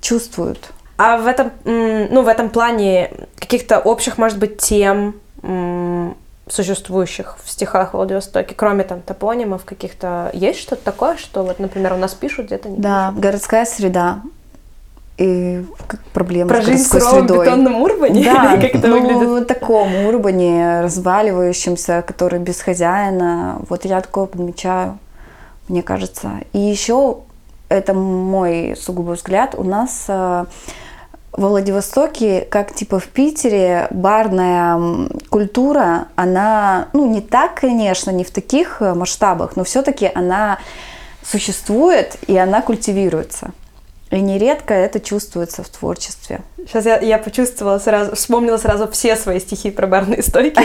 чувствуют. 0.00 0.70
А 0.98 1.18
в 1.18 1.26
этом, 1.26 1.52
ну, 1.64 2.22
в 2.22 2.28
этом 2.28 2.50
плане 2.50 3.12
каких-то 3.38 3.78
общих, 3.78 4.18
может 4.18 4.38
быть, 4.38 4.58
тем 4.58 5.14
существующих 6.48 7.38
в 7.42 7.50
стихах 7.50 7.94
Владивостоке, 7.94 8.54
кроме 8.54 8.84
там 8.84 9.00
топонимов 9.00 9.64
каких-то, 9.64 10.30
есть 10.32 10.60
что-то 10.60 10.84
такое, 10.84 11.16
что 11.16 11.44
вот, 11.44 11.58
например, 11.58 11.92
у 11.92 11.96
нас 11.96 12.14
пишут, 12.14 12.46
где-то 12.46 12.68
не 12.68 12.78
Да, 12.78 13.14
городская 13.16 13.64
среда 13.64 14.20
и 15.18 15.64
проблемы 16.12 16.48
Про 16.48 16.62
с 16.62 16.64
жизнь 16.64 16.84
в 16.84 16.90
городской 16.90 17.00
суровом 17.00 17.28
средой. 17.28 17.46
бетонном 17.46 17.82
урбане? 17.82 18.24
Да, 18.24 18.56
как 18.60 18.74
это 18.74 18.88
ну, 18.88 19.00
выглядит? 19.00 19.44
в 19.44 19.46
таком 19.46 20.06
урбане, 20.06 20.80
разваливающемся, 20.80 22.02
который 22.06 22.38
без 22.38 22.60
хозяина. 22.60 23.60
Вот 23.68 23.84
я 23.84 24.00
такое 24.00 24.26
подмечаю, 24.26 24.98
мне 25.68 25.82
кажется. 25.82 26.30
И 26.52 26.58
еще, 26.58 27.18
это 27.68 27.94
мой 27.94 28.74
сугубо 28.80 29.12
взгляд, 29.12 29.54
у 29.56 29.64
нас 29.64 30.06
э, 30.08 30.44
во 31.32 31.48
Владивостоке, 31.48 32.46
как 32.50 32.74
типа 32.74 32.98
в 32.98 33.06
Питере, 33.08 33.88
барная 33.90 35.08
культура, 35.30 36.06
она, 36.16 36.88
ну, 36.92 37.06
не 37.06 37.20
так, 37.20 37.60
конечно, 37.60 38.10
не 38.10 38.24
в 38.24 38.30
таких 38.30 38.80
э, 38.80 38.94
масштабах, 38.94 39.56
но 39.56 39.64
все-таки 39.64 40.10
она 40.14 40.58
существует 41.22 42.16
и 42.26 42.36
она 42.36 42.62
культивируется. 42.62 43.52
И 44.12 44.20
нередко 44.20 44.74
это 44.74 45.00
чувствуется 45.00 45.62
в 45.62 45.70
творчестве. 45.70 46.42
Сейчас 46.58 46.84
я, 46.84 47.00
я 47.00 47.16
почувствовала 47.16 47.78
сразу, 47.78 48.14
вспомнила 48.14 48.58
сразу 48.58 48.86
все 48.88 49.16
свои 49.16 49.40
стихи 49.40 49.70
про 49.70 49.86
барные 49.86 50.22
стойки. 50.22 50.60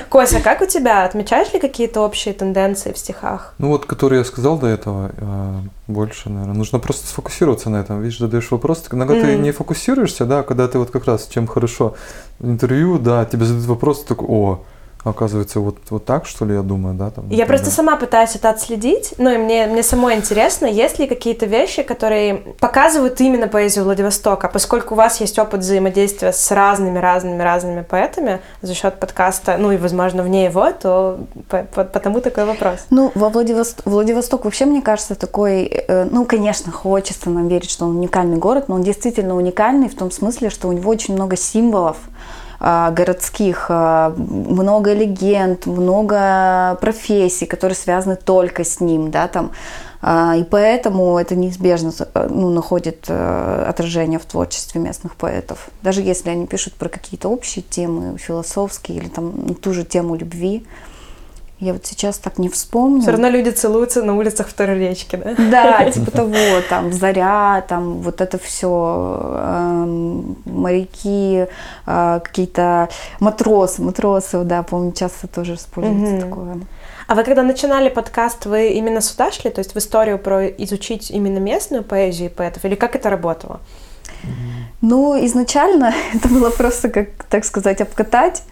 Кося, 0.08 0.40
как 0.40 0.60
у 0.62 0.66
тебя? 0.66 1.04
Отмечаешь 1.04 1.52
ли 1.52 1.58
какие-то 1.58 2.00
общие 2.02 2.32
тенденции 2.32 2.92
в 2.92 2.98
стихах? 2.98 3.54
Ну 3.58 3.68
вот, 3.68 3.86
который 3.86 4.18
я 4.18 4.24
сказал 4.24 4.56
до 4.56 4.68
этого, 4.68 5.10
э, 5.16 5.54
больше, 5.88 6.30
наверное, 6.30 6.54
нужно 6.54 6.78
просто 6.78 7.08
сфокусироваться 7.08 7.70
на 7.70 7.80
этом. 7.80 8.00
Видишь, 8.02 8.20
задаешь 8.20 8.48
вопрос, 8.52 8.84
иногда 8.92 9.14
ты 9.14 9.36
не 9.36 9.50
фокусируешься, 9.50 10.24
да, 10.24 10.44
когда 10.44 10.68
ты 10.68 10.78
вот 10.78 10.92
как 10.92 11.06
раз, 11.06 11.26
чем 11.26 11.48
хорошо 11.48 11.96
интервью, 12.38 13.00
да, 13.00 13.24
тебе 13.24 13.46
задают 13.46 13.66
вопрос, 13.66 14.02
ты 14.02 14.08
такой, 14.10 14.28
о, 14.30 14.64
оказывается, 15.04 15.60
вот, 15.60 15.78
вот 15.90 16.04
так, 16.04 16.26
что 16.26 16.44
ли, 16.44 16.54
я 16.54 16.62
думаю, 16.62 16.94
да, 16.94 17.10
там. 17.10 17.28
Я 17.30 17.46
просто 17.46 17.70
сама 17.70 17.96
пытаюсь 17.96 18.34
это 18.34 18.50
отследить, 18.50 19.14
ну 19.18 19.30
и 19.30 19.38
мне, 19.38 19.66
мне 19.66 19.82
самой 19.82 20.16
интересно, 20.16 20.66
есть 20.66 20.98
ли 20.98 21.06
какие-то 21.06 21.46
вещи, 21.46 21.82
которые 21.82 22.34
показывают 22.60 23.20
именно 23.20 23.48
поэзию 23.48 23.84
Владивостока, 23.84 24.48
поскольку 24.48 24.94
у 24.94 24.96
вас 24.96 25.20
есть 25.20 25.38
опыт 25.38 25.60
взаимодействия 25.60 26.32
с 26.32 26.50
разными-разными-разными 26.50 27.82
поэтами 27.82 28.40
за 28.62 28.74
счет 28.74 29.00
подкаста, 29.00 29.56
ну 29.58 29.72
и, 29.72 29.76
возможно, 29.76 30.22
вне 30.22 30.44
его, 30.44 30.70
то 30.72 31.20
по- 31.48 31.64
по- 31.64 31.84
потому 31.84 32.20
такой 32.20 32.44
вопрос. 32.44 32.80
Ну, 32.90 33.10
во 33.14 33.28
Владивосток, 33.30 33.86
Владивосток 33.86 34.44
вообще, 34.44 34.66
мне 34.66 34.82
кажется, 34.82 35.14
такой, 35.14 35.64
э, 35.64 36.04
ну, 36.10 36.24
конечно, 36.24 36.72
хочется 36.72 37.30
нам 37.30 37.48
верить, 37.48 37.70
что 37.70 37.86
он 37.86 37.96
уникальный 37.96 38.36
город, 38.36 38.68
но 38.68 38.74
он 38.74 38.82
действительно 38.82 39.36
уникальный 39.36 39.88
в 39.88 39.96
том 39.96 40.10
смысле, 40.10 40.50
что 40.50 40.68
у 40.68 40.72
него 40.72 40.90
очень 40.90 41.14
много 41.14 41.36
символов 41.36 41.96
городских, 42.60 43.66
а, 43.70 44.14
много 44.16 44.92
легенд, 44.92 45.66
много 45.66 46.76
профессий, 46.80 47.46
которые 47.46 47.74
связаны 47.74 48.16
только 48.16 48.64
с 48.64 48.80
ним, 48.80 49.10
да, 49.10 49.28
там, 49.28 49.52
А, 50.02 50.34
и 50.36 50.44
поэтому 50.44 51.18
это 51.18 51.36
неизбежно 51.36 51.92
э, 52.14 52.28
ну, 52.30 52.50
находит 52.50 53.04
э, 53.08 53.64
отражение 53.68 54.18
в 54.18 54.24
творчестве 54.24 54.80
местных 54.80 55.14
поэтов. 55.14 55.68
Даже 55.82 56.00
если 56.00 56.30
они 56.30 56.46
пишут 56.46 56.74
про 56.74 56.88
какие-то 56.88 57.28
общие 57.28 57.62
темы, 57.62 58.16
философские 58.16 58.96
или 58.96 59.08
там 59.08 59.32
ну, 59.46 59.54
ту 59.54 59.74
же 59.74 59.84
тему 59.84 60.14
любви. 60.14 60.66
Я 61.60 61.74
вот 61.74 61.84
сейчас 61.84 62.16
так 62.16 62.38
не 62.38 62.48
вспомню. 62.48 63.02
Все 63.02 63.10
равно 63.10 63.28
люди 63.28 63.50
целуются 63.50 64.02
на 64.02 64.16
улицах 64.16 64.48
второй 64.48 64.78
речки, 64.78 65.16
да? 65.16 65.34
Да, 65.50 65.90
типа 65.90 66.10
того, 66.10 66.34
там 66.70 66.90
заря, 66.90 67.62
там 67.68 68.00
вот 68.00 68.22
это 68.22 68.38
все, 68.38 69.30
моряки, 70.46 71.46
э, 71.86 72.20
какие-то 72.24 72.88
матросы, 73.20 73.82
матросы, 73.82 74.42
да, 74.44 74.62
помню, 74.62 74.92
часто 74.92 75.26
тоже 75.26 75.54
используется 75.54 76.26
такое. 76.26 76.60
А 77.06 77.14
вы 77.14 77.24
когда 77.24 77.42
начинали 77.42 77.90
подкаст, 77.90 78.46
вы 78.46 78.68
именно 78.68 79.02
сюда 79.02 79.30
шли, 79.30 79.50
то 79.50 79.58
есть 79.58 79.74
в 79.74 79.78
историю 79.78 80.18
про 80.18 80.46
изучить 80.46 81.10
именно 81.10 81.40
местную 81.40 81.84
поэзию 81.84 82.30
и 82.30 82.32
поэтов, 82.32 82.64
или 82.64 82.74
как 82.74 82.96
это 82.96 83.10
работало? 83.10 83.60
Ну, 84.80 85.26
изначально 85.26 85.92
это 86.14 86.28
было 86.28 86.50
просто, 86.50 86.88
как, 86.88 87.08
так 87.28 87.44
сказать, 87.44 87.80
обкатать 87.80 88.44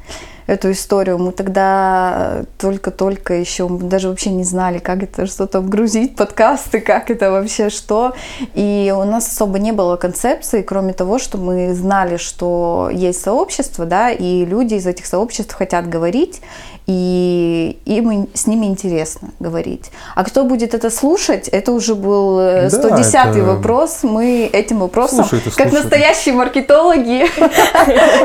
эту 0.48 0.72
историю. 0.72 1.18
Мы 1.18 1.30
тогда 1.32 2.42
только-только 2.58 3.34
еще, 3.34 3.68
мы 3.68 3.80
даже 3.88 4.08
вообще 4.08 4.30
не 4.30 4.44
знали, 4.44 4.78
как 4.78 5.02
это, 5.02 5.26
что 5.26 5.46
там 5.46 5.68
грузить, 5.68 6.16
подкасты, 6.16 6.80
как 6.80 7.10
это 7.10 7.30
вообще, 7.30 7.68
что. 7.70 8.14
И 8.54 8.92
у 8.96 9.04
нас 9.04 9.28
особо 9.28 9.58
не 9.58 9.72
было 9.72 9.96
концепции, 9.96 10.62
кроме 10.62 10.94
того, 10.94 11.18
что 11.18 11.36
мы 11.38 11.74
знали, 11.74 12.16
что 12.16 12.88
есть 12.92 13.20
сообщество, 13.22 13.84
да, 13.84 14.10
и 14.10 14.44
люди 14.46 14.74
из 14.74 14.86
этих 14.86 15.06
сообществ 15.06 15.54
хотят 15.54 15.86
говорить, 15.88 16.40
и 16.86 17.78
им 17.84 18.28
с 18.32 18.46
ними 18.46 18.64
интересно 18.64 19.28
говорить. 19.40 19.90
А 20.14 20.24
кто 20.24 20.44
будет 20.44 20.72
это 20.72 20.88
слушать, 20.88 21.46
это 21.48 21.72
уже 21.72 21.94
был 21.94 22.38
э, 22.40 22.70
Да, 22.70 22.78
110-й 22.88 23.40
это- 23.40 23.42
вопрос. 23.44 23.98
Мы 24.02 24.48
этим 24.50 24.78
вопросом, 24.78 25.26
Слушай, 25.26 25.40
это 25.46 25.50
как 25.54 25.68
слушай. 25.68 25.82
настоящие 25.82 26.34
маркетологи, 26.34 27.26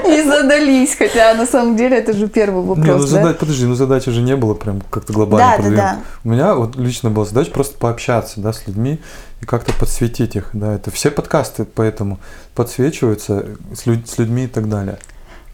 не 0.09 0.23
задались. 0.23 0.95
Хотя 0.95 1.33
на 1.33 1.45
самом 1.45 1.75
деле 1.75 1.97
это 1.97 2.12
же 2.15 2.27
первый 2.27 2.61
Не, 2.63 2.67
ну 2.69 2.75
вопрос. 2.75 3.01
да? 3.01 3.07
задать, 3.07 3.39
подожди, 3.39 3.65
ну 3.65 3.75
задачи 3.75 4.11
же 4.11 4.21
не 4.21 4.35
было 4.35 4.53
прям 4.53 4.81
как-то 4.89 5.13
глобально. 5.13 5.57
Да, 5.63 5.69
да, 5.69 5.75
да. 5.75 5.97
У 6.23 6.29
меня 6.29 6.55
вот 6.55 6.75
лично 6.75 7.09
была 7.09 7.25
задача 7.25 7.51
просто 7.51 7.77
пообщаться, 7.77 8.39
да, 8.41 8.53
с 8.53 8.65
людьми 8.67 8.99
и 9.41 9.45
как-то 9.45 9.73
подсветить 9.73 10.35
их, 10.35 10.49
да. 10.53 10.73
Это 10.73 10.91
все 10.91 11.11
подкасты 11.11 11.65
поэтому 11.65 12.19
подсвечиваются 12.55 13.45
с, 13.75 13.85
лю- 13.85 14.03
с 14.05 14.17
людьми 14.17 14.45
и 14.45 14.47
так 14.47 14.69
далее. 14.69 14.97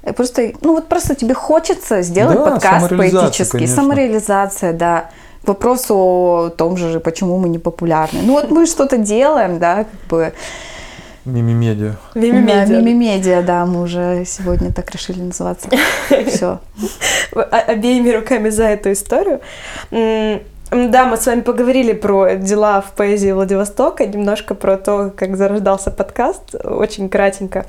Э, 0.04 0.14
Просто, 0.14 0.52
ну 0.62 0.74
вот 0.76 0.88
просто 0.88 1.16
тебе 1.16 1.34
хочется 1.34 2.02
сделать 2.02 2.38
Да, 2.38 2.44
подкаст 2.52 2.88
самореализация, 2.88 3.22
поэтический. 3.22 3.52
конечно. 3.52 3.76
Самореализация, 3.76 4.74
да. 4.74 5.10
К 5.44 5.48
вопросу 5.50 5.96
о 5.96 6.50
том 6.56 6.78
же, 6.78 7.00
почему 7.00 7.38
мы 7.40 7.50
не 7.50 7.60
популярны. 7.60 8.20
Ну 8.24 8.34
вот 8.34 8.52
мы 8.52 8.66
что-то 8.66 8.98
делаем, 8.98 9.58
да, 9.60 9.86
как 9.86 10.10
бы. 10.10 10.34
Мими-медиа. 11.26 11.96
Да, 12.16 12.20
Мимимедиа. 12.20 12.82
Мимимедиа, 12.82 13.42
да, 13.42 13.66
мы 13.66 13.82
уже 13.82 14.24
сегодня 14.26 14.72
так 14.72 14.90
решили 14.92 15.22
называться. 15.22 15.70
Все. 16.28 16.60
О- 17.34 17.42
обеими 17.42 18.10
руками 18.12 18.50
за 18.50 18.64
эту 18.66 18.92
историю. 18.92 19.42
Да, 19.92 21.06
мы 21.06 21.18
с 21.18 21.26
вами 21.26 21.42
поговорили 21.42 21.94
про 21.94 22.36
дела 22.36 22.82
в 22.82 22.92
поэзии 22.92 23.32
Владивостока, 23.32 24.06
немножко 24.06 24.54
про 24.54 24.78
то, 24.78 25.12
как 25.16 25.36
зарождался 25.36 25.90
подкаст, 25.90 26.54
очень 26.64 27.10
кратенько. 27.10 27.66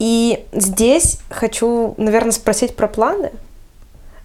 И 0.00 0.44
здесь 0.52 1.20
хочу, 1.30 1.94
наверное, 1.96 2.32
спросить 2.32 2.74
про 2.74 2.88
планы. 2.88 3.30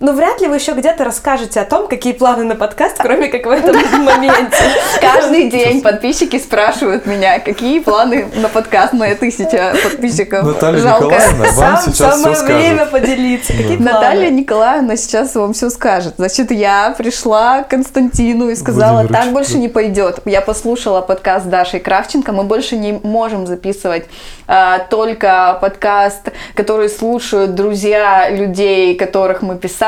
Ну, 0.01 0.11
вряд 0.11 0.41
ли 0.41 0.47
вы 0.47 0.57
еще 0.57 0.73
где-то 0.73 1.05
расскажете 1.05 1.61
о 1.61 1.63
том, 1.65 1.87
какие 1.87 2.11
планы 2.11 2.43
на 2.43 2.55
подкаст, 2.55 2.97
кроме 2.97 3.29
как 3.29 3.45
в 3.45 3.49
этом 3.49 3.75
моменте. 4.03 4.57
Каждый 4.99 5.49
день 5.49 5.81
подписчики 5.81 6.37
спрашивают 6.37 7.05
меня, 7.05 7.39
какие 7.39 7.79
планы 7.79 8.27
на 8.35 8.49
подкаст, 8.49 8.91
моя 8.91 9.15
тысяча 9.15 9.73
подписчиков. 9.81 10.43
Наталья 10.43 10.79
Жалко. 10.79 11.05
Николаевна 11.05 11.45
вам 11.45 11.77
Сам- 11.77 11.93
сейчас 11.93 12.21
самое 12.21 12.35
все 12.35 12.45
время 12.45 12.85
скажет. 12.87 12.91
поделиться. 12.91 13.53
Какие 13.53 13.77
планы? 13.77 13.83
Наталья 13.91 14.29
Николаевна 14.31 14.97
сейчас 14.97 15.33
вам 15.33 15.53
все 15.53 15.69
скажет. 15.69 16.15
Значит, 16.17 16.51
я 16.51 16.93
пришла 16.97 17.63
к 17.63 17.69
Константину 17.69 18.49
и 18.49 18.55
сказала, 18.55 18.95
Владимирович, 18.99 19.23
так 19.23 19.33
больше 19.33 19.57
не 19.57 19.69
пойдет. 19.69 20.19
Я 20.25 20.41
послушала 20.41 20.99
подкаст 20.99 21.45
Даши 21.45 21.79
Кравченко. 21.79 22.33
Мы 22.33 22.43
больше 22.43 22.75
не 22.75 22.99
можем 23.01 23.47
записывать 23.47 24.07
а, 24.45 24.79
только 24.79 25.57
подкаст, 25.61 26.33
который 26.53 26.89
слушают 26.89 27.55
друзья 27.55 28.29
людей, 28.29 28.95
которых 28.97 29.41
мы 29.41 29.55
писали. 29.55 29.84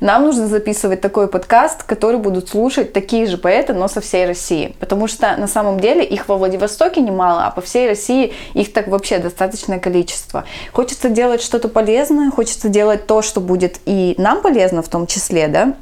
Нам 0.00 0.24
нужно 0.24 0.46
записывать 0.46 1.00
такой 1.00 1.28
подкаст, 1.28 1.82
который 1.82 2.18
будут 2.18 2.48
слушать 2.48 2.92
такие 2.92 3.26
же 3.26 3.38
поэты, 3.38 3.72
но 3.72 3.88
со 3.88 4.00
всей 4.00 4.26
России. 4.26 4.74
Потому 4.80 5.08
что 5.08 5.36
на 5.36 5.48
самом 5.48 5.80
деле 5.80 6.04
их 6.04 6.28
во 6.28 6.36
Владивостоке 6.36 7.00
немало, 7.00 7.46
а 7.46 7.50
по 7.50 7.60
всей 7.60 7.88
России 7.88 8.32
их 8.54 8.72
так 8.72 8.88
вообще 8.88 9.18
достаточное 9.18 9.78
количество. 9.78 10.44
Хочется 10.72 11.08
делать 11.08 11.42
что-то 11.42 11.68
полезное, 11.68 12.30
хочется 12.30 12.68
делать 12.68 13.06
то, 13.06 13.22
что 13.22 13.40
будет 13.40 13.80
и 13.86 14.14
нам 14.18 14.42
полезно 14.42 14.82
в 14.82 14.88
том 14.88 15.06
числе, 15.06 15.48
да, 15.48 15.74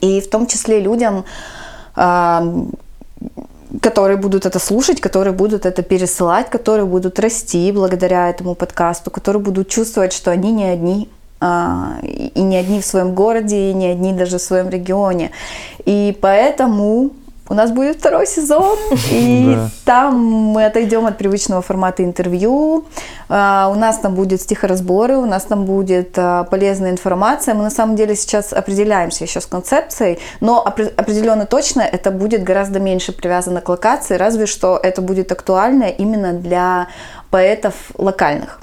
и 0.00 0.20
в 0.20 0.28
том 0.28 0.46
числе 0.46 0.80
людям, 0.80 1.24
а, 1.94 2.44
которые 3.80 4.16
будут 4.18 4.46
это 4.46 4.58
слушать, 4.58 5.00
которые 5.00 5.32
будут 5.32 5.66
это 5.66 5.82
пересылать, 5.82 6.50
которые 6.50 6.86
будут 6.86 7.18
расти 7.18 7.72
благодаря 7.72 8.28
этому 8.28 8.54
подкасту, 8.54 9.10
которые 9.10 9.42
будут 9.42 9.68
чувствовать, 9.68 10.12
что 10.12 10.30
они 10.30 10.52
не 10.52 10.64
одни, 10.64 11.08
и 12.02 12.32
и 12.34 12.42
не 12.42 12.56
одни 12.56 12.80
в 12.80 12.84
своем 12.86 13.14
городе, 13.14 13.70
и 13.70 13.74
не 13.74 13.86
одни 13.88 14.12
даже 14.12 14.38
в 14.38 14.42
своем 14.42 14.68
регионе. 14.70 15.30
И 15.84 16.16
поэтому 16.20 17.10
у 17.48 17.54
нас 17.54 17.70
будет 17.70 17.96
второй 17.98 18.26
сезон, 18.26 18.78
и 19.10 19.52
Да. 19.56 19.68
там 19.84 20.14
мы 20.54 20.64
отойдем 20.64 21.04
от 21.06 21.18
привычного 21.18 21.60
формата 21.60 22.02
интервью. 22.02 22.84
А, 23.28 23.68
У 23.70 23.74
нас 23.78 23.98
там 23.98 24.14
будут 24.14 24.40
стихоразборы, 24.40 25.16
у 25.18 25.26
нас 25.26 25.44
там 25.44 25.64
будет 25.64 26.14
а, 26.18 26.44
полезная 26.44 26.90
информация. 26.90 27.54
Мы 27.54 27.64
на 27.64 27.70
самом 27.70 27.96
деле 27.96 28.14
сейчас 28.16 28.52
определяемся 28.52 29.24
еще 29.24 29.40
с 29.40 29.46
концепцией, 29.46 30.18
но 30.40 30.64
опре- 30.66 30.92
определенно 30.96 31.44
точно 31.44 31.82
это 31.82 32.10
будет 32.10 32.42
гораздо 32.44 32.80
меньше 32.80 33.12
привязано 33.12 33.60
к 33.60 33.68
локации, 33.68 34.16
разве 34.16 34.46
что 34.46 34.78
это 34.82 35.02
будет 35.02 35.32
актуально 35.32 35.84
именно 35.84 36.32
для 36.32 36.86
поэтов 37.30 37.74
локальных. 37.98 38.60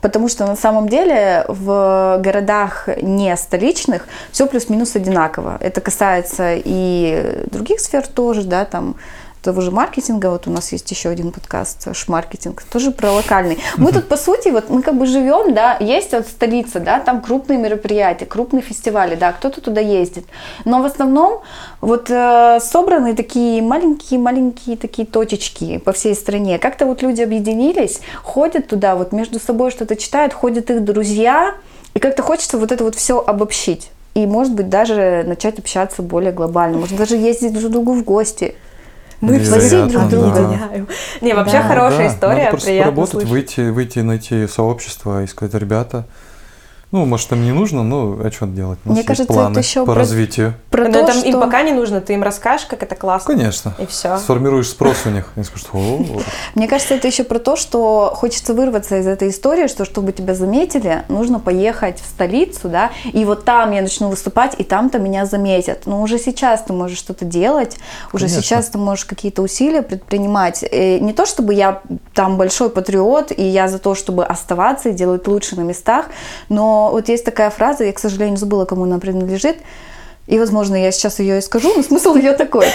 Потому 0.00 0.28
что 0.28 0.46
на 0.46 0.56
самом 0.56 0.88
деле 0.88 1.44
в 1.48 2.18
городах 2.20 2.88
не 3.00 3.36
столичных 3.36 4.06
все 4.32 4.46
плюс-минус 4.46 4.96
одинаково. 4.96 5.56
Это 5.60 5.80
касается 5.80 6.54
и 6.56 7.46
других 7.50 7.80
сфер 7.80 8.06
тоже, 8.06 8.42
да, 8.42 8.64
там 8.64 8.96
того 9.44 9.60
же 9.60 9.70
маркетинга, 9.70 10.30
вот 10.30 10.48
у 10.48 10.50
нас 10.50 10.72
есть 10.72 10.90
еще 10.90 11.10
один 11.10 11.30
подкаст 11.30 11.94
«Шмаркетинг», 11.94 12.62
тоже 12.62 12.90
про 12.90 13.12
локальный. 13.12 13.58
Мы 13.76 13.92
тут, 13.92 14.08
по 14.08 14.16
сути, 14.16 14.48
вот 14.48 14.70
мы 14.70 14.82
как 14.82 14.96
бы 14.96 15.06
живем, 15.06 15.52
да, 15.52 15.76
есть 15.80 16.12
вот 16.12 16.26
столица, 16.26 16.80
да, 16.80 16.98
там 16.98 17.20
крупные 17.20 17.58
мероприятия, 17.58 18.24
крупные 18.24 18.62
фестивали, 18.62 19.16
да, 19.16 19.32
кто-то 19.32 19.60
туда 19.60 19.82
ездит. 19.82 20.24
Но 20.64 20.82
в 20.82 20.86
основном 20.86 21.42
вот 21.82 22.08
э, 22.08 22.58
собраны 22.60 23.14
такие 23.14 23.60
маленькие-маленькие 23.60 24.78
такие 24.78 25.06
точечки 25.06 25.76
по 25.76 25.92
всей 25.92 26.14
стране. 26.14 26.58
Как-то 26.58 26.86
вот 26.86 27.02
люди 27.02 27.20
объединились, 27.20 28.00
ходят 28.22 28.68
туда, 28.68 28.96
вот 28.96 29.12
между 29.12 29.38
собой 29.38 29.70
что-то 29.70 29.94
читают, 29.96 30.32
ходят 30.32 30.70
их 30.70 30.82
друзья, 30.82 31.54
и 31.92 31.98
как-то 31.98 32.22
хочется 32.22 32.56
вот 32.56 32.72
это 32.72 32.82
вот 32.82 32.94
все 32.94 33.22
обобщить. 33.24 33.90
И, 34.14 34.26
может 34.26 34.54
быть, 34.54 34.68
даже 34.68 35.24
начать 35.26 35.58
общаться 35.58 36.00
более 36.00 36.32
глобально. 36.32 36.78
Может, 36.78 36.96
даже 36.96 37.16
ездить 37.16 37.52
друг 37.52 37.66
к 37.66 37.72
другу 37.72 37.92
в 37.92 38.04
гости. 38.04 38.54
Мы 39.20 39.38
все 39.38 39.86
друг 39.86 40.08
друга 40.08 40.30
да. 40.34 40.46
знаем. 40.46 40.88
Не, 41.20 41.34
вообще 41.34 41.58
Да. 41.58 41.68
хорошая 41.68 42.08
Да, 42.08 42.14
история, 42.14 42.36
Надо 42.36 42.50
просто 42.50 42.66
приятно 42.66 42.92
поработать, 42.92 43.28
выйти, 43.28 43.60
выйти, 43.70 43.98
найти 44.00 44.46
сообщество 44.46 45.22
и 45.22 45.26
сказать, 45.26 45.54
ребята, 45.54 46.06
ну, 46.94 47.06
может, 47.06 47.32
им 47.32 47.42
не 47.42 47.50
нужно, 47.50 47.82
но 47.82 48.16
а 48.22 48.30
что 48.30 48.46
делать? 48.46 48.78
У 48.84 48.90
нас 48.90 48.94
Мне 48.94 48.96
есть 48.98 49.08
кажется, 49.08 49.32
планы 49.32 49.50
это 49.50 49.60
еще 49.60 49.80
по 49.80 49.86
про- 49.86 49.94
развитию. 49.96 50.54
Про 50.70 50.84
Но 50.84 50.92
то, 50.92 50.98
это 51.00 51.12
что... 51.14 51.26
им 51.28 51.40
пока 51.40 51.62
не 51.62 51.72
нужно, 51.72 52.00
ты 52.00 52.12
им 52.14 52.22
расскажешь, 52.22 52.68
как 52.68 52.84
это 52.84 52.94
классно. 52.94 53.34
Конечно. 53.34 53.74
И 53.80 53.86
все. 53.86 54.16
Сформируешь 54.16 54.68
спрос 54.68 54.98
у 55.04 55.10
них. 55.10 55.28
Они 55.34 55.44
скажут, 55.44 55.70
Мне 56.54 56.68
кажется, 56.68 56.94
это 56.94 57.08
еще 57.08 57.24
про 57.24 57.40
то, 57.40 57.56
что 57.56 58.12
хочется 58.14 58.54
вырваться 58.54 58.96
из 58.98 59.08
этой 59.08 59.30
истории, 59.30 59.66
что 59.66 59.84
чтобы 59.84 60.12
тебя 60.12 60.36
заметили, 60.36 61.02
нужно 61.08 61.40
поехать 61.40 61.98
в 62.00 62.06
столицу, 62.06 62.68
да, 62.68 62.92
и 63.12 63.24
вот 63.24 63.44
там 63.44 63.72
я 63.72 63.82
начну 63.82 64.08
выступать, 64.08 64.54
и 64.58 64.62
там-то 64.62 65.00
меня 65.00 65.26
заметят. 65.26 65.86
Но 65.86 66.00
уже 66.00 66.20
сейчас 66.20 66.62
ты 66.62 66.72
можешь 66.72 66.98
что-то 66.98 67.24
делать, 67.24 67.76
уже 68.12 68.26
Конечно. 68.26 68.42
сейчас 68.42 68.66
ты 68.68 68.78
можешь 68.78 69.04
какие-то 69.04 69.42
усилия 69.42 69.82
предпринимать. 69.82 70.62
И 70.70 71.00
не 71.00 71.12
то, 71.12 71.26
чтобы 71.26 71.54
я 71.54 71.82
там 72.14 72.36
большой 72.36 72.70
патриот, 72.70 73.32
и 73.36 73.42
я 73.42 73.66
за 73.66 73.80
то, 73.80 73.96
чтобы 73.96 74.24
оставаться 74.24 74.90
и 74.90 74.92
делать 74.92 75.26
лучше 75.26 75.56
на 75.56 75.62
местах, 75.62 76.06
но 76.48 76.83
вот 76.90 77.08
есть 77.08 77.24
такая 77.24 77.50
фраза, 77.50 77.84
я, 77.84 77.92
к 77.92 77.98
сожалению, 77.98 78.36
забыла, 78.36 78.64
кому 78.64 78.84
она 78.84 78.98
принадлежит, 78.98 79.56
и, 80.26 80.38
возможно, 80.38 80.74
я 80.74 80.90
сейчас 80.92 81.18
ее 81.18 81.38
и 81.38 81.40
скажу, 81.40 81.72
но 81.76 81.82
смысл 81.84 82.14
ее 82.16 82.32
такой. 82.32 82.66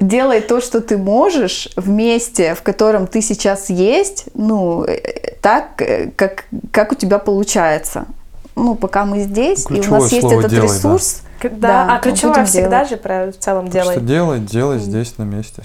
Делай 0.00 0.40
то, 0.40 0.60
что 0.60 0.80
ты 0.80 0.98
можешь 0.98 1.68
в 1.76 1.88
месте, 1.88 2.54
в 2.54 2.62
котором 2.62 3.06
ты 3.06 3.22
сейчас 3.22 3.70
есть, 3.70 4.26
ну, 4.34 4.84
э, 4.84 5.34
так, 5.40 5.80
э, 5.80 6.10
как, 6.16 6.44
как 6.72 6.92
у 6.92 6.94
тебя 6.94 7.18
получается. 7.18 8.06
Ну, 8.54 8.74
пока 8.74 9.04
мы 9.04 9.20
здесь, 9.20 9.60
и 9.60 9.72
у 9.72 9.76
Ключевое 9.76 10.00
нас 10.00 10.12
есть 10.12 10.26
этот 10.26 10.50
«делай», 10.50 10.66
ресурс. 10.66 11.22
Да, 11.42 11.48
Да, 11.50 11.96
а 11.96 11.98
ключевое 11.98 12.44
всегда 12.44 12.84
делать. 12.84 12.90
же 12.90 12.96
про 12.98 13.26
в 13.32 13.36
целом 13.38 13.68
делай. 13.68 13.92
что 13.94 14.00
делай, 14.00 14.38
делай 14.38 14.78
здесь, 14.78 15.16
на 15.18 15.22
месте, 15.24 15.62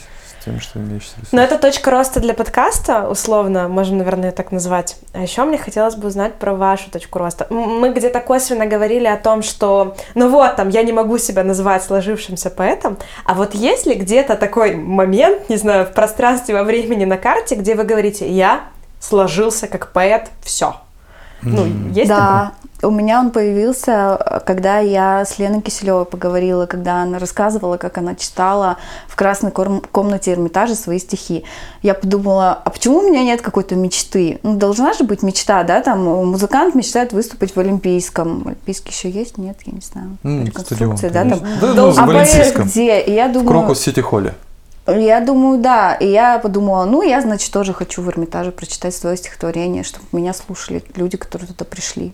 тем, 0.48 0.60
что 0.62 0.80
имеешь 0.80 1.04
ресурс. 1.04 1.32
Но 1.32 1.42
это 1.42 1.58
точка 1.58 1.92
роста 1.92 2.20
для 2.20 2.34
подкаста, 2.34 3.08
условно, 3.10 3.68
можем, 3.68 3.98
наверное, 3.98 4.32
так 4.32 4.52
назвать. 4.52 4.98
А 5.14 5.22
еще 5.22 5.44
мне 5.44 5.58
хотелось 5.58 5.96
бы 5.96 6.08
узнать 6.08 6.36
про 6.36 6.54
вашу 6.54 6.90
точку 6.90 7.20
роста. 7.20 7.48
Мы 7.50 7.94
где-то 7.94 8.20
косвенно 8.20 8.66
говорили 8.66 9.08
о 9.08 9.18
том, 9.18 9.42
что, 9.44 9.96
ну 10.16 10.30
вот, 10.30 10.56
там, 10.56 10.70
я 10.70 10.84
не 10.84 10.94
могу 10.94 11.18
себя 11.18 11.44
называть 11.44 11.84
сложившимся 11.84 12.50
поэтом, 12.50 12.98
а 13.26 13.34
вот 13.34 13.54
есть 13.54 13.86
ли 13.86 13.96
где-то 13.96 14.36
такой 14.36 14.76
момент, 14.76 15.50
не 15.50 15.58
знаю, 15.58 15.86
в 15.86 15.94
пространстве, 15.94 16.56
во 16.56 16.64
времени, 16.64 17.06
на 17.06 17.18
карте, 17.18 17.56
где 17.56 17.76
вы 17.76 17.84
говорите, 17.84 18.30
я 18.30 18.62
сложился 19.00 19.68
как 19.68 19.92
поэт, 19.92 20.30
все. 20.42 20.76
Ну, 21.42 21.66
М. 21.66 21.92
есть? 21.92 22.10
Да, 22.10 22.54
у 22.84 22.92
меня 22.92 23.20
он 23.20 23.32
появился, 23.32 24.42
когда 24.46 24.80
я 24.80 25.26
с 25.26 25.40
Леной 25.40 25.62
Киселевой 25.62 26.06
поговорила, 26.06 26.68
когда 26.68 27.02
она 27.04 27.18
рассказывала, 27.18 27.78
как 27.78 27.98
она 27.98 28.14
читала 28.16 28.78
в 29.08 29.16
красной 29.16 29.50
ком- 29.52 29.82
комнате 29.92 30.32
Эрмитажа 30.34 30.76
свои 30.76 31.00
стихи. 31.00 31.44
Я 31.82 31.96
подумала, 31.96 32.54
а 32.64 32.70
почему 32.70 33.00
у 33.00 33.10
меня 33.10 33.24
нет 33.24 33.42
какой-то 33.42 33.76
мечты? 33.76 34.40
Ну, 34.44 34.56
должна 34.56 34.94
же 34.94 35.04
быть 35.06 35.24
мечта, 35.24 35.64
да, 35.64 35.82
там 35.82 36.04
музыкант 36.28 36.76
мечтает 36.76 37.14
выступить 37.14 37.56
в 37.56 37.60
Олимпийском. 37.60 38.44
Олимпийский 38.46 38.92
еще 38.92 39.10
есть? 39.10 39.38
Нет, 39.38 39.58
я 39.66 39.74
не 39.74 39.82
знаю. 39.82 40.18
М, 40.24 40.46
Реконструкции, 40.46 41.10
стадион, 41.10 41.30
да, 41.30 41.36
там. 41.38 41.48
Да, 41.62 41.74
ну, 41.74 41.92
в 41.92 42.00
А 42.00 42.04
Олимпийском. 42.04 42.66
где? 42.68 43.02
И 43.02 43.12
я 43.14 43.28
В 43.28 43.34
думаю, 43.34 43.48
Крокус 43.50 43.80
Сити 43.80 44.02
Холле. 44.02 44.36
я 44.88 45.20
думаю, 45.20 45.58
да. 45.60 45.96
И 45.96 46.08
я 46.08 46.38
подумала, 46.38 46.86
ну, 46.86 47.02
я, 47.02 47.22
значит, 47.22 47.52
тоже 47.52 47.74
хочу 47.74 48.04
в 48.04 48.10
Эрмитаже 48.10 48.52
прочитать 48.52 48.96
свое 48.96 49.18
стихотворение, 49.18 49.84
чтобы 49.84 50.06
меня 50.12 50.34
слушали 50.34 50.84
люди, 50.96 51.18
которые 51.18 51.48
туда 51.48 51.66
пришли. 51.66 52.14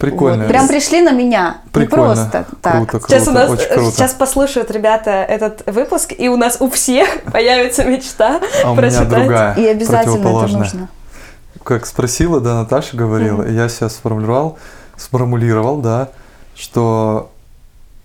Прикольно. 0.00 0.44
Вот. 0.44 0.48
Прям 0.48 0.66
пришли 0.66 1.02
на 1.02 1.12
меня. 1.12 1.58
Прикольно. 1.72 2.02
Не 2.02 2.14
просто 2.14 2.46
так. 2.62 2.72
Круто, 2.72 2.90
круто, 2.90 3.06
Сейчас 3.08 3.28
у 3.28 3.32
нас 3.32 3.50
очень 3.50 3.68
круто. 3.68 3.90
сейчас 3.90 4.14
послушают 4.14 4.70
ребята 4.70 5.10
этот 5.10 5.62
выпуск, 5.66 6.14
и 6.16 6.30
у 6.30 6.38
нас 6.38 6.56
у 6.60 6.70
всех 6.70 7.22
появится 7.32 7.84
мечта 7.84 8.40
А 8.64 8.72
у 8.72 8.74
меня 8.74 8.80
прочитать. 8.90 9.08
другая, 9.10 9.54
И 9.56 9.66
обязательно 9.66 10.28
это 10.28 10.56
нужно. 10.56 10.88
Как 11.62 11.84
спросила, 11.84 12.40
да, 12.40 12.54
Наташа 12.54 12.96
говорила, 12.96 13.42
и 13.42 13.52
я 13.52 13.68
себя 13.68 13.90
сформулировал, 13.90 14.58
сформулировал, 14.96 15.76
да, 15.82 16.08
что 16.56 17.30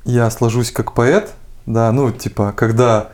я 0.04 0.30
сложусь 0.30 0.72
как 0.72 0.92
поэт, 0.92 1.32
да, 1.66 1.92
ну, 1.94 2.12
типа, 2.12 2.54
когда 2.58 3.08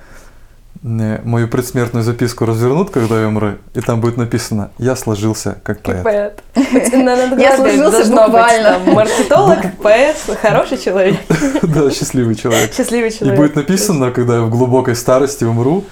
мою 0.83 1.47
предсмертную 1.47 2.03
записку 2.03 2.45
развернут, 2.45 2.89
когда 2.89 3.21
я 3.21 3.27
умру, 3.27 3.53
и 3.75 3.81
там 3.81 4.01
будет 4.01 4.17
написано 4.17 4.71
«Я 4.79 4.95
сложился 4.95 5.57
как 5.63 5.81
Как 5.83 6.03
поэт». 6.03 6.41
поэт. 6.55 7.39
Я 7.39 7.55
сложился 7.55 8.11
буквально. 8.11 8.79
маркетолог, 8.87 9.59
поэт, 9.81 10.17
хороший 10.41 10.77
человек, 10.79 11.19
Да, 11.61 11.91
счастливый 11.91 12.35
человек. 12.35 12.73
счастливый 12.73 13.09
И 13.09 13.13
человек. 13.17 13.37
будет 13.37 13.55
написано, 13.55 14.11
когда 14.11 14.35
я 14.37 14.41
в 14.41 14.49
глубокой 14.49 14.95
старости 14.95 15.43
умру, 15.43 15.83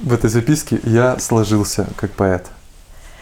в 0.00 0.12
этой 0.12 0.28
записке 0.28 0.80
«Я 0.82 1.18
сложился 1.20 1.86
как 1.96 2.10
поэт». 2.10 2.46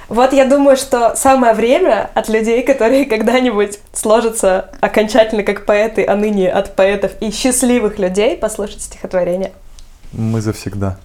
Вот 0.08 0.32
я 0.32 0.44
думаю, 0.46 0.76
что 0.76 1.14
самое 1.14 1.52
время 1.54 2.10
от 2.14 2.28
людей, 2.30 2.62
которые 2.62 3.04
когда-нибудь 3.04 3.78
сложатся 3.92 4.70
окончательно 4.80 5.42
как 5.44 5.66
поэты, 5.66 6.04
а 6.04 6.16
ныне 6.16 6.50
от 6.50 6.74
поэтов 6.74 7.12
и 7.20 7.30
счастливых 7.30 7.98
людей, 7.98 8.36
послушать 8.36 8.80
стихотворение. 8.80 9.52
Мы 10.12 10.40
завсегда. 10.40 10.98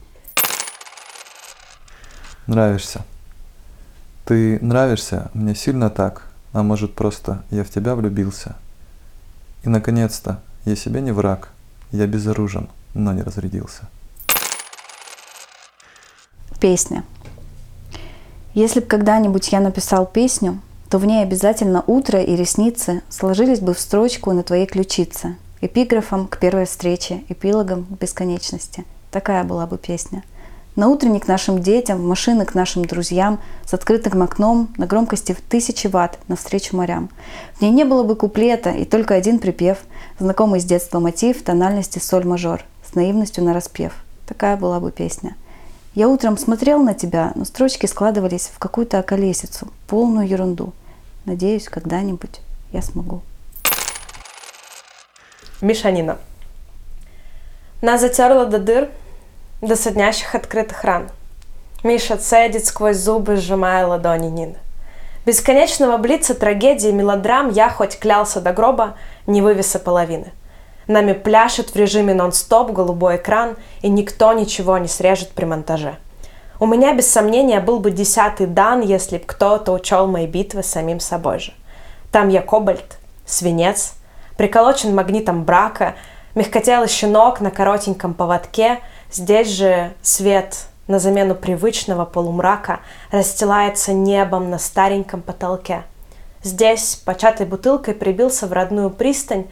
Нравишься. 2.48 3.02
Ты 4.26 4.60
нравишься 4.60 5.32
мне 5.34 5.56
сильно 5.56 5.89
так, 5.89 6.28
а 6.54 6.64
может 6.64 6.93
просто 6.96 7.43
я 7.50 7.64
в 7.64 7.70
тебя 7.70 7.96
влюбился. 7.96 8.56
И 9.64 9.70
наконец-то 9.70 10.39
я 10.66 10.76
себе 10.76 11.02
не 11.02 11.12
враг, 11.12 11.50
я 11.91 12.08
безоружен, 12.08 12.70
но 12.93 13.14
не 13.14 13.24
разрядился. 13.24 13.88
Песня. 16.60 17.04
Если 18.54 18.80
бы 18.80 18.86
когда-нибудь 18.86 19.52
я 19.52 19.60
написал 19.60 20.06
песню, 20.06 20.62
то 20.89 20.98
в 20.98 21.06
ней 21.06 21.24
обязательно 21.24 21.84
утро 21.88 22.22
и 22.22 22.36
ресницы 22.36 23.02
сложились 23.10 23.60
бы 23.60 23.74
в 23.74 23.80
строчку 23.80 24.32
на 24.32 24.43
твоей 24.43 24.66
ключице, 24.66 25.36
эпиграфом 25.62 26.28
к 26.28 26.38
первой 26.38 26.66
встрече, 26.66 27.24
эпилогом 27.28 27.86
к 27.86 28.00
бесконечности. 28.00 28.86
Такая 29.12 29.43
была 29.43 29.66
бы 29.66 29.78
песня. 29.78 30.24
На 30.76 30.89
утренник 30.89 31.28
нашим 31.28 31.61
детям, 31.61 31.99
в 31.99 32.05
машины 32.05 32.45
к 32.45 32.53
нашим 32.53 32.86
друзьям, 32.86 33.39
с 33.65 33.73
открытым 33.73 34.21
окном, 34.21 34.69
на 34.78 34.88
громкости 34.88 35.32
в 35.34 35.41
тысячи 35.41 35.88
ватт, 35.88 36.19
навстречу 36.28 36.76
морям. 36.76 37.09
В 37.53 37.61
ней 37.61 37.71
не 37.71 37.86
было 37.86 38.03
бы 38.03 38.15
куплета 38.15 38.71
и 38.71 38.86
только 38.86 39.15
один 39.15 39.39
припев, 39.39 39.78
знакомый 40.19 40.59
с 40.59 40.65
детства 40.65 40.99
мотив 40.99 41.43
тональности 41.43 41.99
соль-мажор, 41.99 42.61
с 42.89 42.95
наивностью 42.95 43.43
на 43.43 43.53
распев. 43.53 43.93
Такая 44.28 44.57
была 44.57 44.80
бы 44.80 44.91
песня– 44.91 45.36
я 45.95 46.09
утром 46.09 46.38
смотрел 46.38 46.84
на 46.84 46.93
тебя, 46.93 47.32
но 47.36 47.45
строчки 47.45 47.86
складывались 47.86 48.51
в 48.53 48.59
какую-то 48.59 48.99
околесицу, 48.99 49.69
полную 49.88 50.28
ерунду. 50.28 50.73
Надеюсь, 51.23 51.69
когда-нибудь 51.69 52.41
я 52.73 52.82
смогу. 52.82 53.21
Мишанина. 55.61 56.17
Нас 57.82 58.01
затерла 58.01 58.43
до 58.43 58.59
дыр, 58.59 58.89
до 59.62 59.76
соднящих 59.76 60.36
открытых 60.36 60.84
ран. 60.84 61.10
Миша 61.84 62.18
цедит 62.18 62.66
сквозь 62.66 62.97
зубы, 62.97 63.36
сжимая 63.36 63.86
ладони 63.86 64.28
Нины. 64.28 64.56
Бесконечного 65.26 65.97
блица 65.97 66.36
трагедии 66.36 66.89
мелодрам 66.89 67.49
я 67.49 67.70
хоть 67.70 67.97
клялся 67.97 68.41
до 68.41 68.53
гроба, 68.53 68.95
не 69.28 69.41
вывеса 69.41 69.80
половины– 69.80 70.32
Нами 70.88 71.14
пляшет 71.14 71.72
в 71.72 71.76
режиме 71.76 72.14
нон-стоп 72.14 72.72
голубой 72.72 73.16
экран, 73.16 73.56
и 73.82 73.89
никто 73.89 74.34
ничего 74.34 74.78
не 74.78 74.88
срежет 74.88 75.32
при 75.32 75.45
монтаже. 75.45 75.95
У 76.60 76.68
меня, 76.68 76.93
без 76.93 77.12
сомнения, 77.12 77.60
был 77.60 77.80
бы 77.80 77.89
десятый 77.89 78.45
дан, 78.45 78.82
если 78.82 79.18
б 79.18 79.24
кто-то 79.26 79.72
учел 79.72 80.08
мои 80.08 80.28
битвы 80.28 80.62
самим 80.62 80.99
собой 80.99 81.39
же. 81.39 81.53
Там 82.12 82.30
я 82.30 82.41
кобальт, 82.41 82.99
свинец, 83.26 83.93
приколочен 84.38 84.93
магнитом 84.93 85.43
брака, 85.43 85.95
мягкотелый 86.36 86.88
щенок 86.88 87.41
на 87.41 87.49
коротеньком 87.49 88.14
поводке, 88.14 88.80
здесь 89.12 89.49
же 89.49 89.93
свет 90.01 90.68
на 90.88 90.99
замену 90.99 91.36
привычного 91.36 92.06
полумрака 92.06 92.80
расстилается 93.12 93.93
небом 93.93 94.49
на 94.49 94.60
стареньком 94.60 95.22
потолке. 95.22 95.84
Здесь, 96.43 97.01
початой 97.03 97.47
бутылкой, 97.47 97.95
прибился 97.95 98.45
в 98.45 98.53
родную 98.53 98.91
пристань, 98.91 99.47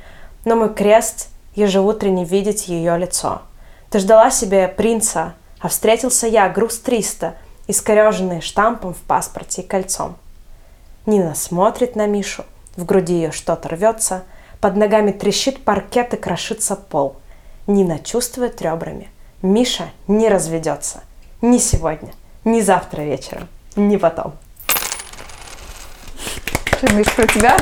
но 0.45 0.55
мой 0.55 0.73
крест 0.73 1.29
ежеутренне 1.55 2.23
видеть 2.23 2.67
ее 2.67 2.97
лицо. 2.97 3.41
Ты 3.89 3.99
ждала 3.99 4.29
себе 4.29 4.67
принца, 4.67 5.33
а 5.59 5.69
встретился 5.69 6.27
я, 6.27 6.49
груз 6.49 6.79
300, 6.79 7.35
искореженный 7.67 8.41
штампом 8.41 8.93
в 8.93 9.01
паспорте 9.01 9.61
и 9.61 9.65
кольцом. 9.67 10.17
Нина 11.05 11.35
смотрит 11.35 11.95
на 11.95 12.05
Мишу, 12.05 12.45
в 12.75 12.85
груди 12.85 13.13
ее 13.13 13.31
что-то 13.31 13.69
рвется, 13.69 14.23
под 14.61 14.75
ногами 14.77 15.11
трещит 15.11 15.63
паркет 15.63 16.13
и 16.13 16.17
крошится 16.17 16.75
пол. 16.75 17.17
Нина 17.67 17.99
чувствует 17.99 18.61
ребрами. 18.61 19.09
Миша 19.43 19.89
не 20.07 20.29
разведется. 20.29 21.03
Ни 21.41 21.57
сегодня, 21.57 22.13
ни 22.45 22.61
завтра 22.61 23.01
вечером, 23.01 23.49
ни 23.75 23.97
потом. 23.97 24.33
Что, 26.77 26.93
Миш, 26.93 27.07
про 27.13 27.27
тебя? 27.27 27.57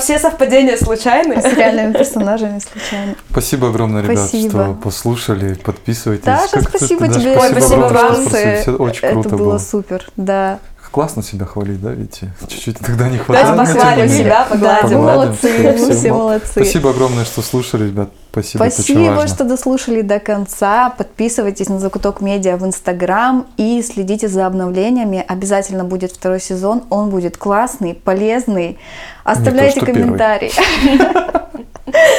все 0.00 0.18
совпадения 0.18 0.76
случайны. 0.76 1.40
С 1.40 1.46
реальными 1.56 1.94
персонажами 1.94 2.58
случайно. 2.58 3.14
Спасибо 3.30 3.68
огромное, 3.68 4.02
ребят, 4.02 4.28
что 4.28 4.74
послушали. 4.74 5.54
Подписывайтесь. 5.54 6.26
Даша, 6.26 6.60
спасибо 6.60 7.08
тебе. 7.08 7.34
Спасибо 7.34 7.88
вам. 7.88 8.80
Очень 8.80 9.08
круто 9.08 9.28
Это 9.28 9.36
было 9.38 9.56
супер, 9.56 10.06
да. 10.16 10.58
Классно 10.90 11.22
себя 11.22 11.46
хвалить, 11.46 11.80
да, 11.80 11.90
видите? 11.90 12.32
Чуть-чуть 12.46 12.78
тогда 12.80 13.08
не 13.08 13.16
хватает. 13.16 13.48
Давайте 13.48 13.74
похвалим 13.74 14.08
себя, 14.10 14.46
погладим. 14.48 15.00
молодцы, 15.00 15.76
все 15.90 16.12
молодцы. 16.12 16.52
Спасибо 16.52 16.90
огромное, 16.90 17.24
что 17.24 17.40
слушали, 17.40 17.86
ребят. 17.86 18.10
Спасибо, 18.34 18.64
Спасибо, 18.64 19.26
что 19.28 19.44
дослушали 19.44 20.00
до 20.00 20.18
конца. 20.18 20.90
Подписывайтесь 20.90 21.68
на 21.68 21.78
Закуток 21.78 22.20
Медиа 22.20 22.56
в 22.56 22.64
Инстаграм 22.66 23.46
и 23.56 23.80
следите 23.80 24.26
за 24.26 24.46
обновлениями. 24.46 25.24
Обязательно 25.28 25.84
будет 25.84 26.10
второй 26.10 26.40
сезон. 26.40 26.82
Он 26.90 27.10
будет 27.10 27.36
классный, 27.36 27.94
полезный. 27.94 28.76
Оставляйте 29.22 29.78
то, 29.78 29.86
комментарии. 29.86 30.50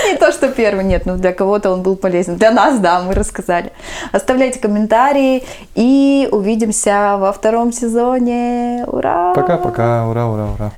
Не 0.10 0.16
то, 0.18 0.32
что 0.32 0.48
первый, 0.48 0.86
нет, 0.86 1.06
но 1.06 1.18
для 1.18 1.34
кого-то 1.34 1.72
он 1.72 1.82
был 1.82 1.98
полезен. 1.98 2.38
Для 2.38 2.52
нас, 2.52 2.80
да, 2.80 3.02
мы 3.02 3.14
рассказали. 3.14 3.74
Оставляйте 4.14 4.60
комментарии 4.60 5.44
и 5.74 6.30
увидимся 6.32 7.18
во 7.18 7.34
втором 7.34 7.74
сезоне. 7.74 8.86
Ура! 8.88 9.34
Пока-пока, 9.34 10.08
ура, 10.08 10.28
ура, 10.28 10.46
ура. 10.46 10.72